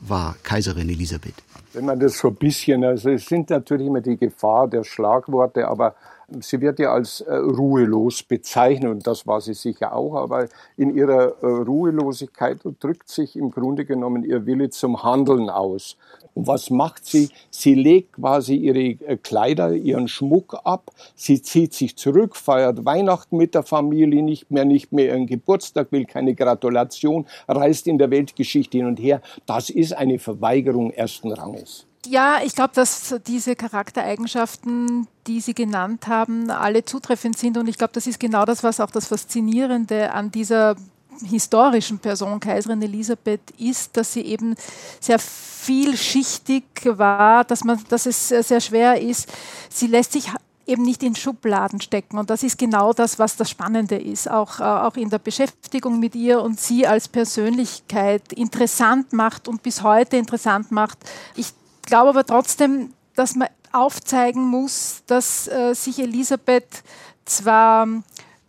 war 0.00 0.34
Kaiserin 0.44 0.88
Elisabeth? 0.88 1.34
Wenn 1.72 1.84
man 1.84 2.00
das 2.00 2.18
so 2.18 2.28
ein 2.28 2.34
bisschen, 2.34 2.84
also 2.84 3.10
es 3.10 3.26
sind 3.26 3.50
natürlich 3.50 3.86
immer 3.86 4.00
die 4.00 4.16
Gefahr 4.16 4.68
der 4.68 4.84
Schlagworte, 4.84 5.68
aber 5.68 5.94
Sie 6.40 6.60
wird 6.60 6.78
ja 6.78 6.92
als 6.92 7.22
äh, 7.22 7.34
ruhelos 7.34 8.22
bezeichnet 8.22 8.90
und 8.90 9.06
das 9.06 9.26
war 9.26 9.40
sie 9.40 9.54
sicher 9.54 9.94
auch, 9.94 10.14
aber 10.14 10.46
in 10.76 10.94
ihrer 10.94 11.42
äh, 11.42 11.46
Ruhelosigkeit 11.46 12.58
drückt 12.80 13.08
sich 13.08 13.34
im 13.34 13.50
Grunde 13.50 13.86
genommen 13.86 14.24
ihr 14.24 14.44
Wille 14.44 14.68
zum 14.68 15.02
Handeln 15.02 15.48
aus. 15.48 15.96
Und 16.34 16.46
was 16.46 16.68
macht 16.68 17.06
sie? 17.06 17.30
Sie 17.48 17.74
legt 17.74 18.12
quasi 18.12 18.56
ihre 18.56 18.78
äh, 19.06 19.16
Kleider, 19.16 19.72
ihren 19.72 20.06
Schmuck 20.06 20.54
ab, 20.64 20.90
sie 21.14 21.40
zieht 21.40 21.72
sich 21.72 21.96
zurück, 21.96 22.36
feiert 22.36 22.84
Weihnachten 22.84 23.38
mit 23.38 23.54
der 23.54 23.62
Familie 23.62 24.22
nicht 24.22 24.50
mehr, 24.50 24.66
nicht 24.66 24.92
mehr 24.92 25.06
ihren 25.06 25.26
Geburtstag, 25.26 25.92
will 25.92 26.04
keine 26.04 26.34
Gratulation, 26.34 27.26
reist 27.48 27.86
in 27.86 27.96
der 27.96 28.10
Weltgeschichte 28.10 28.76
hin 28.76 28.86
und 28.86 29.00
her. 29.00 29.22
Das 29.46 29.70
ist 29.70 29.94
eine 29.94 30.18
Verweigerung 30.18 30.90
ersten 30.90 31.32
Ranges. 31.32 31.87
Ja, 32.06 32.40
ich 32.42 32.54
glaube, 32.54 32.74
dass 32.74 33.14
diese 33.26 33.56
Charaktereigenschaften, 33.56 35.08
die 35.26 35.40
Sie 35.40 35.54
genannt 35.54 36.06
haben, 36.06 36.50
alle 36.50 36.84
zutreffend 36.84 37.36
sind. 37.36 37.58
Und 37.58 37.68
ich 37.68 37.76
glaube, 37.76 37.92
das 37.92 38.06
ist 38.06 38.20
genau 38.20 38.44
das, 38.44 38.62
was 38.62 38.80
auch 38.80 38.90
das 38.90 39.06
Faszinierende 39.06 40.12
an 40.12 40.30
dieser 40.30 40.76
historischen 41.24 41.98
Person, 41.98 42.38
Kaiserin 42.38 42.80
Elisabeth, 42.80 43.50
ist, 43.58 43.96
dass 43.96 44.12
sie 44.12 44.22
eben 44.22 44.54
sehr 45.00 45.18
vielschichtig 45.18 46.64
war, 46.84 47.44
dass, 47.44 47.64
man, 47.64 47.82
dass 47.88 48.06
es 48.06 48.28
sehr 48.28 48.60
schwer 48.60 49.00
ist. 49.00 49.28
Sie 49.68 49.88
lässt 49.88 50.12
sich 50.12 50.30
eben 50.68 50.82
nicht 50.82 51.02
in 51.02 51.16
Schubladen 51.16 51.80
stecken. 51.80 52.18
Und 52.18 52.30
das 52.30 52.42
ist 52.42 52.58
genau 52.58 52.92
das, 52.92 53.18
was 53.18 53.36
das 53.36 53.50
Spannende 53.50 53.96
ist, 53.96 54.30
auch, 54.30 54.60
äh, 54.60 54.64
auch 54.64 54.96
in 54.96 55.08
der 55.08 55.18
Beschäftigung 55.18 55.98
mit 55.98 56.14
ihr 56.14 56.42
und 56.42 56.60
sie 56.60 56.86
als 56.86 57.08
Persönlichkeit 57.08 58.32
interessant 58.34 59.12
macht 59.12 59.48
und 59.48 59.62
bis 59.62 59.82
heute 59.82 60.18
interessant 60.18 60.70
macht. 60.70 60.98
Ich 61.36 61.54
glaube 61.88 62.10
aber 62.10 62.24
trotzdem, 62.24 62.92
dass 63.16 63.34
man 63.34 63.48
aufzeigen 63.72 64.44
muss, 64.44 65.02
dass 65.06 65.48
äh, 65.48 65.74
sich 65.74 65.98
Elisabeth 65.98 66.82
zwar 67.24 67.88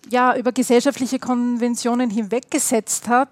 ja, 0.10 0.36
über 0.36 0.52
gesellschaftliche 0.52 1.20
Konventionen 1.20 2.10
hinweggesetzt 2.10 3.08
hat, 3.08 3.30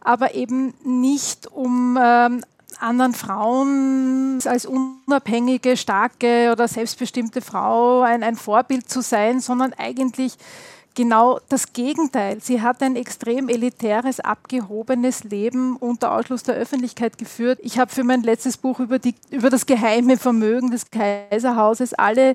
aber 0.00 0.34
eben 0.34 0.74
nicht 0.84 1.46
um 1.46 1.98
ähm, 2.00 2.42
anderen 2.80 3.14
Frauen 3.14 4.38
als 4.44 4.66
unabhängige, 4.66 5.76
starke 5.76 6.50
oder 6.52 6.68
selbstbestimmte 6.68 7.40
Frau 7.40 8.02
ein, 8.02 8.22
ein 8.22 8.36
Vorbild 8.36 8.88
zu 8.88 9.02
sein, 9.02 9.40
sondern 9.40 9.72
eigentlich 9.72 10.34
genau 10.98 11.38
das 11.48 11.72
Gegenteil. 11.72 12.40
Sie 12.40 12.60
hat 12.60 12.82
ein 12.82 12.96
extrem 12.96 13.48
elitäres, 13.48 14.18
abgehobenes 14.18 15.22
Leben 15.22 15.76
unter 15.76 16.10
Ausschluss 16.10 16.42
der 16.42 16.56
Öffentlichkeit 16.56 17.18
geführt. 17.18 17.60
Ich 17.62 17.78
habe 17.78 17.92
für 17.92 18.02
mein 18.02 18.24
letztes 18.24 18.56
Buch 18.56 18.80
über, 18.80 18.98
die, 18.98 19.14
über 19.30 19.48
das 19.48 19.64
geheime 19.64 20.16
Vermögen 20.16 20.72
des 20.72 20.90
Kaiserhauses 20.90 21.94
alle 21.94 22.34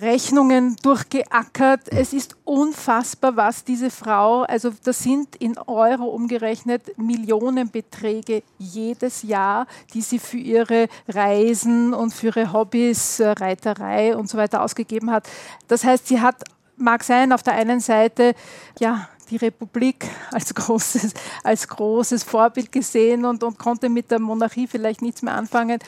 Rechnungen 0.00 0.74
durchgeackert. 0.82 1.82
Es 1.92 2.12
ist 2.12 2.34
unfassbar, 2.44 3.36
was 3.36 3.62
diese 3.62 3.90
Frau, 3.90 4.42
also 4.42 4.72
das 4.82 5.04
sind 5.04 5.36
in 5.36 5.56
Euro 5.58 6.06
umgerechnet 6.06 6.98
Millionenbeträge 6.98 8.42
jedes 8.58 9.22
Jahr, 9.22 9.68
die 9.94 10.00
sie 10.00 10.18
für 10.18 10.38
ihre 10.38 10.88
Reisen 11.06 11.94
und 11.94 12.12
für 12.12 12.28
ihre 12.28 12.52
Hobbys, 12.52 13.20
äh, 13.20 13.28
Reiterei 13.28 14.16
und 14.16 14.28
so 14.28 14.36
weiter 14.36 14.64
ausgegeben 14.64 15.12
hat. 15.12 15.28
Das 15.68 15.84
heißt, 15.84 16.08
sie 16.08 16.20
hat 16.20 16.42
mag 16.80 17.04
sein, 17.04 17.32
auf 17.32 17.42
der 17.42 17.54
einen 17.54 17.80
Seite, 17.80 18.34
ja, 18.78 19.08
die 19.30 19.36
Republik 19.36 20.08
als 20.32 20.54
großes, 20.54 21.14
als 21.44 21.68
großes 21.68 22.24
Vorbild 22.24 22.72
gesehen 22.72 23.24
und, 23.24 23.42
und 23.42 23.58
konnte 23.58 23.88
mit 23.88 24.10
der 24.10 24.18
Monarchie 24.18 24.66
vielleicht 24.66 25.02
nichts 25.02 25.22
mehr 25.22 25.34
anfangen. 25.34 25.78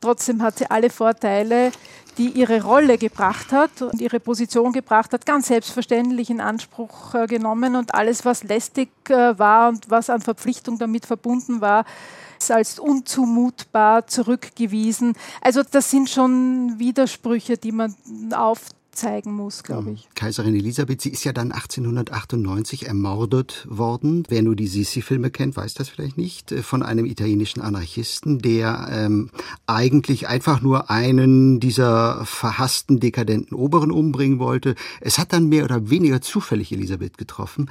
Trotzdem 0.00 0.42
hat 0.42 0.58
sie 0.58 0.68
alle 0.68 0.90
Vorteile, 0.90 1.70
die 2.18 2.28
ihre 2.28 2.62
Rolle 2.62 2.98
gebracht 2.98 3.52
hat 3.52 3.82
und 3.82 4.00
ihre 4.00 4.20
Position 4.20 4.72
gebracht 4.72 5.12
hat, 5.12 5.24
ganz 5.24 5.46
selbstverständlich 5.46 6.28
in 6.28 6.40
Anspruch 6.40 7.14
äh, 7.14 7.26
genommen 7.26 7.76
und 7.76 7.94
alles, 7.94 8.24
was 8.24 8.42
lästig 8.42 8.90
äh, 9.08 9.38
war 9.38 9.68
und 9.68 9.88
was 9.90 10.10
an 10.10 10.20
Verpflichtung 10.20 10.78
damit 10.78 11.06
verbunden 11.06 11.60
war, 11.60 11.84
als 12.48 12.80
unzumutbar 12.80 14.08
zurückgewiesen. 14.08 15.14
Also 15.40 15.62
das 15.62 15.90
sind 15.90 16.10
schon 16.10 16.80
Widersprüche, 16.80 17.56
die 17.56 17.70
man 17.70 17.94
auf 18.34 18.62
zeigen 18.92 19.32
muss, 19.32 19.62
glaube 19.62 19.92
ich. 19.92 20.08
Kaiserin 20.14 20.54
Elisabeth, 20.54 21.00
sie 21.00 21.10
ist 21.10 21.24
ja 21.24 21.32
dann 21.32 21.52
1898 21.52 22.86
ermordet 22.86 23.66
worden. 23.68 24.24
Wer 24.28 24.42
nur 24.42 24.54
die 24.54 24.66
Sissi-Filme 24.66 25.30
kennt, 25.30 25.56
weiß 25.56 25.74
das 25.74 25.88
vielleicht 25.88 26.18
nicht. 26.18 26.52
Äh, 26.52 26.62
von 26.62 26.82
einem 26.82 27.06
italienischen 27.06 27.60
Anarchisten, 27.60 28.38
der 28.38 28.88
ähm, 28.90 29.30
eigentlich 29.66 30.28
einfach 30.28 30.60
nur 30.60 30.90
einen 30.90 31.58
dieser 31.58 32.24
verhassten, 32.24 33.00
dekadenten 33.00 33.56
Oberen 33.56 33.90
umbringen 33.90 34.38
wollte. 34.38 34.74
Es 35.00 35.18
hat 35.18 35.32
dann 35.32 35.48
mehr 35.48 35.64
oder 35.64 35.90
weniger 35.90 36.20
zufällig 36.20 36.72
Elisabeth 36.72 37.18
getroffen. 37.18 37.70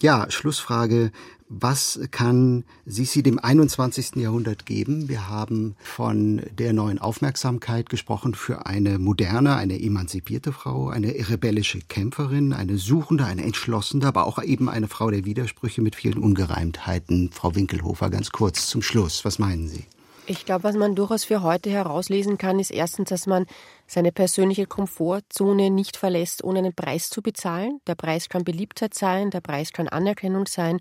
Ja, 0.00 0.30
Schlussfrage. 0.30 1.10
Was 1.56 2.00
kann 2.10 2.64
Sisi 2.84 3.22
dem 3.22 3.38
21. 3.38 4.16
Jahrhundert 4.16 4.66
geben? 4.66 5.08
Wir 5.08 5.28
haben 5.28 5.76
von 5.78 6.42
der 6.50 6.72
neuen 6.72 6.98
Aufmerksamkeit 6.98 7.88
gesprochen 7.88 8.34
für 8.34 8.66
eine 8.66 8.98
moderne, 8.98 9.54
eine 9.54 9.80
emanzipierte 9.80 10.50
Frau, 10.50 10.88
eine 10.88 11.14
rebellische 11.14 11.78
Kämpferin, 11.78 12.52
eine 12.52 12.76
suchende, 12.76 13.24
eine 13.24 13.44
entschlossene, 13.44 14.04
aber 14.04 14.26
auch 14.26 14.42
eben 14.42 14.68
eine 14.68 14.88
Frau 14.88 15.12
der 15.12 15.24
Widersprüche 15.24 15.80
mit 15.80 15.94
vielen 15.94 16.18
Ungereimtheiten. 16.18 17.30
Frau 17.32 17.54
Winkelhofer, 17.54 18.10
ganz 18.10 18.32
kurz 18.32 18.66
zum 18.66 18.82
Schluss. 18.82 19.24
Was 19.24 19.38
meinen 19.38 19.68
Sie? 19.68 19.84
Ich 20.26 20.46
glaube, 20.46 20.64
was 20.64 20.74
man 20.74 20.96
durchaus 20.96 21.22
für 21.22 21.42
heute 21.42 21.70
herauslesen 21.70 22.36
kann, 22.36 22.58
ist 22.58 22.72
erstens, 22.72 23.10
dass 23.10 23.28
man 23.28 23.46
seine 23.86 24.10
persönliche 24.10 24.66
Komfortzone 24.66 25.70
nicht 25.70 25.96
verlässt, 25.96 26.42
ohne 26.42 26.58
einen 26.58 26.74
Preis 26.74 27.10
zu 27.10 27.22
bezahlen. 27.22 27.80
Der 27.86 27.94
Preis 27.94 28.28
kann 28.28 28.42
Beliebtheit 28.42 28.94
sein, 28.94 29.30
der 29.30 29.40
Preis 29.40 29.72
kann 29.72 29.86
Anerkennung 29.86 30.46
sein. 30.46 30.80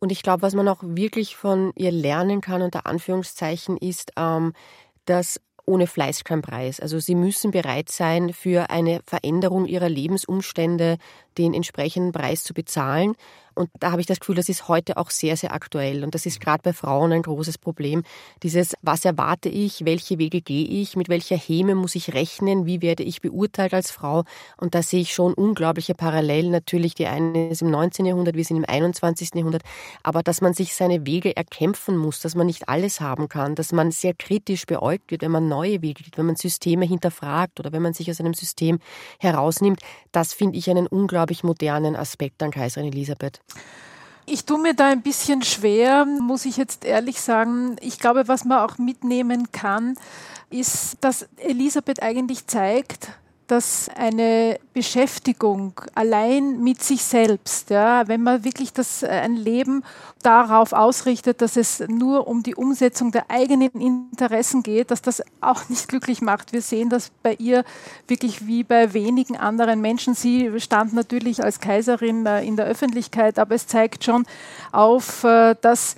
Und 0.00 0.12
ich 0.12 0.22
glaube, 0.22 0.42
was 0.42 0.54
man 0.54 0.68
auch 0.68 0.78
wirklich 0.82 1.36
von 1.36 1.72
ihr 1.74 1.90
lernen 1.90 2.40
kann, 2.40 2.62
unter 2.62 2.86
Anführungszeichen, 2.86 3.76
ist, 3.76 4.12
ähm, 4.16 4.52
dass 5.04 5.40
ohne 5.68 5.86
Fleiß 5.86 6.24
kein 6.24 6.40
Preis. 6.40 6.80
Also 6.80 6.98
sie 6.98 7.14
müssen 7.14 7.50
bereit 7.50 7.90
sein, 7.90 8.32
für 8.32 8.70
eine 8.70 9.00
Veränderung 9.04 9.66
ihrer 9.66 9.88
Lebensumstände 9.88 10.96
den 11.36 11.52
entsprechenden 11.52 12.12
Preis 12.12 12.42
zu 12.42 12.54
bezahlen. 12.54 13.14
Und 13.58 13.70
da 13.80 13.90
habe 13.90 14.00
ich 14.00 14.06
das 14.06 14.20
Gefühl, 14.20 14.36
das 14.36 14.48
ist 14.48 14.68
heute 14.68 14.96
auch 14.96 15.10
sehr, 15.10 15.36
sehr 15.36 15.52
aktuell. 15.52 16.04
Und 16.04 16.14
das 16.14 16.26
ist 16.26 16.40
gerade 16.40 16.62
bei 16.62 16.72
Frauen 16.72 17.12
ein 17.12 17.22
großes 17.22 17.58
Problem. 17.58 18.04
Dieses, 18.42 18.74
was 18.82 19.04
erwarte 19.04 19.48
ich, 19.48 19.84
welche 19.84 20.18
Wege 20.18 20.40
gehe 20.40 20.64
ich, 20.64 20.96
mit 20.96 21.08
welcher 21.08 21.36
Häme 21.36 21.74
muss 21.74 21.96
ich 21.96 22.14
rechnen, 22.14 22.66
wie 22.66 22.82
werde 22.82 23.02
ich 23.02 23.20
beurteilt 23.20 23.74
als 23.74 23.90
Frau. 23.90 24.24
Und 24.56 24.74
da 24.74 24.82
sehe 24.82 25.00
ich 25.00 25.12
schon 25.12 25.34
unglaubliche 25.34 25.94
Parallelen. 25.94 26.52
Natürlich, 26.52 26.94
die 26.94 27.06
eine 27.06 27.48
ist 27.50 27.62
im 27.62 27.70
19. 27.70 28.06
Jahrhundert, 28.06 28.36
wir 28.36 28.44
sind 28.44 28.58
im 28.58 28.64
21. 28.66 29.34
Jahrhundert. 29.34 29.62
Aber 30.02 30.22
dass 30.22 30.40
man 30.40 30.54
sich 30.54 30.74
seine 30.74 31.04
Wege 31.04 31.36
erkämpfen 31.36 31.96
muss, 31.96 32.20
dass 32.20 32.36
man 32.36 32.46
nicht 32.46 32.68
alles 32.68 33.00
haben 33.00 33.28
kann, 33.28 33.56
dass 33.56 33.72
man 33.72 33.90
sehr 33.90 34.14
kritisch 34.14 34.66
beäugt 34.66 35.10
wird, 35.10 35.22
wenn 35.22 35.32
man 35.32 35.48
neue 35.48 35.82
Wege 35.82 36.04
geht, 36.04 36.16
wenn 36.16 36.26
man 36.26 36.36
Systeme 36.36 36.86
hinterfragt 36.86 37.58
oder 37.58 37.72
wenn 37.72 37.82
man 37.82 37.92
sich 37.92 38.08
aus 38.08 38.20
einem 38.20 38.34
System 38.34 38.78
herausnimmt, 39.18 39.80
das 40.12 40.32
finde 40.32 40.58
ich 40.58 40.70
einen 40.70 40.86
unglaublich 40.86 41.42
modernen 41.42 41.96
Aspekt 41.96 42.40
an 42.42 42.52
Kaiserin 42.52 42.92
Elisabeth. 42.92 43.40
Ich 44.30 44.44
tue 44.44 44.58
mir 44.58 44.74
da 44.74 44.88
ein 44.88 45.00
bisschen 45.00 45.42
schwer, 45.42 46.04
muss 46.04 46.44
ich 46.44 46.58
jetzt 46.58 46.84
ehrlich 46.84 47.20
sagen. 47.20 47.76
Ich 47.80 47.98
glaube, 47.98 48.28
was 48.28 48.44
man 48.44 48.58
auch 48.58 48.76
mitnehmen 48.76 49.50
kann, 49.52 49.96
ist, 50.50 50.98
dass 51.00 51.26
Elisabeth 51.38 52.02
eigentlich 52.02 52.46
zeigt, 52.46 53.08
dass 53.48 53.90
eine 53.96 54.60
Beschäftigung 54.74 55.72
allein 55.94 56.62
mit 56.62 56.82
sich 56.82 57.02
selbst, 57.02 57.70
ja, 57.70 58.06
wenn 58.06 58.22
man 58.22 58.44
wirklich 58.44 58.72
das 58.72 59.02
äh, 59.02 59.08
ein 59.08 59.36
Leben 59.36 59.82
darauf 60.22 60.72
ausrichtet, 60.72 61.40
dass 61.40 61.56
es 61.56 61.82
nur 61.88 62.28
um 62.28 62.42
die 62.42 62.54
Umsetzung 62.54 63.10
der 63.10 63.30
eigenen 63.30 63.70
Interessen 63.70 64.62
geht, 64.62 64.90
dass 64.90 65.02
das 65.02 65.22
auch 65.40 65.68
nicht 65.68 65.88
glücklich 65.88 66.20
macht. 66.20 66.52
Wir 66.52 66.62
sehen 66.62 66.90
das 66.90 67.10
bei 67.22 67.34
ihr 67.34 67.64
wirklich 68.06 68.46
wie 68.46 68.64
bei 68.64 68.92
wenigen 68.92 69.36
anderen 69.36 69.80
Menschen. 69.80 70.14
Sie 70.14 70.60
stand 70.60 70.92
natürlich 70.92 71.42
als 71.42 71.58
Kaiserin 71.60 72.26
äh, 72.26 72.44
in 72.44 72.56
der 72.56 72.66
Öffentlichkeit, 72.66 73.38
aber 73.38 73.54
es 73.54 73.66
zeigt 73.66 74.04
schon 74.04 74.26
auf, 74.72 75.24
äh, 75.24 75.56
dass 75.60 75.96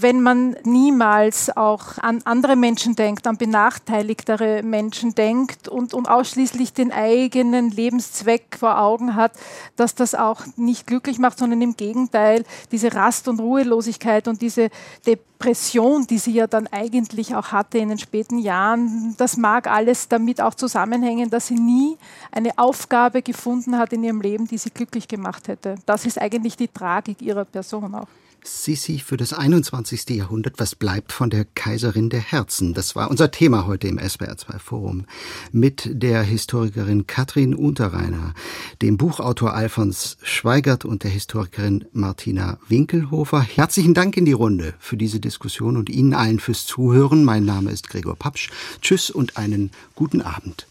wenn 0.00 0.20
man 0.22 0.56
niemals 0.64 1.56
auch 1.56 1.98
an 1.98 2.20
andere 2.24 2.56
Menschen 2.56 2.96
denkt, 2.96 3.26
an 3.26 3.36
benachteiligtere 3.36 4.62
Menschen 4.62 5.14
denkt 5.14 5.68
und, 5.68 5.94
und 5.94 6.08
ausschließlich 6.08 6.72
den 6.72 6.92
eigenen 6.92 7.70
Lebenszweck 7.70 8.56
vor 8.58 8.80
Augen 8.80 9.14
hat, 9.14 9.32
dass 9.76 9.94
das 9.94 10.14
auch 10.14 10.42
nicht 10.56 10.86
glücklich 10.86 11.18
macht, 11.18 11.38
sondern 11.38 11.62
im 11.62 11.76
Gegenteil 11.76 12.44
diese 12.72 12.94
Rast- 12.94 13.28
und 13.28 13.40
Ruhelosigkeit 13.40 14.26
und 14.28 14.42
diese 14.42 14.70
Depression, 15.06 16.06
die 16.06 16.18
sie 16.18 16.32
ja 16.32 16.46
dann 16.46 16.66
eigentlich 16.68 17.34
auch 17.34 17.52
hatte 17.52 17.78
in 17.78 17.88
den 17.88 17.98
späten 17.98 18.38
Jahren, 18.38 19.14
das 19.18 19.36
mag 19.36 19.66
alles 19.66 20.08
damit 20.08 20.40
auch 20.40 20.54
zusammenhängen, 20.54 21.30
dass 21.30 21.48
sie 21.48 21.54
nie 21.54 21.96
eine 22.32 22.58
Aufgabe 22.58 23.22
gefunden 23.22 23.78
hat 23.78 23.92
in 23.92 24.02
ihrem 24.04 24.20
Leben, 24.20 24.46
die 24.46 24.58
sie 24.58 24.70
glücklich 24.70 25.08
gemacht 25.08 25.48
hätte. 25.48 25.76
Das 25.86 26.06
ist 26.06 26.20
eigentlich 26.20 26.56
die 26.56 26.68
Tragik 26.68 27.22
ihrer 27.22 27.44
Person 27.44 27.94
auch. 27.94 28.08
Sissi 28.46 28.98
für 28.98 29.16
das 29.16 29.32
21. 29.32 30.10
Jahrhundert. 30.10 30.54
Was 30.58 30.74
bleibt 30.74 31.12
von 31.12 31.30
der 31.30 31.46
Kaiserin 31.46 32.10
der 32.10 32.20
Herzen? 32.20 32.74
Das 32.74 32.94
war 32.94 33.10
unser 33.10 33.30
Thema 33.30 33.66
heute 33.66 33.88
im 33.88 33.98
SBR2 33.98 34.58
Forum. 34.58 35.06
Mit 35.50 35.88
der 35.90 36.22
Historikerin 36.22 37.06
Katrin 37.06 37.54
Unterreiner, 37.54 38.34
dem 38.82 38.98
Buchautor 38.98 39.54
Alfons 39.54 40.18
Schweigert 40.22 40.84
und 40.84 41.04
der 41.04 41.10
Historikerin 41.10 41.86
Martina 41.92 42.58
Winkelhofer. 42.68 43.40
Herzlichen 43.40 43.94
Dank 43.94 44.16
in 44.18 44.26
die 44.26 44.32
Runde 44.32 44.74
für 44.78 44.98
diese 44.98 45.20
Diskussion 45.20 45.78
und 45.78 45.88
Ihnen 45.88 46.12
allen 46.12 46.38
fürs 46.38 46.66
Zuhören. 46.66 47.24
Mein 47.24 47.46
Name 47.46 47.70
ist 47.70 47.88
Gregor 47.88 48.16
Papsch. 48.16 48.50
Tschüss 48.82 49.10
und 49.10 49.38
einen 49.38 49.70
guten 49.94 50.20
Abend. 50.20 50.66